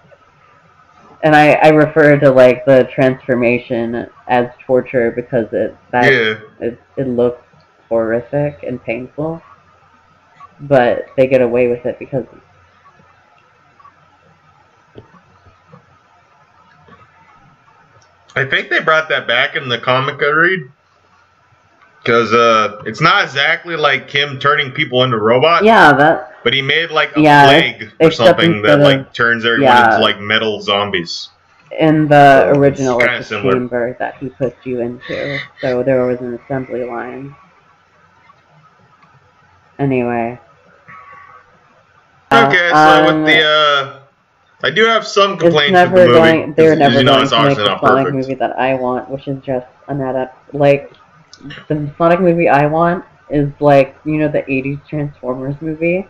And 1.25 1.37
I, 1.37 1.53
I 1.53 1.69
refer 1.69 2.19
to 2.19 2.31
like 2.31 2.65
the 2.65 2.89
transformation 2.93 4.09
as 4.27 4.49
torture 4.67 5.13
because 5.13 5.47
it 5.53 5.77
that 5.93 6.13
Yeah, 6.13 6.41
it, 6.61 6.81
it 6.97 7.07
looks 7.07 7.45
horrific 7.89 8.65
and 8.65 8.83
painful, 8.83 9.41
but 10.63 11.07
they 11.17 11.27
get 11.27 11.41
away 11.43 11.69
with 11.69 11.85
it 11.87 11.99
because 11.99 12.25
I 18.35 18.45
think 18.45 18.71
they 18.71 18.81
brought 18.81 19.09
that 19.11 19.27
back 19.27 19.57
in 19.57 19.69
the 19.69 19.79
comic 19.79 20.23
I 20.23 20.27
read. 20.31 20.61
Because 22.03 22.33
uh, 22.33 22.83
it's 22.85 23.01
not 23.01 23.23
exactly 23.25 23.77
like 23.77 24.11
him 24.11 24.39
turning 24.41 24.73
people 24.73 25.05
into 25.05 25.19
robots, 25.19 25.65
yeah, 25.65 25.93
that 25.93 26.33
but 26.43 26.53
he 26.53 26.61
made 26.61 26.91
like 26.91 27.17
a 27.17 27.21
Yeah, 27.21 27.45
plague 27.45 27.93
or 28.01 28.11
something 28.11 28.63
that 28.63 28.81
like 28.81 28.99
of- 29.01 29.13
turns 29.13 29.45
everyone 29.45 29.77
yeah. 29.77 29.91
into 29.93 30.03
like 30.03 30.19
metal 30.21 30.61
zombies. 30.61 31.29
in 31.79 32.09
the 32.09 32.53
So, 32.53 32.59
original 32.59 33.01
a 33.01 33.23
chamber 33.23 33.95
that 34.01 34.17
he 34.17 34.31
puts 34.31 34.67
you 34.67 34.81
into, 34.81 35.41
so 35.61 35.83
there 35.85 36.05
was 36.05 36.21
an 36.21 36.35
assembly 36.35 36.83
line. 36.83 37.37
Anyway. 39.79 40.41
Uh, 42.33 42.47
Okay, 42.47 42.75
so 42.75 43.05
um, 43.05 43.05
with 43.05 43.25
the 43.25 43.43
uh, 43.43 44.01
I 44.63 44.71
do 44.71 44.85
have 44.87 45.07
some 45.07 45.39
it's 45.41 45.41
complaints 45.41 45.69
never 45.69 45.93
with 45.93 46.05
the 46.05 46.11
movie. 46.11 46.21
going. 46.21 46.55
They're 46.55 46.77
never 46.77 47.01
you 47.01 47.05
know, 47.05 47.21
going 47.21 47.23
it's 47.23 47.33
to 47.33 47.41
make 47.43 47.65
the 47.65 47.77
Sonic 47.81 48.09
perfect. 48.09 48.11
movie 48.11 48.35
that 48.35 48.59
I 48.59 48.75
want, 48.75 49.09
which 49.11 49.29
is 49.29 49.43
just 49.45 49.67
an 49.89 50.01
adapt. 50.01 50.55
Like 50.55 50.93
the 51.69 51.93
Sonic 51.99 52.21
movie 52.21 52.49
I 52.49 52.67
want 52.67 53.05
is 53.31 53.51
like 53.61 53.97
you 54.05 54.19
know 54.19 54.29
the 54.29 54.43
'80s 54.51 54.81
Transformers 54.89 55.57
movie. 55.61 56.07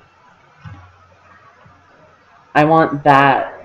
I 2.55 2.65
want 2.65 3.03
that. 3.05 3.59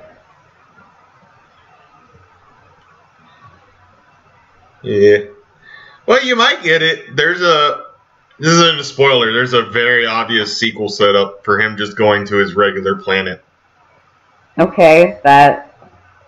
Yeah. 4.84 5.20
Well, 6.06 6.24
you 6.26 6.36
might 6.36 6.64
get 6.64 6.82
it. 6.84 7.16
There's 7.16 7.42
a. 7.42 7.87
This 8.40 8.50
isn't 8.50 8.80
a 8.80 8.84
spoiler. 8.84 9.34
There's 9.34 9.54
a 9.54 9.64
very 9.64 10.06
obvious 10.06 10.58
sequel 10.58 10.90
set 10.90 11.16
up 11.16 11.44
for 11.44 11.60
him 11.60 11.76
just 11.76 11.98
going 11.98 12.26
to 12.28 12.36
his 12.36 12.56
regular 12.56 12.96
planet. 12.96 13.44
Okay, 14.60 15.20
that 15.24 15.76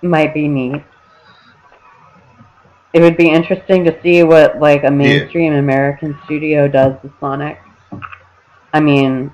might 0.01 0.33
be 0.33 0.47
neat. 0.47 0.81
It 2.93 3.01
would 3.01 3.17
be 3.17 3.29
interesting 3.29 3.83
to 3.85 4.01
see 4.01 4.23
what 4.23 4.59
like 4.59 4.83
a 4.83 4.89
mainstream 4.89 5.53
American 5.53 6.17
studio 6.25 6.67
does 6.67 6.95
with 7.03 7.11
Sonic. 7.19 7.59
I 8.73 8.79
mean, 8.79 9.31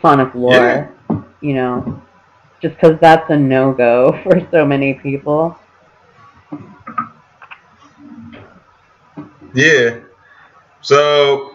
Sonic 0.00 0.34
lore, 0.34 0.94
you 1.42 1.52
know, 1.52 2.02
just 2.62 2.74
because 2.76 2.98
that's 3.00 3.28
a 3.30 3.36
no 3.36 3.72
go 3.72 4.18
for 4.22 4.46
so 4.50 4.64
many 4.64 4.94
people. 4.94 5.58
Yeah. 9.54 9.98
So, 10.82 11.52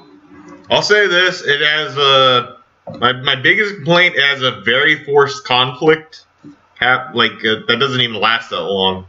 I'll 0.69 0.81
say 0.81 1.07
this: 1.07 1.43
it 1.45 1.61
has 1.61 1.97
a 1.97 2.57
my 2.99 3.13
my 3.13 3.35
biggest 3.35 3.75
complaint 3.75 4.15
it 4.15 4.23
has 4.23 4.41
a 4.41 4.61
very 4.61 5.03
forced 5.05 5.45
conflict. 5.45 6.25
Hap, 6.79 7.15
like 7.15 7.33
uh, 7.43 7.61
that 7.67 7.77
doesn't 7.79 8.01
even 8.01 8.19
last 8.19 8.49
that 8.51 8.61
long. 8.61 9.05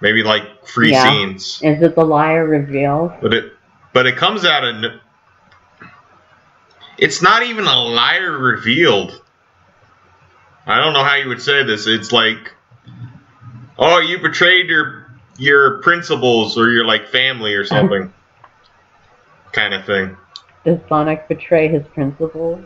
Maybe 0.00 0.22
like 0.22 0.66
three 0.66 0.90
Yeah. 0.92 1.04
scenes, 1.04 1.60
Is 1.62 1.82
it 1.82 1.94
the 1.94 2.04
liar 2.04 2.46
reveal? 2.46 3.16
but 3.20 3.34
it 3.34 3.52
but 3.92 4.06
it 4.06 4.16
comes 4.16 4.44
out 4.44 4.64
of. 4.64 4.92
It's 6.98 7.22
not 7.22 7.42
even 7.42 7.66
a 7.66 7.76
liar 7.82 8.36
revealed. 8.36 9.20
I 10.66 10.78
don't 10.78 10.92
know 10.92 11.02
how 11.02 11.16
you 11.16 11.28
would 11.28 11.42
say 11.42 11.64
this. 11.64 11.86
It's 11.86 12.12
like, 12.12 12.52
oh, 13.78 13.98
you 13.98 14.18
betrayed 14.18 14.68
your 14.68 15.06
your 15.38 15.80
principles 15.82 16.56
or 16.56 16.70
your 16.70 16.84
like 16.84 17.08
family 17.08 17.54
or 17.54 17.64
something, 17.64 18.12
kind 19.52 19.74
of 19.74 19.84
thing. 19.84 20.16
Does 20.64 20.78
Sonic 20.88 21.28
betray 21.28 21.68
his 21.68 21.86
principles? 21.88 22.64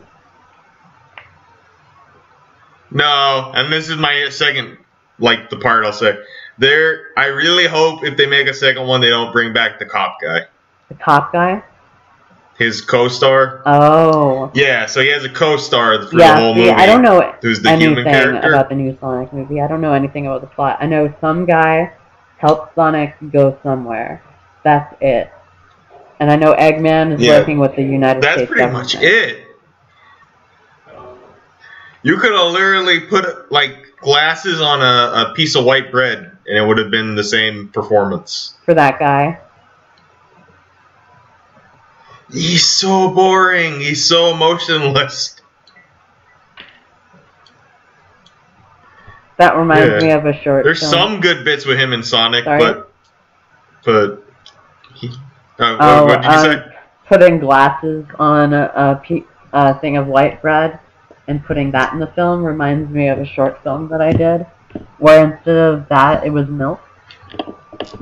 No, 2.91 3.51
and 3.53 3.71
this 3.71 3.89
is 3.89 3.97
my 3.97 4.29
second, 4.29 4.77
like 5.19 5.49
the 5.49 5.57
part 5.57 5.85
I'll 5.85 5.91
say. 5.91 6.17
There, 6.57 7.07
I 7.17 7.25
really 7.27 7.67
hope 7.67 8.03
if 8.03 8.17
they 8.17 8.25
make 8.25 8.47
a 8.47 8.53
second 8.53 8.87
one, 8.87 9.01
they 9.01 9.09
don't 9.09 9.31
bring 9.31 9.53
back 9.53 9.79
the 9.79 9.85
cop 9.85 10.17
guy. 10.21 10.45
The 10.89 10.95
cop 10.95 11.33
guy? 11.33 11.63
his 12.57 12.81
co-star. 12.81 13.61
Oh. 13.65 14.51
Yeah, 14.53 14.87
so 14.87 15.01
he 15.01 15.09
has 15.09 15.23
a 15.23 15.29
co-star 15.29 16.07
for 16.07 16.17
yeah, 16.17 16.35
the 16.35 16.41
whole 16.41 16.55
movie. 16.55 16.71
I 16.71 16.85
don't 16.85 17.03
know 17.03 17.35
Who's 17.41 17.61
the 17.61 17.75
human 17.75 17.99
anything 17.99 18.13
character? 18.13 18.49
about 18.49 18.69
the 18.69 18.75
new 18.75 18.97
Sonic 18.99 19.31
movie. 19.31 19.61
I 19.61 19.67
don't 19.67 19.81
know 19.81 19.93
anything 19.93 20.25
about 20.25 20.41
the 20.41 20.47
plot. 20.47 20.77
I 20.79 20.87
know 20.87 21.13
some 21.21 21.45
guy 21.45 21.93
helps 22.37 22.73
Sonic 22.73 23.15
go 23.31 23.57
somewhere. 23.61 24.23
That's 24.63 24.93
it. 25.01 25.31
And 26.19 26.31
I 26.31 26.35
know 26.35 26.53
Eggman 26.53 27.13
is 27.13 27.21
Yeah. 27.21 27.39
working 27.39 27.59
with 27.59 27.75
the 27.75 27.83
United 27.83 28.23
That's 28.23 28.33
States 28.37 28.49
That's 28.49 28.49
pretty 28.49 28.61
government. 28.63 28.93
much 28.95 29.03
it. 29.03 29.43
You 32.03 32.17
could 32.17 32.31
have 32.31 32.51
literally 32.51 33.01
put 33.01 33.51
like 33.51 33.95
glasses 34.01 34.61
on 34.61 34.81
a, 34.81 35.29
a 35.29 35.33
piece 35.35 35.55
of 35.55 35.65
white 35.65 35.91
bread, 35.91 36.31
and 36.47 36.57
it 36.57 36.65
would 36.65 36.77
have 36.77 36.89
been 36.89 37.15
the 37.15 37.23
same 37.23 37.67
performance. 37.69 38.53
For 38.65 38.73
that 38.73 38.97
guy. 38.99 39.39
He's 42.31 42.65
so 42.65 43.09
boring. 43.09 43.79
He's 43.79 44.05
so 44.05 44.33
emotionless. 44.33 45.35
That 49.37 49.55
reminds 49.55 50.03
Yeah. 50.03 50.07
me 50.07 50.11
of 50.13 50.25
a 50.25 50.33
short 50.41 50.63
There's 50.63 50.79
film. 50.79 50.91
some 50.91 51.21
good 51.21 51.45
bits 51.45 51.65
with 51.65 51.77
him 51.77 51.93
in 51.93 52.03
Sonic, 52.03 52.43
Sorry? 52.43 52.59
but 52.59 52.91
but 53.85 54.23
he, 54.95 55.11
uh, 55.59 55.75
what, 55.77 55.81
Oh, 55.81 56.05
what 56.05 56.21
did 56.21 56.31
you 56.31 56.37
um, 56.37 56.43
say? 56.43 56.75
putting 57.07 57.39
glasses 57.39 58.05
on 58.19 58.53
a, 58.53 58.71
a, 58.75 59.23
a 59.53 59.79
thing 59.79 59.97
of 59.97 60.07
white 60.07 60.41
bread 60.41 60.79
and 61.27 61.43
putting 61.45 61.71
that 61.71 61.93
in 61.93 61.99
the 61.99 62.07
film 62.07 62.43
reminds 62.43 62.89
me 62.89 63.09
of 63.09 63.19
a 63.19 63.25
short 63.25 63.61
film 63.63 63.89
that 63.89 64.01
I 64.01 64.13
did, 64.13 64.45
where 64.99 65.31
instead 65.33 65.55
of 65.55 65.87
that, 65.89 66.25
it 66.25 66.29
was 66.29 66.47
milk. 66.47 66.79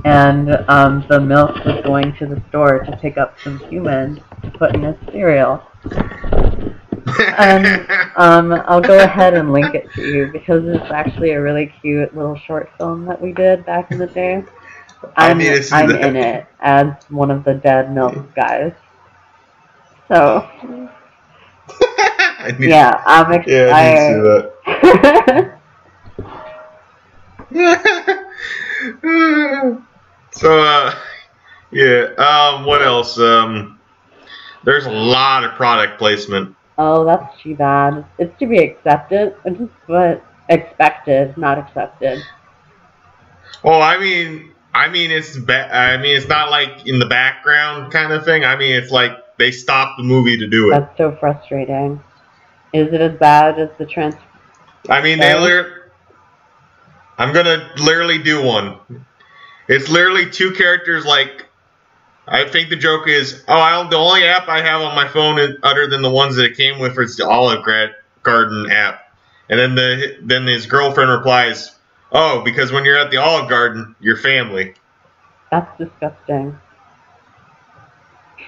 And 0.04 0.56
um, 0.70 1.06
the 1.10 1.20
milk 1.20 1.56
was 1.66 1.84
going 1.84 2.16
to 2.18 2.26
the 2.28 2.42
store 2.50 2.80
to 2.84 2.98
pick 2.98 3.18
up 3.18 3.40
some 3.44 3.60
human 3.60 4.22
to 4.44 4.52
put 4.58 4.76
in 4.76 4.84
his 4.84 4.96
cereal. 5.12 5.62
And 7.38 7.88
um, 8.16 8.52
I'll 8.68 8.82
go 8.82 9.00
ahead 9.00 9.34
and 9.34 9.52
link 9.52 9.76
it 9.76 9.92
to 9.94 10.02
you 10.02 10.30
because 10.32 10.64
it's 10.66 10.92
actually 10.92 11.32
a 11.32 11.42
really 11.42 11.74
cute 11.82 12.16
little 12.16 12.38
short 12.38 12.70
film 12.78 13.06
that 13.06 13.22
we 13.22 13.34
did 13.34 13.66
back 13.66 13.92
in 13.92 13.98
the 13.98 14.08
day. 14.08 14.44
I 15.16 15.30
I'm, 15.32 15.38
need 15.38 15.50
to 15.50 15.64
see 15.64 15.76
I'm 15.76 15.90
that. 15.90 16.02
in 16.02 16.16
it 16.16 16.46
as 16.60 16.88
one 17.10 17.32
of 17.32 17.44
the 17.44 17.54
dead 17.56 17.94
milk 17.94 18.34
guys. 18.36 18.74
So 20.08 20.48
I 21.70 22.56
need, 22.60 22.70
yeah, 22.70 23.02
I'm 23.06 23.32
excited. 23.32 23.52
yeah, 23.52 23.72
I 23.74 23.84
need 23.90 23.96
to 23.96 24.06
see 24.08 24.22
that. 27.52 28.26
so 30.32 30.60
uh, 30.60 30.96
yeah. 31.72 32.04
Um, 32.18 32.66
what 32.66 32.82
else? 32.82 33.18
Um, 33.20 33.80
there's 34.64 34.86
a 34.86 34.92
lot 34.92 35.44
of 35.44 35.52
product 35.54 35.98
placement. 36.00 36.56
oh, 36.78 37.06
that's 37.06 37.42
too 37.42 37.56
bad. 37.56 38.06
It's 38.18 38.38
to 38.40 38.48
be 38.48 38.58
accepted, 38.60 39.36
but 39.88 40.24
expected, 40.50 41.38
not 41.38 41.58
accepted. 41.58 42.22
Well, 43.64 43.82
I 43.82 43.98
mean, 43.98 44.55
I 44.76 44.90
mean, 44.90 45.10
it's 45.10 45.38
I 45.38 45.96
mean, 45.98 46.18
it's 46.18 46.28
not 46.28 46.52
like 46.52 46.86
in 46.86 47.00
the 47.00 47.06
background 47.06 47.94
kind 47.94 48.12
of 48.12 48.26
thing. 48.26 48.44
I 48.44 48.58
mean, 48.58 48.76
it's 48.76 48.92
like 48.92 49.38
they 49.38 49.52
stopped 49.52 49.98
the 49.98 50.04
movie 50.04 50.38
to 50.38 50.48
do 50.48 50.68
it. 50.68 50.72
That's 50.72 50.98
so 50.98 51.16
frustrating. 51.16 52.04
Is 52.74 52.92
it 52.92 53.00
as 53.00 53.18
bad 53.18 53.58
as 53.58 53.70
the 53.78 53.86
trans? 53.86 54.16
I 54.90 55.02
mean, 55.02 55.20
they 55.20 55.34
literally. 55.34 55.72
I'm 57.18 57.34
gonna 57.34 57.72
literally 57.78 58.18
do 58.18 58.44
one. 58.44 59.06
It's 59.70 59.90
literally 59.90 60.30
two 60.30 60.52
characters. 60.52 61.06
Like, 61.06 61.46
I 62.28 62.44
think 62.44 62.70
the 62.70 62.76
joke 62.76 63.08
is, 63.08 63.46
oh, 63.48 63.58
I 63.58 63.72
don't, 63.72 63.90
the 63.90 63.96
only 63.96 64.26
app 64.26 64.50
I 64.50 64.62
have 64.62 64.82
on 64.82 64.94
my 64.94 65.08
phone, 65.08 65.40
is, 65.40 65.56
other 65.64 65.88
than 65.88 66.02
the 66.02 66.12
ones 66.12 66.36
that 66.36 66.44
it 66.44 66.58
came 66.58 66.80
with, 66.80 67.00
is 67.00 67.16
the 67.16 67.26
Olive 67.26 67.64
Garden 68.24 68.70
app. 68.70 69.02
And 69.48 69.58
then 69.58 69.76
the 69.76 70.18
then 70.22 70.46
his 70.46 70.66
girlfriend 70.66 71.10
replies, 71.10 71.75
oh, 72.16 72.42
because 72.44 72.72
when 72.72 72.86
you're 72.86 72.98
at 72.98 73.12
the 73.12 73.18
Olive 73.18 73.50
Garden, 73.50 73.96
you're 74.00 74.18
family. 74.18 74.74
That's 75.52 75.78
disgusting. 75.78 76.58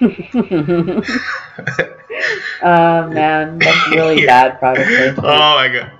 oh 0.00 0.10
man, 2.62 3.58
that's 3.58 3.90
really 3.90 4.26
bad 4.26 4.58
product 4.58 4.88
placement. 4.88 5.18
Oh 5.18 5.54
my 5.56 5.68
god. 5.68 5.92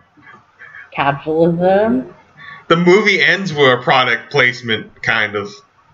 Capitalism. 0.92 2.14
The 2.68 2.76
movie 2.76 3.20
ends 3.20 3.52
with 3.52 3.66
a 3.66 3.82
product 3.82 4.30
placement, 4.30 5.02
kind 5.02 5.34
of. 5.34 5.50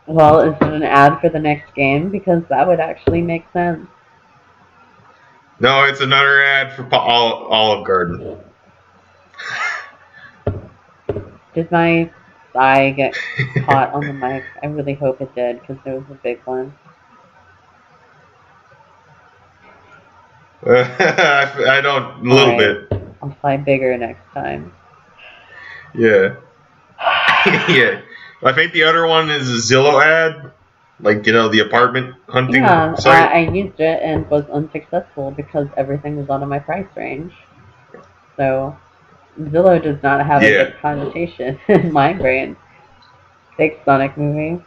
Well, 0.06 0.40
is 0.40 0.54
it 0.60 0.72
an 0.72 0.82
ad 0.82 1.20
for 1.20 1.28
the 1.28 1.38
next 1.38 1.74
game? 1.74 2.10
Because 2.10 2.42
that 2.50 2.66
would 2.66 2.80
actually 2.80 3.22
make 3.22 3.44
sense. 3.52 3.86
No, 5.60 5.84
it's 5.84 6.00
another 6.00 6.42
ad 6.42 6.74
for 6.74 6.92
Olive 6.94 7.86
Garden. 7.86 8.38
Did 11.54 11.70
my 11.70 12.10
thigh 12.52 12.90
get 12.90 13.18
caught 13.64 13.92
on 13.92 14.06
the 14.06 14.12
mic? 14.14 14.44
I 14.62 14.66
really 14.66 14.94
hope 14.94 15.20
it 15.20 15.34
did, 15.34 15.60
because 15.60 15.78
it 15.84 15.90
was 15.90 16.04
a 16.10 16.14
big 16.14 16.40
one. 16.44 16.74
I 20.66 21.80
don't, 21.82 22.26
a 22.26 22.34
little 22.34 22.54
Alright. 22.54 22.58
bit. 22.58 22.92
I'll 23.22 23.36
fly 23.40 23.56
bigger 23.56 23.96
next 23.98 24.24
time. 24.32 24.72
Yeah. 25.94 26.36
yeah. 27.68 28.00
I 28.42 28.52
think 28.52 28.72
the 28.72 28.84
other 28.84 29.06
one 29.06 29.30
is 29.30 29.48
a 29.50 29.74
Zillow 29.74 30.02
ad. 30.02 30.52
Like, 31.00 31.26
you 31.26 31.32
know, 31.32 31.48
the 31.48 31.60
apartment 31.60 32.14
hunting 32.28 32.62
Yeah, 32.62 32.94
site. 32.94 33.30
I, 33.30 33.46
I 33.46 33.50
used 33.50 33.80
it 33.80 34.00
and 34.02 34.28
was 34.30 34.44
unsuccessful 34.50 35.30
because 35.32 35.68
everything 35.76 36.16
was 36.16 36.30
out 36.30 36.42
of 36.42 36.48
my 36.48 36.58
price 36.58 36.86
range. 36.96 37.34
So, 38.36 38.76
Zillow 39.40 39.82
does 39.82 40.02
not 40.02 40.24
have 40.24 40.42
a 40.42 40.46
good 40.46 40.76
connotation 40.80 41.58
in 41.68 41.92
my 41.92 42.12
brain. 42.12 42.56
Fake 43.56 43.80
Sonic 43.84 44.16
movie. 44.16 44.62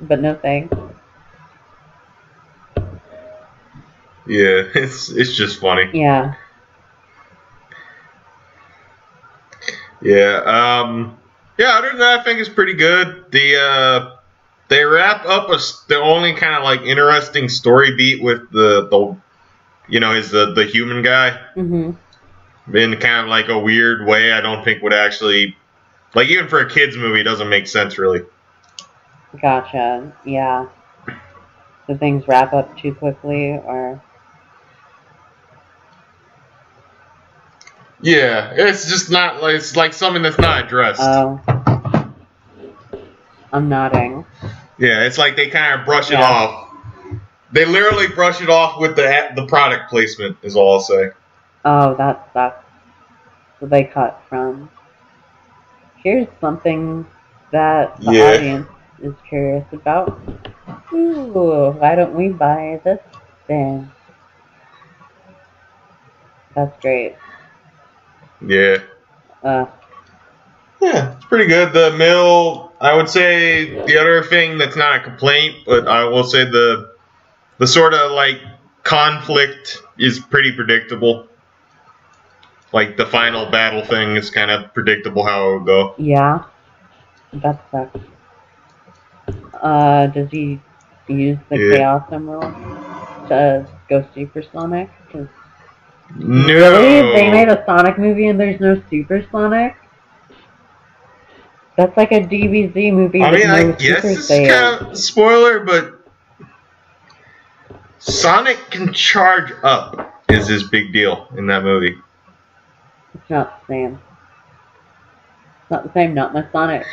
But 0.00 0.20
no 0.20 0.34
thanks. 0.34 0.76
yeah, 4.26 4.62
it's 4.74 5.10
it's 5.10 5.34
just 5.34 5.60
funny. 5.60 5.90
Yeah. 5.92 6.34
Yeah. 10.02 10.42
Um. 10.44 11.18
Yeah. 11.58 11.78
Other 11.78 11.88
than 11.88 11.98
that, 11.98 12.20
I 12.20 12.24
think 12.24 12.40
it's 12.40 12.48
pretty 12.48 12.74
good. 12.74 13.26
The 13.30 13.56
uh, 13.56 14.16
they 14.68 14.84
wrap 14.84 15.24
up 15.26 15.48
a, 15.50 15.58
the 15.88 15.98
only 16.00 16.34
kind 16.34 16.54
of 16.54 16.62
like 16.62 16.82
interesting 16.82 17.48
story 17.48 17.94
beat 17.96 18.22
with 18.22 18.50
the 18.50 18.88
the, 18.90 19.16
you 19.88 20.00
know, 20.00 20.12
is 20.12 20.30
the 20.30 20.52
the 20.52 20.64
human 20.64 21.02
guy 21.02 21.38
hmm 21.54 21.92
in 22.72 22.96
kind 22.98 23.24
of 23.24 23.28
like 23.28 23.48
a 23.48 23.58
weird 23.58 24.06
way. 24.06 24.32
I 24.32 24.40
don't 24.40 24.64
think 24.64 24.82
would 24.82 24.92
actually 24.92 25.56
like 26.14 26.28
even 26.28 26.48
for 26.48 26.60
a 26.60 26.70
kids 26.70 26.96
movie, 26.96 27.20
it 27.20 27.24
doesn't 27.24 27.48
make 27.48 27.66
sense 27.66 27.98
really. 27.98 28.22
Gotcha. 29.40 30.12
Yeah. 30.24 30.68
Do 31.88 31.96
things 31.98 32.26
wrap 32.28 32.52
up 32.52 32.76
too 32.78 32.94
quickly 32.94 33.50
or. 33.50 34.02
Yeah, 38.00 38.52
it's 38.54 38.88
just 38.88 39.10
not 39.10 39.42
like 39.42 39.56
it's 39.56 39.76
like 39.76 39.92
something 39.92 40.22
that's 40.22 40.38
not 40.38 40.64
addressed. 40.64 41.00
Oh. 41.02 41.40
I'm 43.52 43.68
nodding. 43.68 44.26
yeah, 44.78 45.04
it's 45.04 45.16
like 45.16 45.36
they 45.36 45.48
kind 45.48 45.78
of 45.78 45.86
brush 45.86 46.10
it 46.10 46.16
off. 46.16 46.70
They 47.52 47.64
literally 47.64 48.08
brush 48.08 48.42
it 48.42 48.50
off 48.50 48.80
with 48.80 48.96
the 48.96 49.32
the 49.36 49.46
product 49.46 49.90
placement. 49.90 50.36
Is 50.42 50.56
all 50.56 50.74
I'll 50.74 50.80
say. 50.80 51.10
Oh, 51.64 51.94
that 51.94 52.28
sucks. 52.32 52.64
So 53.60 53.66
they 53.66 53.84
cut 53.84 54.20
from. 54.28 54.70
Here's 55.96 56.28
something 56.40 57.06
that 57.52 57.98
the 58.04 58.10
Yeah. 58.12 58.34
audience 58.34 58.68
is 59.02 59.14
curious 59.28 59.64
about. 59.72 60.18
Ooh, 60.92 61.74
why 61.78 61.94
don't 61.94 62.14
we 62.14 62.28
buy 62.28 62.80
this 62.84 63.00
thing? 63.46 63.90
That's 66.54 66.78
great. 66.80 67.16
Yeah, 68.46 68.78
Uh, 69.42 69.66
yeah, 70.80 71.14
it's 71.16 71.24
pretty 71.26 71.46
good. 71.46 71.72
The 71.72 71.92
mill, 71.96 72.72
I 72.80 72.94
would 72.94 73.08
say, 73.08 73.82
the 73.86 73.98
other 73.98 74.22
thing 74.22 74.58
that's 74.58 74.76
not 74.76 74.96
a 74.96 75.00
complaint, 75.00 75.56
but 75.66 75.88
I 75.88 76.04
will 76.04 76.24
say 76.24 76.44
the 76.44 76.92
the 77.58 77.66
sort 77.66 77.94
of 77.94 78.12
like 78.12 78.40
conflict 78.82 79.78
is 79.98 80.20
pretty 80.20 80.52
predictable. 80.52 81.28
Like 82.74 82.96
the 82.96 83.06
final 83.06 83.46
battle 83.50 83.84
thing 83.84 84.16
is 84.16 84.30
kind 84.30 84.50
of 84.50 84.74
predictable 84.74 85.24
how 85.24 85.48
it 85.48 85.58
would 85.58 85.66
go. 85.66 85.94
yeah. 85.96 86.42
That 87.34 87.64
sucks. 87.70 87.98
Uh, 89.62 90.06
does 90.08 90.28
he 90.30 90.60
use 91.08 91.38
the 91.50 91.56
Yeah. 91.58 91.76
Chaos 91.76 92.02
Emerald 92.12 92.52
to 93.28 93.66
go 93.88 94.04
Supersonic? 94.14 94.90
'Cause 95.10 95.28
No. 96.16 96.46
Really? 96.46 97.12
They 97.14 97.30
made 97.30 97.48
a 97.48 97.64
Sonic 97.64 97.96
movie 97.98 98.26
and 98.26 98.38
there's 98.38 98.60
no 98.60 98.80
Super 98.90 99.24
Sonic? 99.32 99.74
That's 101.76 101.96
like 101.96 102.12
a 102.12 102.20
DBZ 102.20 102.92
movie 102.92 103.22
I 103.22 103.30
mean, 103.32 103.48
no 103.48 103.54
I 103.54 103.72
guess 103.72 104.04
it's 104.04 104.28
kind 104.28 104.86
of 104.90 104.96
spoiler, 104.98 105.60
but 105.60 106.00
Sonic 107.98 108.58
can 108.70 108.92
charge 108.92 109.52
up 109.62 110.22
is 110.28 110.46
his 110.48 110.64
big 110.64 110.92
deal 110.92 111.28
in 111.36 111.46
that 111.46 111.62
movie. 111.64 111.96
It's 113.14 113.30
not 113.30 113.60
the 113.60 113.72
same. 113.72 114.00
It's 115.62 115.70
not 115.70 115.84
the 115.84 115.92
same. 115.92 116.14
Not 116.14 116.34
my 116.34 116.44
Sonic. 116.50 116.84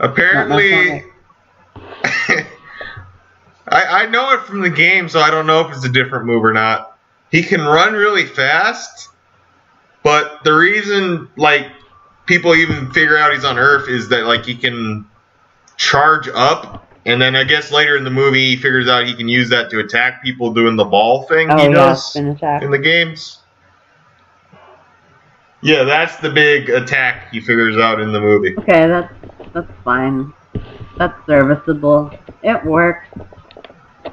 Apparently, 0.00 0.70
Sonic. 0.70 1.04
I, 3.70 4.02
I 4.02 4.06
know 4.06 4.32
it 4.32 4.40
from 4.40 4.60
the 4.60 4.70
game, 4.70 5.08
so 5.08 5.20
I 5.20 5.30
don't 5.30 5.46
know 5.46 5.60
if 5.60 5.74
it's 5.74 5.84
a 5.84 5.90
different 5.90 6.26
move 6.26 6.44
or 6.44 6.52
not. 6.52 6.98
He 7.30 7.42
can 7.42 7.60
run 7.60 7.92
really 7.92 8.24
fast, 8.24 9.10
but 10.02 10.42
the 10.44 10.54
reason 10.54 11.28
like 11.36 11.66
people 12.26 12.54
even 12.54 12.90
figure 12.92 13.18
out 13.18 13.32
he's 13.32 13.44
on 13.44 13.58
Earth 13.58 13.88
is 13.88 14.08
that 14.08 14.24
like 14.24 14.44
he 14.44 14.54
can 14.54 15.06
charge 15.76 16.28
up, 16.28 16.88
and 17.04 17.20
then 17.20 17.36
I 17.36 17.44
guess 17.44 17.70
later 17.70 17.96
in 17.96 18.04
the 18.04 18.10
movie 18.10 18.50
he 18.50 18.56
figures 18.56 18.88
out 18.88 19.06
he 19.06 19.14
can 19.14 19.28
use 19.28 19.50
that 19.50 19.70
to 19.70 19.80
attack 19.80 20.22
people 20.22 20.54
doing 20.54 20.76
the 20.76 20.84
ball 20.84 21.24
thing 21.24 21.50
Oh 21.50 21.56
he 21.58 21.64
yeah, 21.64 21.74
does 21.74 22.16
in 22.16 22.70
the 22.70 22.80
games. 22.82 23.37
Yeah, 25.60 25.84
that's 25.84 26.16
the 26.18 26.30
big 26.30 26.70
attack 26.70 27.30
he 27.32 27.40
figures 27.40 27.76
out 27.76 28.00
in 28.00 28.12
the 28.12 28.20
movie. 28.20 28.56
Okay, 28.58 28.86
that's 28.86 29.12
that's 29.52 29.70
fine. 29.84 30.32
That's 30.98 31.14
serviceable. 31.26 32.12
It 32.42 32.64
works. 32.64 33.06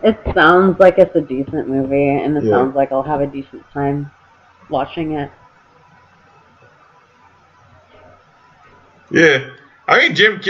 It 0.03 0.19
sounds 0.33 0.79
like 0.79 0.97
it's 0.97 1.15
a 1.15 1.21
decent 1.21 1.67
movie, 1.69 2.09
and 2.09 2.35
it 2.37 2.43
Yeah. 2.43 2.51
sounds 2.51 2.75
like 2.75 2.91
I'll 2.91 3.03
have 3.03 3.21
a 3.21 3.27
decent 3.27 3.63
time 3.71 4.11
watching 4.69 5.13
it. 5.13 5.31
Yeah, 9.11 9.49
I 9.87 9.99
mean 9.99 10.15
Jim. 10.15 10.41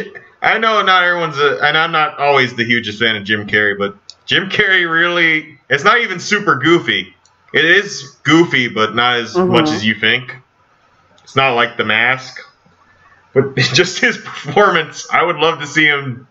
I 0.42 0.58
know 0.60 0.82
not 0.82 1.04
everyone's 1.04 1.38
a, 1.38 1.60
and 1.62 1.78
I'm 1.78 1.92
not 1.92 2.20
always 2.20 2.56
the 2.56 2.64
hugest 2.64 3.00
fan 3.00 3.16
of 3.16 3.24
Jim 3.24 3.48
Carrey, 3.48 3.78
but 3.78 3.96
Jim 4.26 4.50
Carrey 4.50 4.90
really. 4.90 5.60
It's 5.70 5.84
not 5.84 6.00
even 6.00 6.20
super 6.20 6.56
goofy. 6.56 7.14
It 7.54 7.66
is 7.66 8.18
goofy, 8.24 8.68
but 8.70 8.96
not 8.96 9.18
as 9.18 9.36
Mhm. 9.36 9.50
much 9.50 9.72
as 9.72 9.86
you 9.86 9.96
think. 9.96 10.36
It's 11.26 11.36
not 11.36 11.56
like 11.56 11.76
The 11.76 11.84
Mask, 11.84 12.40
but 13.34 13.56
just 13.58 13.98
his 13.98 14.16
performance. 14.16 15.10
I 15.12 15.24
would 15.24 15.38
love 15.38 15.60
to 15.60 15.66
see 15.66 15.86
him. 15.86 16.28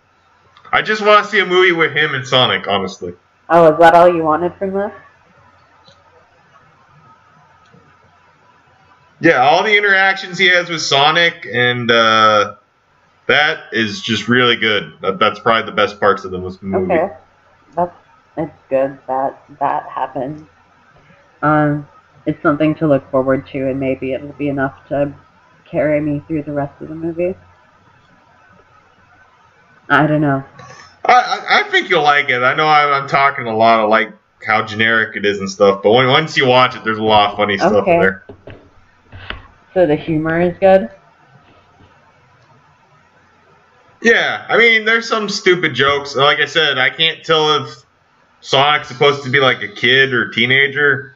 I 0.70 0.82
just 0.82 1.04
want 1.04 1.24
to 1.24 1.30
see 1.30 1.40
a 1.40 1.46
movie 1.46 1.72
with 1.72 1.90
him 1.90 2.14
and 2.14 2.24
Sonic, 2.24 2.68
honestly. 2.68 3.12
Oh, 3.50 3.72
is 3.72 3.78
that 3.80 3.94
all 3.96 4.08
you 4.08 4.22
wanted 4.22 4.54
from 4.54 4.72
this? 4.72 4.92
Yeah, 9.18 9.42
all 9.42 9.64
the 9.64 9.76
interactions 9.76 10.38
he 10.38 10.46
has 10.50 10.70
with 10.70 10.80
Sonic 10.80 11.44
and 11.52 11.90
uh, 11.90 12.54
that 13.26 13.64
is 13.72 14.00
just 14.00 14.28
really 14.28 14.54
good. 14.54 14.92
That, 15.00 15.18
that's 15.18 15.40
probably 15.40 15.68
the 15.68 15.74
best 15.74 15.98
parts 15.98 16.24
of 16.24 16.30
the 16.30 16.38
movie. 16.38 16.92
Okay, 16.92 17.12
that's 17.74 17.96
it's 18.36 18.52
good 18.70 18.96
that 19.08 19.42
that 19.58 19.88
happened. 19.88 20.46
Um, 21.42 21.88
it's 22.26 22.42
something 22.42 22.74
to 22.76 22.86
look 22.86 23.08
forward 23.10 23.46
to, 23.48 23.68
and 23.68 23.78
maybe 23.78 24.12
it'll 24.12 24.32
be 24.32 24.48
enough 24.48 24.88
to 24.88 25.14
carry 25.64 26.00
me 26.00 26.22
through 26.26 26.42
the 26.44 26.52
rest 26.52 26.80
of 26.80 26.88
the 26.88 26.94
movie. 26.94 27.34
I 29.88 30.06
don't 30.06 30.20
know. 30.20 30.42
I, 31.04 31.64
I, 31.66 31.70
think 31.70 31.90
you'll 31.90 32.02
like 32.02 32.30
it. 32.30 32.42
I 32.42 32.54
know 32.54 32.66
I'm, 32.66 33.02
I'm 33.02 33.08
talking 33.08 33.46
a 33.46 33.54
lot 33.54 33.80
of 33.80 33.90
like 33.90 34.10
how 34.46 34.64
generic 34.64 35.16
it 35.16 35.26
is 35.26 35.38
and 35.38 35.50
stuff, 35.50 35.82
but 35.82 35.92
when, 35.92 36.06
once 36.06 36.36
you 36.36 36.46
watch 36.46 36.74
it, 36.74 36.84
there's 36.84 36.98
a 36.98 37.02
lot 37.02 37.30
of 37.30 37.36
funny 37.36 37.58
stuff 37.58 37.72
Okay. 37.72 37.94
in 37.94 38.00
there. 38.00 38.26
So 39.74 39.86
the 39.86 39.96
humor 39.96 40.40
is 40.40 40.56
good. 40.58 40.88
Yeah, 44.00 44.46
I 44.48 44.58
mean, 44.58 44.84
there's 44.84 45.08
some 45.08 45.28
stupid 45.28 45.74
jokes. 45.74 46.14
Like 46.14 46.38
I 46.38 46.44
said, 46.44 46.78
I 46.78 46.90
can't 46.90 47.24
tell 47.24 47.64
if 47.64 47.84
Sonic's 48.40 48.88
supposed 48.88 49.24
to 49.24 49.30
be 49.30 49.40
like 49.40 49.62
a 49.62 49.68
kid 49.68 50.12
or 50.12 50.28
teenager, 50.30 51.13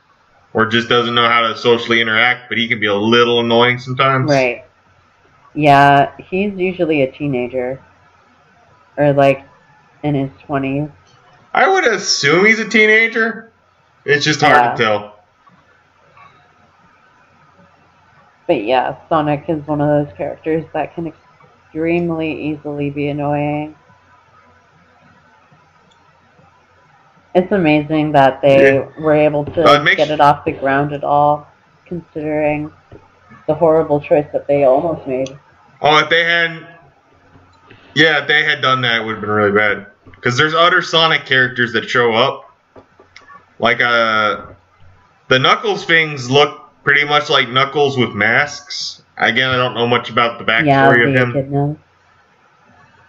or 0.55 0.67
just 0.67 0.89
doesn't 0.89 1.15
know 1.15 1.29
how 1.29 1.49
to 1.49 1.57
socially 1.57 2.01
interact. 2.01 2.49
But 2.49 2.59
he 2.59 2.69
can 2.69 2.81
be 2.81 2.87
a 2.87 2.95
little 2.95 3.41
annoying 3.41 3.79
sometimes. 3.79 4.31
Right. 4.31 4.65
Yeah, 5.55 6.13
he's 6.19 6.55
usually 6.55 7.03
a 7.03 7.11
teenager. 7.11 7.83
Or 8.97 9.13
like 9.13 9.45
in 10.03 10.15
his 10.15 10.31
twenties. 10.45 10.89
I 11.55 11.69
would 11.69 11.87
assume 11.87 12.47
he's 12.47 12.59
a 12.59 12.69
teenager. 12.69 13.53
It's 14.05 14.25
just 14.25 14.41
hard 14.41 14.57
Yeah. 14.57 14.71
to 14.73 14.77
tell. 14.83 15.15
But 18.47 18.65
yeah, 18.65 18.97
Sonic 19.09 19.45
is 19.49 19.67
one 19.67 19.81
of 19.81 19.89
those 19.89 20.17
characters 20.17 20.65
that 20.73 20.95
can 20.95 21.13
extremely 21.69 22.51
easily 22.51 22.91
be 22.91 23.09
annoying. 23.09 23.75
It's 27.39 27.53
amazing 27.53 28.11
that 28.13 28.43
they 28.43 28.75
Yeah. 28.75 28.87
were 28.99 29.15
able 29.15 29.45
to 29.45 29.61
it 29.63 29.97
get 29.97 30.11
it 30.11 30.21
off 30.21 30.45
the 30.45 30.51
ground 30.51 30.93
at 30.93 31.05
all, 31.05 31.47
considering 31.87 32.73
the 33.47 33.55
horrible 33.55 34.01
choice 34.01 34.27
that 34.33 34.49
they 34.49 34.65
almost 34.65 35.07
made. 35.07 35.39
Oh, 35.81 35.99
if 35.99 36.09
they 36.11 36.25
hadn't, 36.25 36.67
yeah, 37.95 38.19
if 38.23 38.27
they 38.27 38.43
had 38.43 38.61
done 38.61 38.81
that, 38.83 39.01
it 39.01 39.05
would 39.05 39.13
have 39.13 39.21
been 39.21 39.31
really 39.31 39.53
bad. 39.53 39.87
Because 40.17 40.37
there's 40.37 40.53
other 40.53 40.83
Sonic 40.83 41.27
characters 41.27 41.73
that 41.75 41.89
show 41.89 42.13
up, 42.13 42.51
like 43.61 43.81
uh, 43.81 44.47
the 45.29 45.39
Knuckles 45.39 45.85
things 45.85 46.29
look 46.29 46.61
pretty 46.83 47.05
much 47.05 47.31
like 47.31 47.49
Knuckles 47.49 47.97
with 47.97 48.15
masks. 48.15 49.03
Again, 49.17 49.51
I 49.51 49.57
don't 49.57 49.75
know 49.75 49.87
much 49.87 50.11
about 50.11 50.45
the 50.45 50.45
yeah, 50.65 50.89
backstory 50.89 51.07
of 51.07 51.13
the 51.13 51.19
him. 51.21 51.77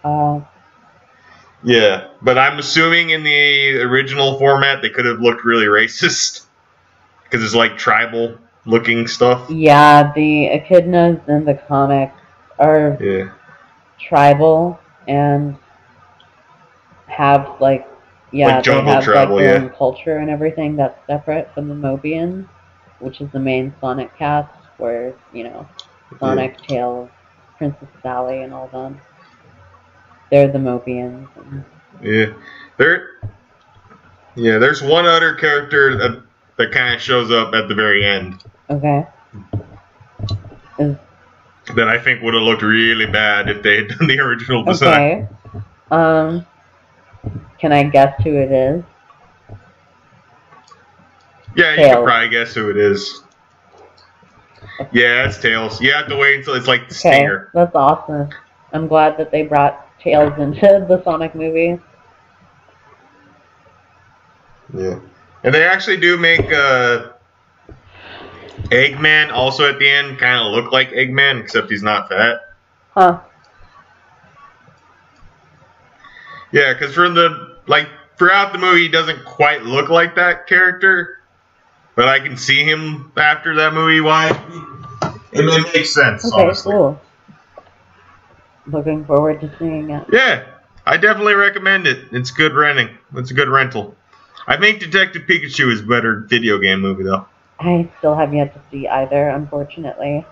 echidnas. 0.03 0.41
Uh, 0.43 0.45
Yeah, 1.63 2.07
but 2.21 2.37
I'm 2.37 2.59
assuming 2.59 3.09
in 3.11 3.23
the 3.23 3.81
original 3.81 4.37
format 4.39 4.81
they 4.81 4.89
could 4.89 5.05
have 5.05 5.19
looked 5.19 5.43
really 5.43 5.65
racist 5.67 6.45
because 7.23 7.43
it's 7.43 7.55
like 7.55 7.77
tribal 7.77 8.37
looking 8.65 9.07
stuff. 9.07 9.49
yeah, 9.49 10.11
the 10.13 10.47
echidnas 10.49 11.27
in 11.27 11.45
the 11.45 11.55
comics 11.67 12.15
are 12.59 12.99
Yeah, 12.99 13.31
tribal 13.99 14.79
and 15.07 15.57
have 17.07 17.59
like 17.59 17.87
yeah 18.31 18.61
Like 18.61 18.63
jungle 18.63 18.83
they 18.85 18.91
have 18.95 19.05
tribal, 19.05 19.35
like 19.35 19.35
their 19.35 19.49
yeah. 19.49 19.59
own 19.59 19.69
culture 19.71 20.17
and 20.17 20.29
everything 20.29 20.75
that's 20.75 20.99
separate 21.07 21.53
from 21.53 21.67
the 21.67 21.75
Mobians, 21.75 22.47
which 22.99 23.21
is 23.21 23.31
the 23.31 23.39
main 23.39 23.73
Sonic 23.81 24.15
cast 24.17 24.49
where 24.77 25.15
you 25.33 25.43
know 25.43 25.67
Sonic, 26.19 26.61
Tails, 26.67 27.09
Princess 27.57 27.89
Sally, 28.01 28.43
and 28.43 28.53
all 28.53 28.67
them. 28.69 29.01
They're 30.31 30.47
the 30.51 30.59
Mobians. 30.59 31.27
Yeah. 32.01 32.33
There, 32.77 33.09
yeah. 34.35 34.57
There's 34.57 34.81
one 34.81 35.05
other 35.05 35.33
character 35.35 35.97
that 35.97 36.21
that 36.57 36.71
kind 36.71 36.93
of 36.93 37.01
shows 37.01 37.31
up 37.31 37.53
at 37.53 37.67
the 37.67 37.75
very 37.75 38.05
end. 38.05 38.43
okay. 38.69 39.05
Is 40.77 40.95
that 41.75 41.87
I 41.87 41.97
think 41.99 42.21
would 42.23 42.33
have 42.33 42.43
looked 42.43 42.61
really 42.61 43.05
bad 43.05 43.49
if 43.49 43.61
they 43.63 43.77
had 43.77 43.87
done 43.89 44.07
the 44.07 44.19
original 44.19 44.63
design. 44.63 45.27
okay. 45.53 45.63
Um, 45.91 46.45
can 47.59 47.71
I 47.73 47.83
guess 47.83 48.13
who 48.23 48.35
it 48.37 48.51
is? 48.51 48.83
Yeah, 51.55 51.71
you 51.71 51.77
can 51.95 52.03
probably 52.03 52.29
guess 52.29 52.53
who 52.53 52.69
it 52.69 52.77
is. 52.77 53.23
Yeah, 54.91 55.25
it's 55.27 55.37
Tails. 55.39 55.81
You 55.81 55.91
have 55.93 56.07
to 56.07 56.15
wait 56.15 56.37
until 56.37 56.53
it's 56.53 56.67
like 56.67 56.81
the 56.87 56.95
Okay, 56.95 57.17
stinger. 57.17 57.49
that's 57.53 57.75
awesome. 57.75 58.29
I'm 58.71 58.87
glad 58.87 59.17
that 59.17 59.31
they 59.31 59.43
brought 59.43 59.88
Tails 60.01 60.37
into 60.39 60.85
the 60.87 61.01
Sonic 61.03 61.35
movie. 61.35 61.79
Yeah. 64.73 64.99
And 65.43 65.53
they 65.53 65.63
actually 65.63 65.97
do 65.97 66.17
make 66.17 66.51
uh, 66.51 67.11
Eggman 68.65 69.31
also 69.31 69.69
at 69.69 69.79
the 69.79 69.89
end 69.89 70.19
kind 70.19 70.45
of 70.45 70.51
look 70.51 70.71
like 70.71 70.89
Eggman, 70.91 71.41
except 71.41 71.69
he's 71.69 71.83
not 71.83 72.09
fat. 72.09 72.41
Huh. 72.91 73.19
Yeah, 76.51 76.73
because 76.73 76.93
from 76.93 77.13
the 77.13 77.57
like 77.67 77.87
throughout 78.17 78.51
the 78.53 78.59
movie, 78.59 78.81
he 78.81 78.87
doesn't 78.89 79.23
quite 79.23 79.63
look 79.63 79.89
like 79.89 80.15
that 80.15 80.47
character, 80.47 81.19
but 81.95 82.07
I 82.07 82.19
can 82.19 82.37
see 82.37 82.63
him 82.63 83.11
after 83.15 83.55
that 83.55 83.73
movie. 83.73 84.01
Why? 84.01 84.29
It, 85.31 85.45
it 85.45 85.73
makes 85.73 85.93
sense, 85.93 86.25
Okay, 86.25 86.41
honestly. 86.41 86.73
cool. 86.73 86.99
Looking 88.71 89.05
forward 89.05 89.41
to 89.41 89.51
seeing 89.57 89.89
it. 89.89 90.05
Yeah, 90.11 90.45
I 90.85 90.97
definitely 90.97 91.33
recommend 91.33 91.87
it. 91.87 92.07
It's 92.11 92.31
good 92.31 92.53
renting. 92.53 92.89
It's 93.15 93.31
a 93.31 93.33
good 93.33 93.49
rental. 93.49 93.95
I 94.47 94.57
think 94.57 94.79
Detective 94.79 95.23
Pikachu 95.23 95.71
is 95.71 95.81
a 95.81 95.83
better 95.83 96.21
video 96.21 96.57
game 96.59 96.81
movie 96.81 97.03
though. 97.03 97.25
I 97.59 97.89
still 97.97 98.15
have 98.15 98.33
yet 98.33 98.53
to 98.53 98.61
see 98.71 98.87
either, 98.87 99.29
unfortunately. 99.29 100.25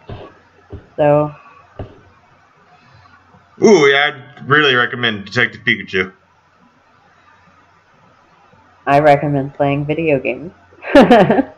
So, 0.95 1.35
Ooh, 3.61 3.87
yeah, 3.87 4.35
I'd 4.37 4.47
really 4.47 4.75
recommend 4.75 5.25
Detective 5.25 5.61
Pikachu. 5.61 6.13
I 8.85 8.99
recommend 8.99 9.55
playing 9.55 9.85
video 9.85 10.19
games. 10.19 10.51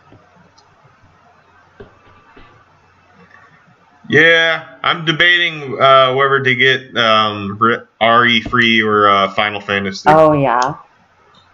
Yeah, 4.10 4.78
I'm 4.84 5.06
debating 5.06 5.80
uh, 5.80 6.16
whether 6.16 6.42
to 6.42 6.56
get 6.56 6.98
um, 6.98 7.58
re- 7.60 7.84
RE3 8.02 8.84
or 8.84 9.08
uh, 9.08 9.32
Final 9.36 9.62
Fantasy. 9.62 10.10
oh 10.10 10.34
yeah. 10.34 10.76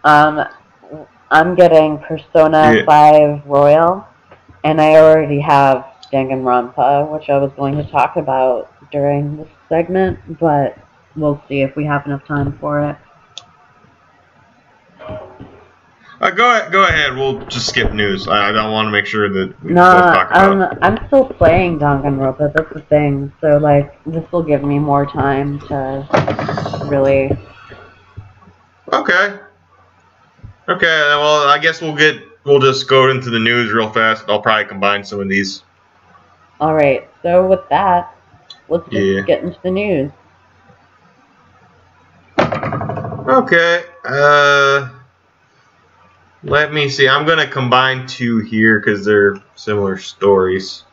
Um, 0.06 0.46
I'm 1.32 1.56
getting 1.56 1.98
Persona 1.98 2.74
Yeah. 2.76 2.86
5 2.86 3.46
Royal, 3.46 4.08
and 4.64 4.80
I 4.80 4.96
already 4.96 5.40
have 5.42 5.86
Danganronpa, 6.14 7.12
which 7.12 7.30
I 7.30 7.38
was 7.38 7.52
going 7.58 7.76
to 7.76 7.84
talk 7.92 8.16
about 8.16 8.72
during 8.92 9.36
this 9.36 9.50
segment, 9.68 10.18
but 10.40 10.78
we'll 11.18 11.42
see 11.50 11.62
if 11.62 11.76
we 11.76 11.84
have 11.86 12.06
enough 12.06 12.26
time 12.26 12.58
for 12.60 12.80
it. 12.82 12.96
Uh, 16.26 16.32
go 16.32 16.70
go 16.72 16.84
ahead. 16.86 17.16
We'll 17.16 17.46
just 17.46 17.68
skip 17.70 17.94
news. 17.94 18.28
I, 18.28 18.50
I 18.50 18.52
don't 18.52 18.72
want 18.72 18.88
to 18.88 18.92
make 18.92 19.06
sure 19.06 19.30
that 19.30 19.48
we 19.64 19.70
both 19.70 19.76
Nah, 19.76 20.12
talk 20.12 20.32
about. 20.32 20.74
um, 20.74 20.80
I'm 20.82 21.06
still 21.08 21.26
playing 21.30 21.78
Danganronpa, 21.78 22.52
that's 22.52 22.74
the 22.74 22.82
thing, 22.82 23.32
so, 23.42 23.58
like, 23.58 23.94
this 24.06 24.24
will 24.32 24.42
give 24.42 24.64
me 24.64 24.80
more 24.80 25.06
time 25.06 25.60
to 25.68 26.88
really... 26.90 27.38
Okay. 28.92 29.38
Okay. 30.68 30.88
Well, 30.88 31.48
I 31.48 31.60
guess 31.60 31.80
we'll 31.82 31.96
get. 31.96 32.24
We'll 32.44 32.60
just 32.60 32.88
go 32.88 33.10
into 33.12 33.30
the 33.30 33.40
news 33.40 33.72
real 33.72 33.90
fast. 33.92 34.26
I'll 34.28 34.42
probably 34.42 34.66
combine 34.66 35.04
some 35.04 35.20
of 35.20 35.28
these. 35.30 35.64
Alright, 36.62 37.08
so 37.22 37.46
with 37.46 37.68
that, 37.70 38.16
let's 38.70 38.88
just 38.90 38.96
Yeah. 39.04 39.22
get 39.22 39.44
into 39.44 39.60
the 39.62 39.72
news. 39.72 40.12
Okay. 43.28 43.84
Uh, 44.04 44.90
let 46.46 46.72
me 46.72 46.90
see. 46.90 47.10
I'm 47.10 47.26
gonna 47.26 47.48
combine 47.48 48.08
two 48.08 48.40
here 48.40 48.80
because 48.80 49.04
they're 49.04 49.42
similar 49.56 49.98
stories. 49.98 50.84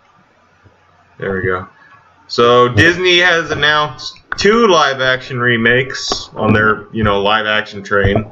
There 1.18 1.36
we 1.36 1.42
go. 1.42 1.68
So 2.26 2.68
Disney 2.68 3.18
has 3.18 3.50
announced 3.50 4.18
two 4.38 4.66
live-action 4.66 5.38
remakes 5.38 6.30
on 6.34 6.54
their, 6.54 6.86
you 6.92 7.04
know, 7.04 7.20
live-action 7.20 7.82
train. 7.82 8.24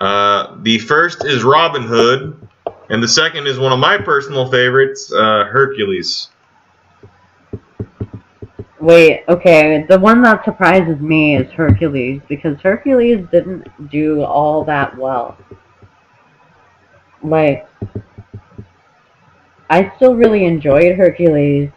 Uh, 0.00 0.56
the 0.62 0.78
first 0.78 1.26
is 1.26 1.44
Robin 1.44 1.82
Hood, 1.82 2.48
and 2.88 3.02
the 3.02 3.08
second 3.08 3.46
is 3.46 3.58
one 3.58 3.72
of 3.72 3.78
my 3.78 3.98
personal 3.98 4.50
favorites, 4.50 5.12
uh, 5.12 5.44
Hercules. 5.44 6.30
Wait, 8.80 9.24
okay, 9.28 9.84
the 9.90 9.98
one 9.98 10.22
that 10.22 10.42
surprises 10.42 10.98
me 11.00 11.36
is 11.36 11.52
Hercules, 11.52 12.22
because 12.30 12.58
Hercules 12.62 13.26
didn't 13.30 13.68
do 13.90 14.24
all 14.24 14.64
that 14.64 14.96
well. 14.96 15.36
Like, 17.22 17.68
I 19.68 19.92
still 19.96 20.14
really 20.14 20.44
enjoyed 20.44 20.96
Hercules, 20.96 21.70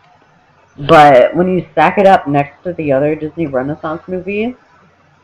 but 0.78 1.36
when 1.36 1.48
you 1.48 1.68
stack 1.72 1.98
it 1.98 2.08
up 2.08 2.28
next 2.28 2.64
to 2.64 2.74
the 2.74 2.92
other 2.92 3.16
Disney 3.16 3.48
Renaissance 3.48 4.02
movies, 4.08 4.56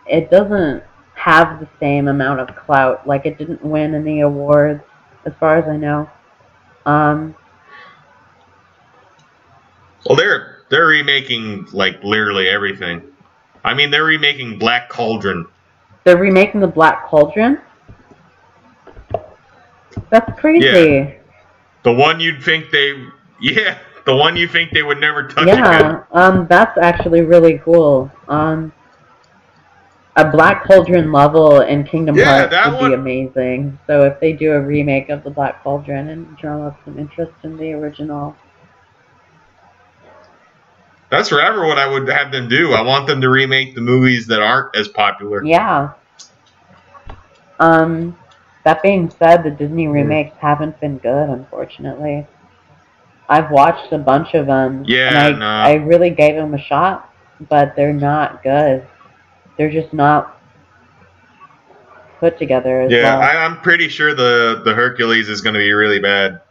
it 0.06 0.30
doesn't 0.30 0.84
have 1.16 1.60
the 1.60 1.68
same 1.80 2.08
amount 2.08 2.40
of 2.40 2.56
clout. 2.56 3.08
Like, 3.08 3.26
it 3.26 3.38
didn't 3.38 3.64
win 3.64 3.96
any 3.96 4.22
awards, 4.22 4.82
as 5.26 5.34
far 5.40 5.58
as 5.58 5.68
I 5.68 5.78
know. 5.78 6.10
Um, 6.86 7.36
Well, 10.06 10.16
they're 10.16 10.64
they're 10.70 10.88
remaking 10.88 11.68
like 11.74 12.04
literally 12.04 12.48
everything. 12.48 13.02
I 13.64 13.74
mean, 13.74 13.92
they're 13.92 14.06
remaking 14.06 14.58
Black 14.58 14.90
Cauldron. 14.90 15.46
They're 16.04 16.18
remaking 16.18 16.62
the 16.62 16.68
Black 16.68 17.06
Cauldron. 17.06 17.60
That's 20.10 20.40
crazy. 20.40 20.66
Yeah. 20.66 21.14
The 21.84 21.94
one 21.94 22.20
you'd 22.20 22.44
think 22.44 22.72
they, 22.72 22.94
yeah, 23.42 23.78
the 24.06 24.16
one 24.16 24.36
you 24.36 24.48
think 24.48 24.72
they 24.72 24.84
would 24.84 25.00
never 25.00 25.28
touch 25.28 25.44
again. 25.44 25.58
Yeah, 25.58 26.04
um, 26.12 26.46
that's 26.50 26.78
actually 26.78 27.22
really 27.22 27.60
cool. 27.60 28.12
Um, 28.28 28.74
a 30.16 30.30
Black 30.30 30.66
Cauldron 30.66 31.12
level 31.14 31.62
in 31.62 31.86
Kingdom 31.86 32.16
Yeah, 32.18 32.50
Hearts 32.50 32.72
would 32.74 32.82
one- 32.82 32.90
be 32.92 32.96
amazing. 32.96 33.80
So 33.88 34.04
if 34.04 34.20
they 34.20 34.34
do 34.34 34.52
a 34.54 34.60
remake 34.60 35.08
of 35.10 35.24
the 35.24 35.30
Black 35.30 35.64
Cauldron 35.64 36.10
and 36.10 36.36
draw 36.38 36.68
up 36.68 36.80
some 36.84 37.00
interest 37.00 37.32
in 37.44 37.56
the 37.58 37.72
original, 37.74 38.36
That's 41.10 41.30
forever 41.30 41.66
what 41.66 41.80
I 41.80 41.88
would 41.88 42.08
have 42.10 42.32
them 42.32 42.50
do. 42.50 42.74
I 42.74 42.82
want 42.82 43.08
them 43.08 43.22
to 43.22 43.30
remake 43.30 43.74
the 43.74 43.82
movies 43.82 44.28
that 44.28 44.42
aren't 44.42 44.76
as 44.76 44.88
popular. 44.90 45.44
yeah. 45.46 45.94
Um, 47.62 48.16
that 48.66 48.84
being 48.84 49.10
said, 49.10 49.44
the 49.44 49.52
Disney 49.52 49.86
hmm. 49.86 49.92
remakes 49.92 50.36
haven't 50.40 50.80
been 50.80 50.98
good, 50.98 51.30
unfortunately. 51.30 52.28
I've 53.28 53.52
watched 53.52 53.94
a 53.94 53.98
bunch 53.98 54.34
of 54.34 54.48
them, 54.48 54.84
Yeah, 54.88 55.28
and 55.28 55.44
I, 55.44 55.72
no. 55.72 55.80
I 55.80 55.84
really 55.84 56.10
gave 56.10 56.36
them 56.36 56.54
a 56.56 56.62
shot, 56.62 57.14
but 57.48 57.76
they're 57.76 57.94
not 57.94 58.42
good. 58.42 58.86
They're 59.58 59.72
just 59.72 59.94
not 59.94 60.42
put 62.20 62.40
together 62.40 62.82
as 62.82 62.92
Yeah, 62.92 63.18
well. 63.18 63.22
I, 63.22 63.46
I'm 63.46 63.62
pretty 63.62 63.88
sure 63.88 64.16
the 64.16 64.62
the 64.66 64.74
Hercules 64.74 65.30
is 65.30 65.42
going 65.42 65.54
to 65.54 65.60
be 65.60 65.72
really 65.72 66.00
bad. 66.00 66.42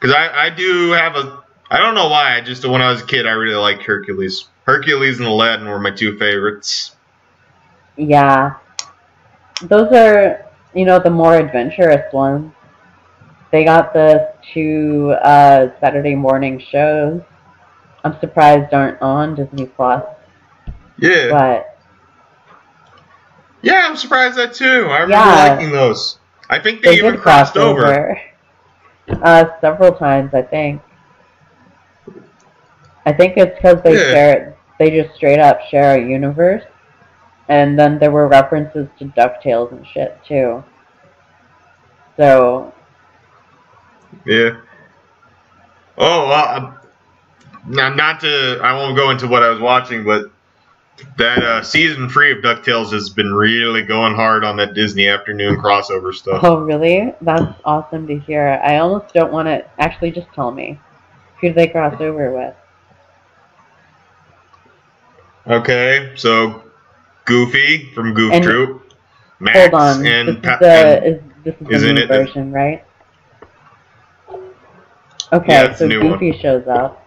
Because 0.00 0.14
I 0.14 0.46
I 0.46 0.50
do 0.50 0.92
have 0.92 1.14
a 1.14 1.42
I 1.70 1.78
don't 1.78 1.94
know 1.94 2.08
why 2.08 2.36
I 2.36 2.40
just 2.40 2.64
when 2.64 2.80
I 2.80 2.90
was 2.90 3.02
a 3.02 3.06
kid 3.06 3.26
I 3.26 3.32
really 3.32 3.56
liked 3.56 3.82
Hercules. 3.82 4.46
Hercules 4.64 5.18
and 5.18 5.26
Aladdin 5.26 5.68
were 5.68 5.78
my 5.78 5.90
two 5.90 6.18
favorites. 6.18 6.96
Yeah. 7.96 8.56
Those 9.62 9.90
are, 9.92 10.45
you 10.76 10.84
know, 10.84 10.98
the 10.98 11.10
more 11.10 11.34
adventurous 11.34 12.12
ones. 12.12 12.52
They 13.50 13.64
got 13.64 13.94
the 13.94 14.34
two 14.52 15.14
uh, 15.22 15.68
Saturday 15.80 16.14
morning 16.14 16.60
shows. 16.60 17.22
I'm 18.04 18.18
surprised 18.20 18.74
aren't 18.74 19.00
on 19.00 19.34
Disney 19.34 19.66
Plus, 19.66 20.04
Yeah, 20.98 21.30
but 21.30 21.78
yeah, 23.62 23.86
I'm 23.88 23.96
surprised 23.96 24.36
that 24.36 24.54
too. 24.54 24.86
I 24.90 25.00
remember 25.00 25.08
Yeah. 25.08 25.54
liking 25.54 25.72
those. 25.72 26.18
I 26.50 26.58
think 26.58 26.82
they, 26.82 26.90
they 26.90 26.98
even 26.98 27.18
crossed 27.18 27.56
over. 27.56 27.86
over. 27.86 28.20
Uh, 29.22 29.44
several 29.60 29.92
times, 29.92 30.34
I 30.34 30.42
think. 30.42 30.82
I 33.06 33.12
think 33.12 33.36
it's 33.36 33.56
because 33.56 33.82
they 33.82 33.94
Yeah. 33.96 34.10
share, 34.12 34.56
they 34.78 34.90
just 34.90 35.16
straight 35.16 35.38
up 35.38 35.60
share 35.70 35.98
a 35.98 36.00
universe, 36.06 36.64
and 37.48 37.78
then 37.78 37.98
there 37.98 38.10
were 38.10 38.28
references 38.28 38.88
to 38.98 39.04
Ducktales 39.06 39.72
and 39.72 39.86
shit 39.86 40.18
too. 40.26 40.64
So 42.16 42.72
Yeah. 44.24 44.60
Oh, 45.98 46.28
well, 46.28 46.78
not, 47.66 47.96
not 47.96 48.20
to, 48.20 48.60
I 48.62 48.74
won't 48.74 48.96
go 48.96 49.10
into 49.10 49.26
what 49.26 49.42
I 49.42 49.48
was 49.48 49.60
watching, 49.60 50.04
but 50.04 50.30
that 51.18 51.42
uh, 51.42 51.62
season 51.62 52.08
three 52.08 52.32
of 52.32 52.38
DuckTales 52.38 52.92
has 52.92 53.10
been 53.10 53.32
really 53.32 53.82
going 53.82 54.14
hard 54.14 54.44
on 54.44 54.56
that 54.56 54.74
Disney 54.74 55.08
afternoon 55.08 55.56
crossover 55.56 56.14
stuff. 56.14 56.40
Oh, 56.42 56.60
really? 56.60 57.14
That's 57.20 57.54
awesome 57.64 58.06
to 58.06 58.18
hear. 58.18 58.60
I 58.62 58.78
almost 58.78 59.12
don't 59.14 59.32
want 59.32 59.46
to. 59.46 59.64
Actually, 59.78 60.12
just 60.12 60.32
tell 60.34 60.50
me. 60.50 60.78
Who 61.40 61.48
do 61.48 61.54
they 61.54 61.68
cross 61.68 62.00
over 62.00 62.32
with? 62.32 62.54
Okay, 65.46 66.12
so 66.16 66.62
Goofy 67.26 67.90
from 67.94 68.14
Goof 68.14 68.32
And- 68.32 68.42
Troop, 68.44 68.92
Max 69.38 69.58
Hold 69.58 69.74
on. 69.74 70.06
and, 70.06 70.28
this 70.28 70.36
Pa- 70.42 70.54
is 70.54 70.60
the 70.60 70.66
and- 70.66 71.04
is 71.06 71.22
this 71.44 71.54
is 71.70 71.82
the 71.82 71.92
new 71.92 72.00
it 72.00 72.08
the- 72.08 72.14
version, 72.14 72.52
right? 72.52 72.84
Okay, 75.32 75.52
Yeah, 75.52 75.74
so 75.74 75.86
new 75.86 76.00
one. 76.02 76.12
Goofy 76.18 76.38
shows 76.38 76.66
up. 76.68 77.04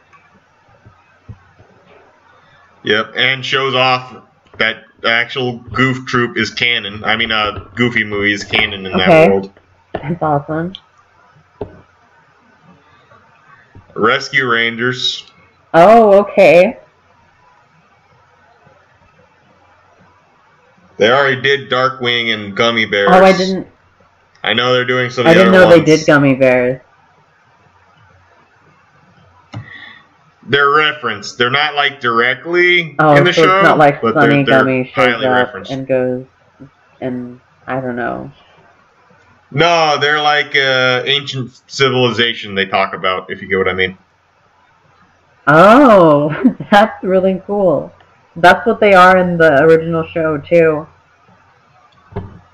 yep, 2.83 3.13
and 3.15 3.43
shows 3.45 3.73
off 3.73 4.13
that 4.57 4.83
the 5.01 5.09
actual 5.09 5.53
Goof 5.73 6.05
Troop 6.05 6.37
is 6.37 6.49
canon. 6.49 7.03
I 7.05 7.15
mean, 7.15 7.31
uh, 7.31 7.65
Goofy 7.75 8.03
movie 8.03 8.33
is 8.33 8.43
canon 8.43 8.85
in 8.85 8.93
Okay. 8.93 9.05
that 9.05 9.29
world. 9.31 9.51
That's 9.93 10.21
awesome. 10.21 10.73
Rescue 13.95 14.47
Rangers. 14.49 15.25
Oh, 15.73 16.13
okay. 16.19 16.77
They 20.99 21.09
already 21.09 21.41
did 21.41 21.69
Darkwing 21.69 22.33
and 22.33 22.55
Gummy 22.55 22.85
Bears. 22.85 23.09
Oh, 23.11 23.23
I 23.23 23.35
didn't. 23.35 23.67
I 24.43 24.53
know 24.53 24.73
they're 24.73 24.85
doing 24.85 25.09
some. 25.09 25.25
I 25.25 25.33
didn't 25.33 25.51
know 25.51 25.69
they 25.69 25.83
did 25.83 26.05
gummy 26.05 26.35
bears. 26.35 26.81
They're 30.43 30.69
referenced. 30.71 31.37
They're 31.37 31.51
not 31.51 31.75
like 31.75 31.99
directly 31.99 32.95
Oh, 32.99 33.15
in 33.15 33.23
the 33.23 33.33
so 33.33 33.43
show, 33.43 33.59
it's 33.59 33.63
not 33.63 33.77
like 33.77 34.01
but 34.01 34.13
Sunny 34.15 34.43
they're, 34.43 34.45
they're 34.45 34.59
Gummy 34.59 34.85
shows 34.85 34.93
highly 34.95 35.25
up 35.25 35.45
referenced. 35.45 35.71
and 35.71 35.87
goes, 35.87 36.25
and 37.01 37.39
I 37.67 37.79
don't 37.81 37.95
know. 37.95 38.31
No, 39.51 39.97
they're 39.99 40.21
like 40.21 40.55
uh, 40.55 41.03
ancient 41.05 41.51
civilization 41.67 42.55
they 42.55 42.65
talk 42.65 42.93
about, 42.93 43.29
if 43.31 43.41
you 43.41 43.47
get 43.47 43.57
what 43.57 43.67
I 43.67 43.73
mean. 43.73 43.97
Oh, 45.47 46.55
that's 46.71 47.03
really 47.03 47.41
cool. 47.45 47.91
That's 48.35 48.65
what 48.65 48.79
they 48.79 48.93
are 48.93 49.17
in 49.17 49.37
the 49.37 49.61
original 49.63 50.03
show 50.07 50.37
too. 50.37 50.87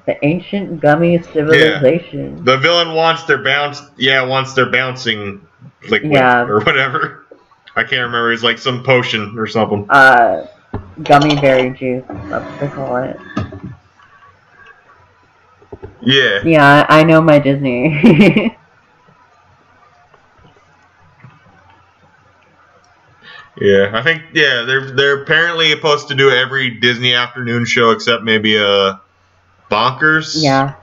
The 0.05 0.23
ancient 0.23 0.79
gummy 0.79 1.21
civilization. 1.21 2.37
Yeah. 2.37 2.43
The 2.43 2.57
villain 2.57 2.93
wants 2.93 3.23
their 3.23 3.43
bounce, 3.43 3.81
yeah, 3.97 4.21
wants 4.23 4.53
their 4.53 4.69
bouncing 4.69 5.45
liquid 5.89 6.11
Yeah. 6.11 6.43
or 6.43 6.59
whatever. 6.61 7.25
I 7.75 7.81
can't 7.83 8.03
remember. 8.03 8.31
It's 8.31 8.43
like 8.43 8.57
some 8.57 8.83
potion 8.83 9.37
or 9.37 9.47
something. 9.47 9.85
Uh, 9.89 10.47
gummy 11.03 11.35
berry 11.35 11.71
juice. 11.71 12.03
That's 12.07 12.45
what 12.45 12.59
they 12.59 12.67
call 12.69 12.95
it. 12.97 13.17
Yeah. 16.01 16.41
Yeah, 16.45 16.85
I 16.87 17.03
know 17.03 17.21
my 17.21 17.39
Disney. 17.39 18.55
Yeah, 23.59 23.91
I 23.93 24.01
think 24.03 24.21
yeah 24.33 24.63
they're 24.63 24.91
they're 24.91 25.23
apparently 25.23 25.71
supposed 25.71 26.09
to 26.09 26.15
do 26.15 26.29
every 26.29 26.71
Disney 26.71 27.13
afternoon 27.13 27.65
show 27.65 27.91
except 27.91 28.23
maybe 28.23 28.57
uh 28.57 28.95
Bonkers. 29.71 30.35
yeah. 30.43 30.75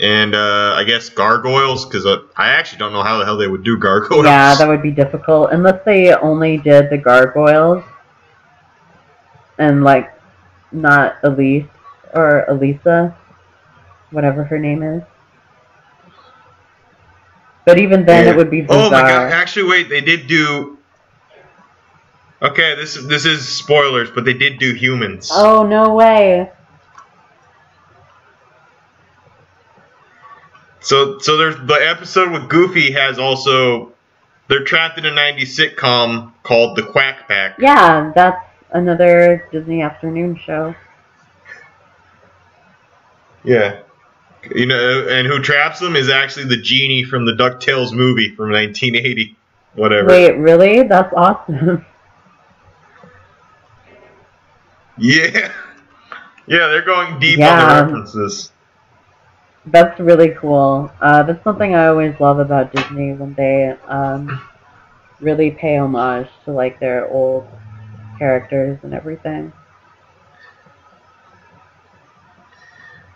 And 0.00 0.32
uh, 0.36 0.74
I 0.76 0.84
guess 0.84 1.08
Gargoyles 1.08 1.84
because 1.84 2.06
uh, 2.06 2.18
I 2.36 2.50
actually 2.50 2.78
don't 2.78 2.92
know 2.92 3.02
how 3.02 3.18
the 3.18 3.24
hell 3.24 3.36
they 3.36 3.48
would 3.48 3.64
do 3.64 3.76
Gargoyles. 3.76 4.24
Yeah, 4.26 4.54
that 4.54 4.68
would 4.68 4.80
be 4.82 4.92
difficult 4.92 5.50
unless 5.50 5.84
they 5.84 6.14
only 6.14 6.58
did 6.58 6.88
the 6.88 6.98
gargoyles 6.98 7.82
and 9.58 9.82
like 9.82 10.12
not 10.70 11.16
Elise 11.24 11.66
or 12.14 12.44
Elisa, 12.48 13.16
whatever 14.12 14.44
her 14.44 14.58
name 14.58 14.84
is. 14.84 15.02
But 17.64 17.78
even 17.78 18.04
then, 18.06 18.26
Yeah. 18.26 18.32
it 18.32 18.36
would 18.36 18.50
be 18.50 18.60
bizarre. 18.62 18.86
Oh 18.86 18.90
my 18.90 19.00
god! 19.00 19.32
Actually, 19.32 19.68
wait, 19.68 19.88
they 19.88 20.00
did 20.00 20.26
do. 20.28 20.77
Okay, 22.40 22.76
this 22.76 22.96
is 22.96 23.08
this 23.08 23.24
is 23.24 23.48
spoilers, 23.48 24.10
but 24.10 24.24
they 24.24 24.34
did 24.34 24.58
do 24.58 24.72
humans. 24.72 25.30
Oh 25.32 25.66
no 25.66 25.94
way! 25.94 26.50
So 30.80 31.18
so 31.18 31.36
there's 31.36 31.56
the 31.66 31.74
episode 31.74 32.30
with 32.30 32.48
Goofy 32.48 32.92
has 32.92 33.18
also 33.18 33.92
they're 34.46 34.62
trapped 34.62 34.98
in 34.98 35.04
a 35.04 35.10
'90s 35.10 35.58
sitcom 35.58 36.32
called 36.44 36.76
The 36.76 36.84
Quack 36.84 37.26
Pack. 37.26 37.56
Yeah, 37.58 38.12
that's 38.14 38.40
another 38.70 39.48
Disney 39.50 39.82
afternoon 39.82 40.36
show. 40.36 40.76
Yeah. 43.42 43.80
You 44.54 44.66
know, 44.66 45.08
and 45.08 45.26
who 45.26 45.40
traps 45.40 45.80
them 45.80 45.96
is 45.96 46.08
actually 46.08 46.46
the 46.46 46.56
genie 46.56 47.02
from 47.02 47.26
the 47.26 47.32
DuckTales 47.32 47.92
movie 47.92 48.34
from 48.36 48.52
1980. 48.52 49.36
Whatever. 49.74 50.08
Wait, 50.08 50.32
really? 50.36 50.84
That's 50.84 51.12
awesome. 51.14 51.84
Yeah. 54.98 55.52
Yeah, 56.50 56.68
they're 56.68 56.80
going 56.80 57.18
deep 57.20 57.38
Yeah. 57.38 57.50
on 57.50 57.58
the 57.58 57.74
references. 57.92 58.52
That's 59.66 60.00
really 60.00 60.30
cool. 60.30 60.90
Uh, 60.98 61.22
that's 61.24 61.44
something 61.44 61.74
I 61.74 61.88
always 61.88 62.18
love 62.20 62.38
about 62.38 62.72
Disney 62.72 63.12
when 63.12 63.34
they 63.34 63.76
um, 63.86 64.40
really 65.20 65.50
pay 65.50 65.76
homage 65.76 66.28
to 66.46 66.52
like 66.52 66.80
their 66.80 67.06
old 67.10 67.46
characters 68.18 68.78
and 68.82 68.94
everything. 68.94 69.52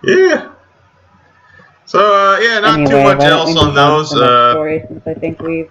Yeah. 0.05 0.51
So, 1.87 1.99
uh, 2.01 2.39
yeah, 2.41 2.61
not 2.61 2.75
anyway, 2.81 2.91
too 2.91 3.03
much 3.03 3.21
else 3.23 3.57
on 3.57 3.75
those. 3.75 4.11
to 4.11 4.17
the 4.17 4.21
next 4.21 4.33
Uh, 4.33 4.53
story 4.53 4.85
since 4.89 5.07
I 5.07 5.15
think 5.15 5.41
we've 5.41 5.71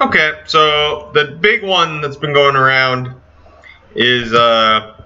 Okay, 0.00 0.40
so 0.46 1.10
the 1.12 1.38
big 1.40 1.64
one 1.64 2.00
that's 2.00 2.16
been 2.16 2.32
going 2.32 2.54
around 2.54 3.12
is 3.96 4.32
uh, 4.32 5.04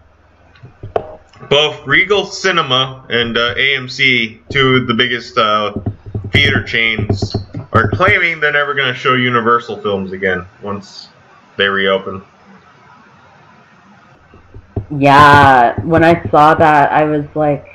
both 1.49 1.87
Regal 1.87 2.27
Cinema 2.27 3.07
and 3.09 3.39
uh, 3.39 3.55
AMC, 3.55 4.41
two 4.51 4.77
of 4.77 4.87
the 4.87 4.93
biggest 4.93 5.39
uh, 5.39 5.73
theater 6.31 6.63
chains, 6.63 7.35
are 7.73 7.89
claiming 7.89 8.39
they're 8.39 8.53
never 8.53 8.75
going 8.75 8.93
to 8.93 8.99
show 8.99 9.15
Universal 9.15 9.81
films 9.81 10.13
again 10.13 10.45
once 10.63 11.09
they 11.57 11.69
reopen. 11.69 12.23
Yeah, 14.91 15.81
when 15.85 16.05
I 16.05 16.23
saw 16.29 16.55
that, 16.55 16.93
I 16.93 17.05
was 17.05 17.25
like 17.35 17.67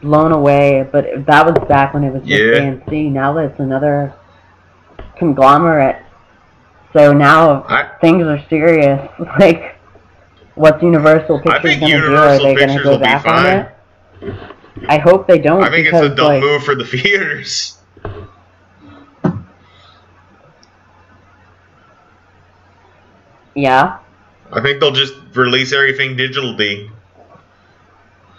blown 0.00 0.32
away. 0.32 0.88
But 0.90 1.26
that 1.26 1.44
was 1.44 1.58
back 1.68 1.92
when 1.92 2.04
it 2.04 2.12
was 2.12 2.22
just 2.22 2.40
Yeah. 2.40 2.58
AMC. 2.58 3.12
Now 3.12 3.36
it's 3.36 3.60
another 3.60 4.14
conglomerate. 5.18 5.96
So 6.96 7.12
now 7.12 7.64
I, 7.68 7.90
things 8.00 8.22
are 8.24 8.42
serious. 8.48 9.06
Like, 9.38 9.76
what's 10.54 10.82
Universal 10.82 11.40
Pictures 11.42 11.76
gonna 11.78 12.00
do? 12.00 12.16
Are 12.16 12.38
they 12.38 12.54
gonna 12.54 12.82
go 12.82 12.96
back 12.98 13.26
on 13.26 13.44
it? 13.44 14.34
I 14.88 14.96
hope 14.96 15.26
they 15.26 15.38
don't 15.38 15.62
I 15.62 15.68
think 15.68 15.88
it's 15.88 15.96
a 16.00 16.08
dumb 16.14 16.26
like 16.26 16.42
move 16.42 16.64
for 16.64 16.74
the 16.74 16.86
theaters. 16.86 17.76
yeah. 23.54 23.98
I 24.52 24.60
think 24.62 24.80
they'll 24.80 24.92
just 24.92 25.14
release 25.34 25.72
everything 25.72 26.16
digitally. 26.16 26.90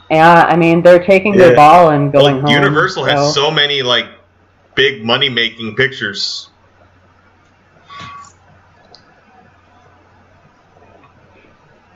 Yeah, 0.09 0.45
I 0.45 0.55
mean 0.55 0.81
they're 0.81 1.03
taking 1.03 1.33
Yeah. 1.33 1.39
their 1.47 1.55
ball 1.55 1.89
and 1.89 2.11
going 2.11 2.35
Well, 2.37 2.41
home. 2.43 2.51
Universal 2.51 3.03
has 3.05 3.33
so- 3.35 3.41
so 3.49 3.51
many 3.51 3.81
like 3.81 4.07
big 4.75 5.03
money 5.03 5.29
making 5.29 5.75
pictures. 5.75 6.49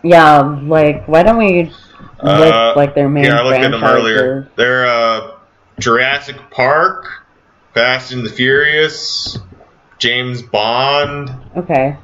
Yeah, 0.04 0.40
like 0.64 1.08
why 1.08 1.24
don't 1.24 1.38
we 1.38 1.64
list 1.64 1.80
Uh, 2.24 2.74
like 2.76 2.96
their 2.96 3.10
main 3.10 3.26
yeah, 3.26 3.40
I 3.40 3.44
looked 3.44 3.60
at 3.60 3.72
them 3.72 3.84
earlier. 3.84 4.50
They're 4.56 4.88
uh, 4.88 5.32
Jurassic 5.80 6.38
Park, 6.50 7.08
Fast 7.74 8.12
and 8.12 8.26
the 8.26 8.30
Furious, 8.30 9.38
James 10.00 10.42
Bond. 10.42 11.32
Okay. 11.56 11.98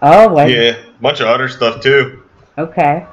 Oh, 0.00 0.28
what? 0.28 0.50
Yeah, 0.50 0.76
bunch 1.00 1.20
of 1.20 1.26
other 1.26 1.48
stuff 1.48 1.82
too. 1.82 2.22
Okay. 2.56 3.06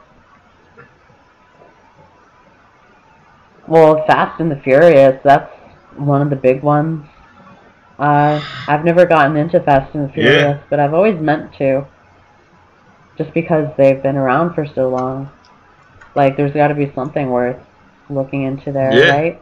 Well, 3.68 4.06
Fast 4.06 4.40
and 4.40 4.52
the 4.52 4.58
Furious, 4.58 5.20
that's 5.24 5.52
one 5.96 6.22
of 6.22 6.30
the 6.30 6.36
big 6.36 6.62
ones. 6.62 7.08
Uh, 7.98 8.42
I've 8.68 8.84
never 8.84 9.06
gotten 9.06 9.38
into 9.38 9.60
Fast 9.60 9.96
and 9.96 10.10
the 10.10 10.22
Yeah. 10.22 10.30
Furious, 10.40 10.64
but 10.70 10.80
I've 10.80 10.94
always 10.94 11.20
meant 11.20 11.54
to. 11.56 11.88
Just 13.18 13.34
because 13.34 13.70
they've 13.78 14.02
been 14.02 14.18
around 14.18 14.54
for 14.54 14.66
so 14.66 14.90
long. 14.90 15.30
Like, 16.16 16.38
there's 16.38 16.54
got 16.54 16.68
to 16.70 16.76
be 16.76 16.92
something 16.94 17.30
worth 17.30 17.62
looking 18.10 18.44
into 18.44 18.72
there, 18.72 18.94
Yeah. 18.94 19.10
right? 19.12 19.42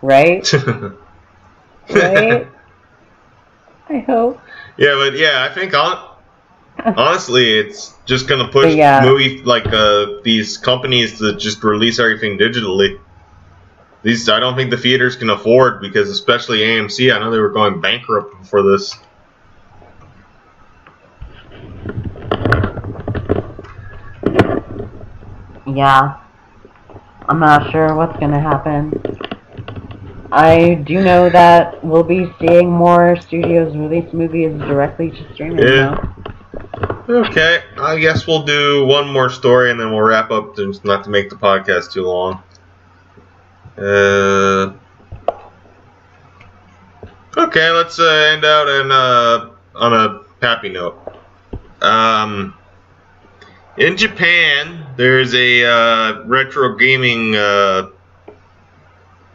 Right? 0.00 0.52
Right? 1.90 2.46
I 3.88 3.98
hope. 3.98 4.40
yeah, 4.78 4.94
but 4.94 5.14
yeah, 5.18 5.46
I 5.50 5.52
think 5.52 5.74
on, 5.74 6.16
honestly, 6.78 7.58
it's 7.58 7.92
just 8.06 8.28
gonna 8.28 8.48
push 8.48 8.72
yeah. 8.74 9.02
movie 9.04 9.42
like 9.42 9.66
uh, 9.66 10.06
these 10.22 10.56
companies 10.56 11.18
to 11.18 11.36
just 11.36 11.62
release 11.64 11.98
everything 11.98 12.38
digitally. 12.38 12.98
These 14.02 14.28
I 14.28 14.38
don't 14.40 14.56
think 14.56 14.70
the 14.70 14.76
theaters 14.76 15.16
can 15.16 15.28
afford 15.28 15.80
because 15.82 16.08
especially 16.08 16.58
AMC, 16.58 17.14
I 17.14 17.18
know 17.18 17.30
they 17.30 17.40
were 17.40 17.50
going 17.50 17.80
bankrupt 17.80 18.38
before 18.40 18.62
this. 18.62 18.94
Yeah. 25.74 26.18
I'm 27.28 27.38
not 27.38 27.70
sure 27.70 27.94
what's 27.94 28.18
gonna 28.18 28.40
happen. 28.40 28.92
I 30.32 30.74
do 30.86 31.02
know 31.02 31.28
that 31.28 31.84
we'll 31.84 32.02
be 32.02 32.32
seeing 32.40 32.70
more 32.70 33.16
studios 33.20 33.76
release 33.76 34.12
movies 34.12 34.58
directly 34.60 35.10
to 35.10 35.34
streaming 35.34 35.66
Yeah. 35.66 35.90
now. 35.90 36.14
Okay, 37.08 37.62
I 37.78 37.98
guess 37.98 38.26
we'll 38.26 38.44
do 38.44 38.86
one 38.86 39.12
more 39.12 39.28
story 39.28 39.70
and 39.70 39.78
then 39.78 39.90
we'll 39.90 40.00
wrap 40.00 40.30
up, 40.30 40.56
just 40.56 40.84
not 40.84 41.04
to 41.04 41.10
make 41.10 41.28
the 41.28 41.36
podcast 41.36 41.92
too 41.92 42.06
long. 42.06 42.42
Uh, 43.76 44.72
okay, 47.36 47.70
let's 47.70 47.98
uh, 47.98 48.30
end 48.32 48.44
out 48.44 48.68
on, 48.68 48.90
uh, 48.92 49.50
on 49.74 49.92
a 49.92 50.20
happy 50.44 50.68
note. 50.70 50.98
Um, 51.82 52.54
in 53.76 53.96
Japan, 53.96 54.86
there's 54.96 55.34
a 55.34 55.64
uh, 55.64 56.24
retro 56.24 56.76
gaming, 56.76 57.34
uh, 57.34 57.88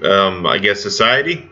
um, 0.03 0.45
I 0.45 0.57
guess, 0.59 0.81
society. 0.81 1.49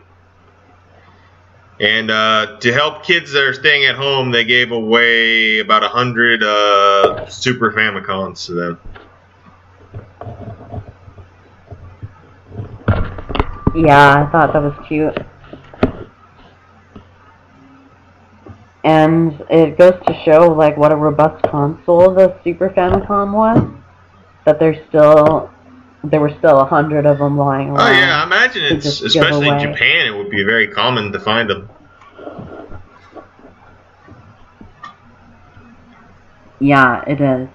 And 1.78 2.10
uh, 2.10 2.58
to 2.60 2.72
help 2.72 3.04
kids 3.04 3.32
that 3.32 3.42
are 3.42 3.52
staying 3.52 3.84
at 3.84 3.96
home, 3.96 4.30
they 4.30 4.44
gave 4.44 4.72
away 4.72 5.58
about 5.58 5.84
a 5.84 5.88
hundred 5.88 6.42
uh, 6.42 7.28
Super 7.28 7.70
Famicoms 7.72 8.46
to 8.46 8.54
them. 8.54 8.80
Yeah, 13.74 14.26
I 14.26 14.30
thought 14.32 14.54
that 14.54 14.62
was 14.62 14.86
cute. 14.86 15.18
And 18.86 19.44
it 19.50 19.76
goes 19.76 20.00
to 20.06 20.14
show 20.24 20.52
like 20.52 20.76
what 20.76 20.92
a 20.92 20.96
robust 20.96 21.42
console 21.42 22.14
the 22.14 22.38
Super 22.44 22.70
Famicom 22.70 23.32
was. 23.32 23.68
That 24.44 24.60
there's 24.60 24.78
still 24.88 25.50
there 26.04 26.20
were 26.20 26.32
still 26.38 26.60
a 26.60 26.64
hundred 26.64 27.04
of 27.04 27.18
them 27.18 27.36
lying 27.36 27.70
oh, 27.70 27.74
around. 27.74 27.88
Oh 27.88 27.98
yeah, 27.98 28.22
I 28.22 28.26
imagine 28.26 28.62
it's 28.76 28.86
especially 29.02 29.48
in. 29.48 29.58
Japan, 29.58 30.06
it 30.06 30.16
would 30.16 30.30
be 30.30 30.44
very 30.44 30.68
common 30.68 31.10
to 31.10 31.18
find 31.18 31.50
them. 31.50 31.68
Yeah, 36.60 37.02
it 37.08 37.20
is. 37.20 37.48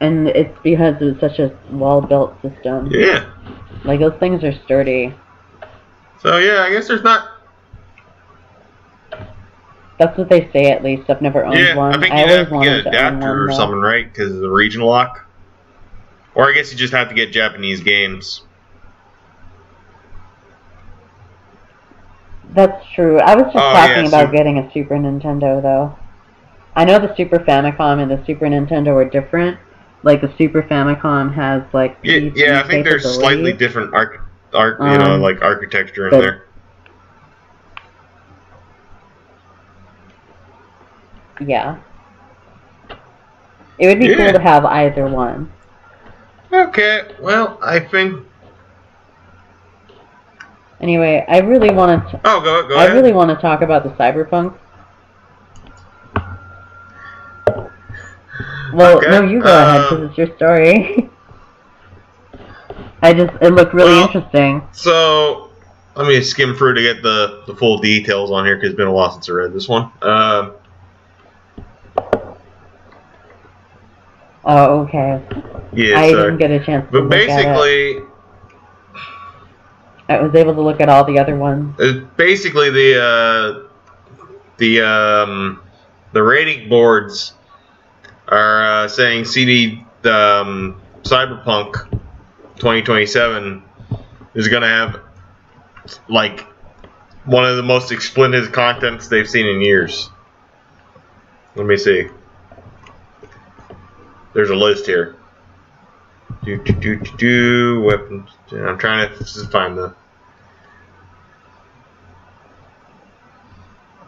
And 0.00 0.28
it's 0.28 0.58
because 0.62 0.94
it's 1.00 1.20
such 1.20 1.38
a 1.40 1.54
well-built 1.70 2.40
system. 2.40 2.88
Yeah. 2.90 3.30
Like 3.84 4.00
those 4.00 4.18
things 4.18 4.42
are 4.44 4.54
sturdy. 4.64 5.14
So 6.20 6.38
yeah, 6.38 6.62
I 6.62 6.70
guess 6.70 6.88
there's 6.88 7.02
not. 7.02 7.37
That's 9.98 10.16
what 10.16 10.28
they 10.28 10.48
say 10.52 10.70
at 10.70 10.84
least. 10.84 11.10
I've 11.10 11.20
never 11.20 11.44
owned 11.44 11.58
Yeah, 11.58 11.74
one. 11.74 11.94
I 11.94 12.00
think 12.00 12.14
you 12.14 12.20
always 12.20 12.36
have 12.38 12.48
to 12.50 12.58
get 12.60 12.68
an 12.68 12.86
adapter 12.86 13.44
or 13.44 13.52
something, 13.52 13.80
right? 13.80 14.10
Because 14.12 14.32
of 14.32 14.40
the 14.40 14.50
region 14.50 14.80
lock. 14.82 15.26
Or 16.34 16.48
I 16.48 16.54
guess 16.54 16.70
you 16.70 16.78
just 16.78 16.92
have 16.94 17.08
to 17.08 17.14
get 17.14 17.32
Japanese 17.32 17.80
games. 17.80 18.42
That's 22.50 22.84
true. 22.94 23.18
I 23.18 23.34
was 23.34 23.44
just 23.52 23.56
Oh, 23.56 23.72
talking 23.72 24.02
yeah, 24.02 24.08
about 24.08 24.26
Sup- 24.26 24.32
getting 24.32 24.58
a 24.58 24.72
Super 24.72 24.94
Nintendo 24.94 25.60
though. 25.60 25.98
I 26.76 26.84
know 26.84 26.98
the 26.98 27.14
Super 27.16 27.40
Famicom 27.40 28.00
and 28.00 28.10
the 28.10 28.24
Super 28.24 28.46
Nintendo 28.46 28.94
are 28.94 29.04
different. 29.04 29.58
Like 30.04 30.20
the 30.20 30.32
Super 30.38 30.62
Famicom 30.62 31.34
has 31.34 31.62
like 31.72 31.98
Yeah, 32.02 32.30
yeah 32.34 32.60
I 32.60 32.68
think 32.68 32.84
there's 32.84 33.04
slightly 33.04 33.52
different 33.52 33.92
arch, 33.92 34.18
arch, 34.54 34.78
you 34.80 34.86
know, 34.86 35.14
Um, 35.16 35.20
like 35.20 35.42
architecture 35.42 36.08
in 36.08 36.20
there. 36.20 36.44
Yeah. 41.40 41.76
It 43.78 43.86
would 43.86 43.98
be 44.00 44.06
Yeah. 44.06 44.16
cool 44.16 44.32
to 44.32 44.40
have 44.40 44.64
either 44.64 45.06
one. 45.06 45.50
Okay, 46.52 47.02
well, 47.20 47.58
I 47.62 47.78
think. 47.78 48.24
Anyway, 50.80 51.24
I 51.28 51.38
really 51.40 51.70
want 51.70 52.08
to. 52.10 52.20
Oh, 52.24 52.40
go 52.40 52.66
go 52.66 52.76
I 52.78 52.84
ahead. 52.84 52.94
really 52.96 53.12
want 53.12 53.30
to 53.30 53.36
talk 53.36 53.62
about 53.62 53.82
the 53.84 53.90
cyberpunk. 53.90 54.54
Well, 58.72 58.98
Okay, 58.98 59.10
no, 59.10 59.22
you 59.22 59.40
go 59.42 59.48
ahead 59.48 59.80
uh, 59.80 59.90
because 59.90 60.08
it's 60.08 60.18
your 60.18 60.36
story. 60.36 61.10
I 63.02 63.12
just 63.14 63.32
it 63.40 63.50
looked 63.50 63.74
really 63.74 63.92
Well- 63.92 64.06
interesting. 64.06 64.62
So 64.72 65.50
let 65.94 66.06
me 66.06 66.20
skim 66.22 66.54
through 66.54 66.74
to 66.74 66.82
get 66.82 67.02
the, 67.02 67.42
the 67.46 67.54
full 67.54 67.78
details 67.78 68.30
on 68.30 68.44
here 68.44 68.56
because 68.56 68.70
it's 68.70 68.76
been 68.76 68.86
a 68.88 68.92
while 68.92 69.10
since 69.10 69.28
I 69.28 69.32
read 69.32 69.52
this 69.52 69.68
one. 69.68 69.90
Um, 70.02 70.52
Oh, 74.50 74.80
okay. 74.80 75.22
yeah, 75.74 76.00
I 76.00 76.06
didn't 76.08 76.38
get 76.38 76.50
a 76.50 76.64
chance 76.64 76.86
to 76.86 76.92
but 76.92 77.02
look 77.04 77.12
at 77.12 77.18
it. 77.18 77.26
basically, 77.28 78.02
I 80.08 80.22
was 80.22 80.34
able 80.34 80.54
to 80.54 80.62
look 80.62 80.80
at 80.80 80.88
all 80.88 81.04
the 81.04 81.18
other 81.18 81.36
ones. 81.36 81.78
uh, 81.78 82.06
basically 82.16 82.70
the 82.70 83.02
uh, 83.02 83.68
the 84.56 84.80
um, 84.80 85.62
the 86.12 86.22
rating 86.22 86.70
boards 86.70 87.34
are 88.26 88.84
uh, 88.84 88.88
saying 88.88 89.26
CD 89.26 89.84
um, 90.04 90.80
Cyberpunk 91.02 91.90
2077 92.56 93.62
is 94.34 94.48
going 94.48 94.62
to 94.62 94.68
have 94.68 95.00
like 96.08 96.46
one 97.26 97.44
of 97.44 97.56
the 97.56 97.62
most 97.62 97.92
explicit 97.92 98.50
contents 98.52 99.08
they've 99.08 99.28
seen 99.28 99.46
in 99.46 99.60
years. 99.60 100.08
Let 101.54 101.66
me 101.66 101.76
see. 101.76 102.08
There's 104.34 104.50
a 104.50 104.54
list 104.54 104.86
here. 104.86 105.16
Do 106.44 106.56
do 106.58 106.72
do 106.72 106.96
do 106.96 107.16
do 107.16 107.80
weapons. 107.82 108.30
I'm 108.52 108.78
trying 108.78 109.08
to 109.16 109.24
find 109.48 109.76
the. 109.76 109.94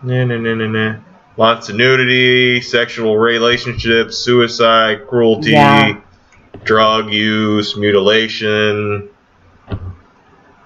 No 0.02 0.24
no 0.24 0.38
no 0.38 0.54
no 0.54 0.66
no. 0.66 1.00
Lots 1.36 1.68
of 1.68 1.76
nudity, 1.76 2.60
sexual 2.60 3.16
relationships, 3.16 4.18
suicide, 4.18 5.06
cruelty, 5.06 5.50
Yeah. 5.52 6.00
drug 6.64 7.12
use, 7.12 7.76
mutilation. 7.76 9.08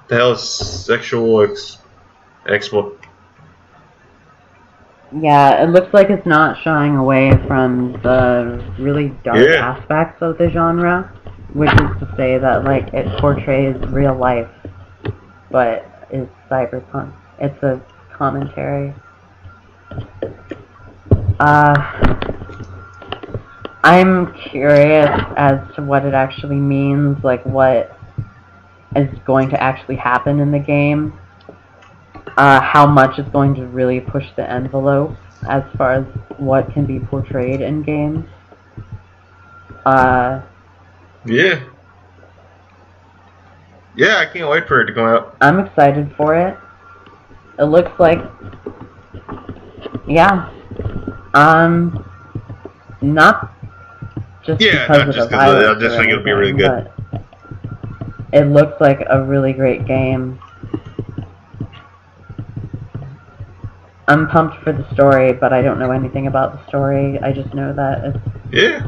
The 0.08 0.14
hell 0.16 0.32
is 0.32 0.42
sexual 0.42 1.42
ex 1.42 2.68
Yeah, 5.12 5.62
it 5.62 5.70
looks 5.70 5.92
like 5.94 6.10
it's 6.10 6.26
not 6.26 6.60
shying 6.62 6.96
away 6.96 7.30
from 7.46 7.92
the 8.02 8.64
really 8.78 9.12
dark 9.22 9.46
Yeah. 9.48 9.76
aspects 9.76 10.20
of 10.22 10.38
the 10.38 10.50
genre, 10.50 11.10
which 11.52 11.72
is 11.72 11.98
to 12.00 12.14
say 12.16 12.38
that 12.38 12.64
like 12.64 12.92
it 12.92 13.06
portrays 13.18 13.76
real 13.88 14.14
life, 14.14 14.48
but 15.50 15.86
is 16.10 16.28
cyberpunk. 16.50 17.12
It's 17.38 17.62
a 17.62 17.80
commentary. 18.12 18.92
Uh, 21.38 21.74
I'm 23.84 24.32
curious 24.34 25.10
as 25.36 25.58
to 25.76 25.82
what 25.82 26.04
it 26.04 26.14
actually 26.14 26.56
means, 26.56 27.22
like 27.22 27.44
what 27.44 27.96
is 28.96 29.08
going 29.26 29.50
to 29.50 29.62
actually 29.62 29.96
happen 29.96 30.40
in 30.40 30.50
the 30.50 30.58
game 30.58 31.12
uh, 32.36 32.60
how 32.60 32.86
much 32.86 33.18
is 33.18 33.26
going 33.28 33.54
to 33.54 33.66
really 33.66 34.00
push 34.00 34.26
the 34.36 34.48
envelope 34.50 35.14
as 35.48 35.62
far 35.76 35.92
as 35.94 36.04
what 36.38 36.72
can 36.72 36.84
be 36.86 36.98
portrayed 36.98 37.60
in 37.60 37.82
games. 37.82 38.26
Uh, 39.86 40.40
Yeah. 41.24 41.60
Yeah, 43.96 44.16
I 44.18 44.26
can't 44.26 44.48
wait 44.50 44.66
for 44.66 44.80
it 44.80 44.86
to 44.86 44.92
come 44.92 45.06
out. 45.06 45.36
I'm 45.40 45.60
excited 45.60 46.12
for 46.16 46.34
it. 46.34 46.56
It 47.58 47.64
looks 47.64 47.92
like, 48.00 48.18
yeah, 50.08 50.50
um, 51.34 52.04
not 53.00 53.52
just 54.42 54.60
Yeah, 54.60 54.82
because 54.88 54.98
not 54.98 55.08
of 55.08 55.14
just 55.14 55.30
the 55.30 55.36
'cause 55.36 55.54
of 55.54 55.62
it. 55.62 55.76
I 55.76 55.80
just 55.80 55.96
think 55.96 56.10
it'll 56.10 56.24
be 56.24 56.32
really 56.32 56.52
good. 56.52 56.90
It 58.32 58.46
looks 58.46 58.80
like 58.80 59.06
a 59.08 59.22
really 59.22 59.52
great 59.52 59.86
game. 59.86 60.40
I'm 64.06 64.28
pumped 64.28 64.62
for 64.62 64.72
the 64.72 64.86
story, 64.92 65.32
but 65.32 65.52
I 65.52 65.62
don't 65.62 65.78
know 65.78 65.90
anything 65.90 66.26
about 66.26 66.52
the 66.58 66.66
story. 66.68 67.18
I 67.20 67.32
just 67.32 67.54
know 67.54 67.72
that 67.72 68.04
it's 68.04 68.18
Yeah. 68.50 68.86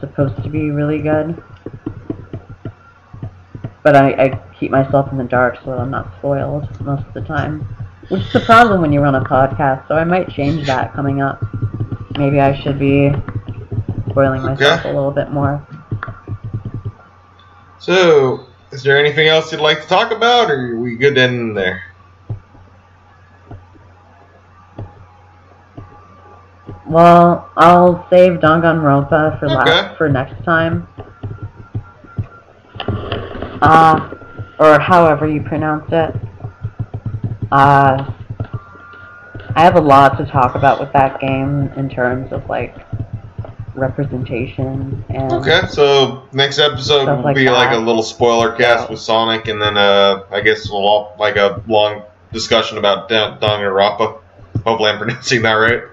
supposed 0.00 0.42
to 0.42 0.50
be 0.50 0.70
really 0.70 1.00
good. 1.00 1.42
But 3.82 3.96
I, 3.96 4.10
I 4.12 4.28
keep 4.58 4.70
myself 4.70 5.10
in 5.10 5.18
the 5.18 5.24
dark 5.24 5.58
so 5.64 5.72
I'm 5.72 5.90
not 5.90 6.12
spoiled 6.18 6.68
most 6.82 7.06
of 7.06 7.14
the 7.14 7.22
time. 7.22 7.60
Which 8.08 8.22
is 8.22 8.34
a 8.34 8.40
problem 8.40 8.80
when 8.82 8.92
you 8.92 9.00
run 9.00 9.14
a 9.14 9.24
podcast, 9.24 9.88
so 9.88 9.94
I 9.96 10.04
might 10.04 10.28
change 10.28 10.66
that 10.66 10.92
coming 10.92 11.22
up. 11.22 11.42
Maybe 12.18 12.40
I 12.40 12.60
should 12.60 12.78
be 12.78 13.10
spoiling 14.10 14.42
myself 14.42 14.80
Okay. 14.80 14.90
a 14.90 14.92
little 14.92 15.10
bit 15.12 15.30
more. 15.30 15.66
So, 17.78 18.48
is 18.70 18.82
there 18.82 18.98
anything 18.98 19.28
else 19.28 19.50
you'd 19.50 19.60
like 19.62 19.80
to 19.82 19.88
talk 19.88 20.12
about, 20.12 20.50
or 20.50 20.74
are 20.74 20.80
we 20.80 20.96
good 20.96 21.16
in 21.16 21.54
there? 21.54 21.82
Well, 26.92 27.50
I'll 27.56 28.06
save 28.10 28.40
Danganronpa 28.40 29.40
for 29.40 29.46
Okay. 29.46 29.54
last 29.54 29.96
for 29.96 30.10
next 30.10 30.44
time. 30.44 30.86
Uh, 33.62 34.10
or 34.58 34.78
however 34.78 35.26
you 35.26 35.40
pronounce 35.40 35.90
it. 35.90 36.14
Uh, 37.50 38.12
I 39.56 39.62
have 39.62 39.76
a 39.76 39.80
lot 39.80 40.18
to 40.18 40.26
talk 40.26 40.54
about 40.54 40.80
with 40.80 40.92
that 40.92 41.18
game 41.18 41.70
in 41.76 41.88
terms 41.88 42.30
of 42.30 42.46
like 42.50 42.76
representation 43.74 45.02
and 45.08 45.32
Okay, 45.32 45.62
so 45.70 46.24
next 46.32 46.58
episode 46.58 47.06
will 47.08 47.22
like 47.22 47.36
be 47.36 47.48
like 47.48 47.74
a 47.74 47.80
little 47.80 48.02
spoiler 48.02 48.54
cast 48.54 48.90
with 48.90 49.00
Sonic, 49.00 49.48
and 49.48 49.62
then 49.62 49.78
uh, 49.78 50.24
I 50.30 50.42
guess 50.42 50.68
a 50.68 50.74
lot, 50.74 51.18
like 51.18 51.36
a 51.36 51.62
long 51.66 52.02
discussion 52.34 52.76
about 52.76 53.08
Dan- 53.08 53.38
Danganronpa. 53.38 54.20
Hopefully, 54.66 54.90
I'm 54.90 54.98
pronouncing 54.98 55.40
that 55.40 55.54
right. 55.54 55.84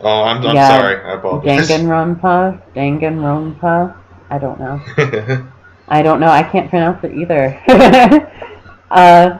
Oh, 0.00 0.22
I'm, 0.24 0.44
I'm 0.46 0.54
Yeah. 0.54 0.68
sorry. 0.68 1.00
I 1.02 1.14
apologize. 1.14 1.68
Danganronpa, 1.70 2.60
Danganronpa. 2.74 3.96
I 4.30 4.38
don't 4.38 4.60
know. 4.60 4.80
I 5.88 6.02
don't 6.02 6.20
know. 6.20 6.28
I 6.28 6.42
can't 6.42 6.68
pronounce 6.70 7.02
it 7.02 7.14
either. 7.14 7.58
uh, 8.90 9.38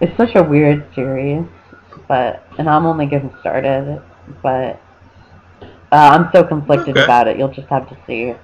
it's 0.00 0.16
such 0.16 0.34
a 0.34 0.42
weird 0.42 0.86
series, 0.94 1.44
but 2.08 2.42
and 2.58 2.68
I'm 2.68 2.86
only 2.86 3.06
getting 3.06 3.32
started. 3.40 4.00
But 4.42 4.80
uh, 5.92 6.10
I'm 6.12 6.30
so 6.32 6.42
conflicted 6.44 6.96
Okay. 6.96 7.04
about 7.04 7.28
it. 7.28 7.36
You'll 7.38 7.48
just 7.52 7.68
have 7.68 7.88
to 7.90 7.96
see. 8.06 8.34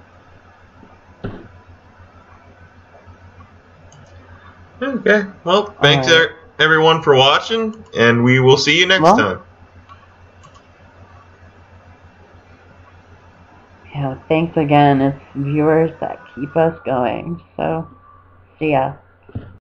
okay. 4.81 5.23
Well, 5.43 5.75
thanks 5.81 6.07
Alright. 6.07 6.29
er- 6.29 6.35
everyone 6.59 7.01
for 7.01 7.15
watching, 7.15 7.83
and 7.97 8.23
we 8.23 8.39
will 8.39 8.57
see 8.57 8.79
you 8.79 8.85
next 8.85 9.01
Well- 9.03 9.17
time. 9.17 9.39
Yeah. 13.95 14.19
Thanks 14.27 14.57
again. 14.57 15.01
It's 15.01 15.21
viewers 15.35 15.91
that 16.01 16.19
keep 16.35 16.57
us 16.57 16.77
going. 16.85 17.41
So, 17.55 17.87
see 18.59 18.71
ya. 18.71 18.95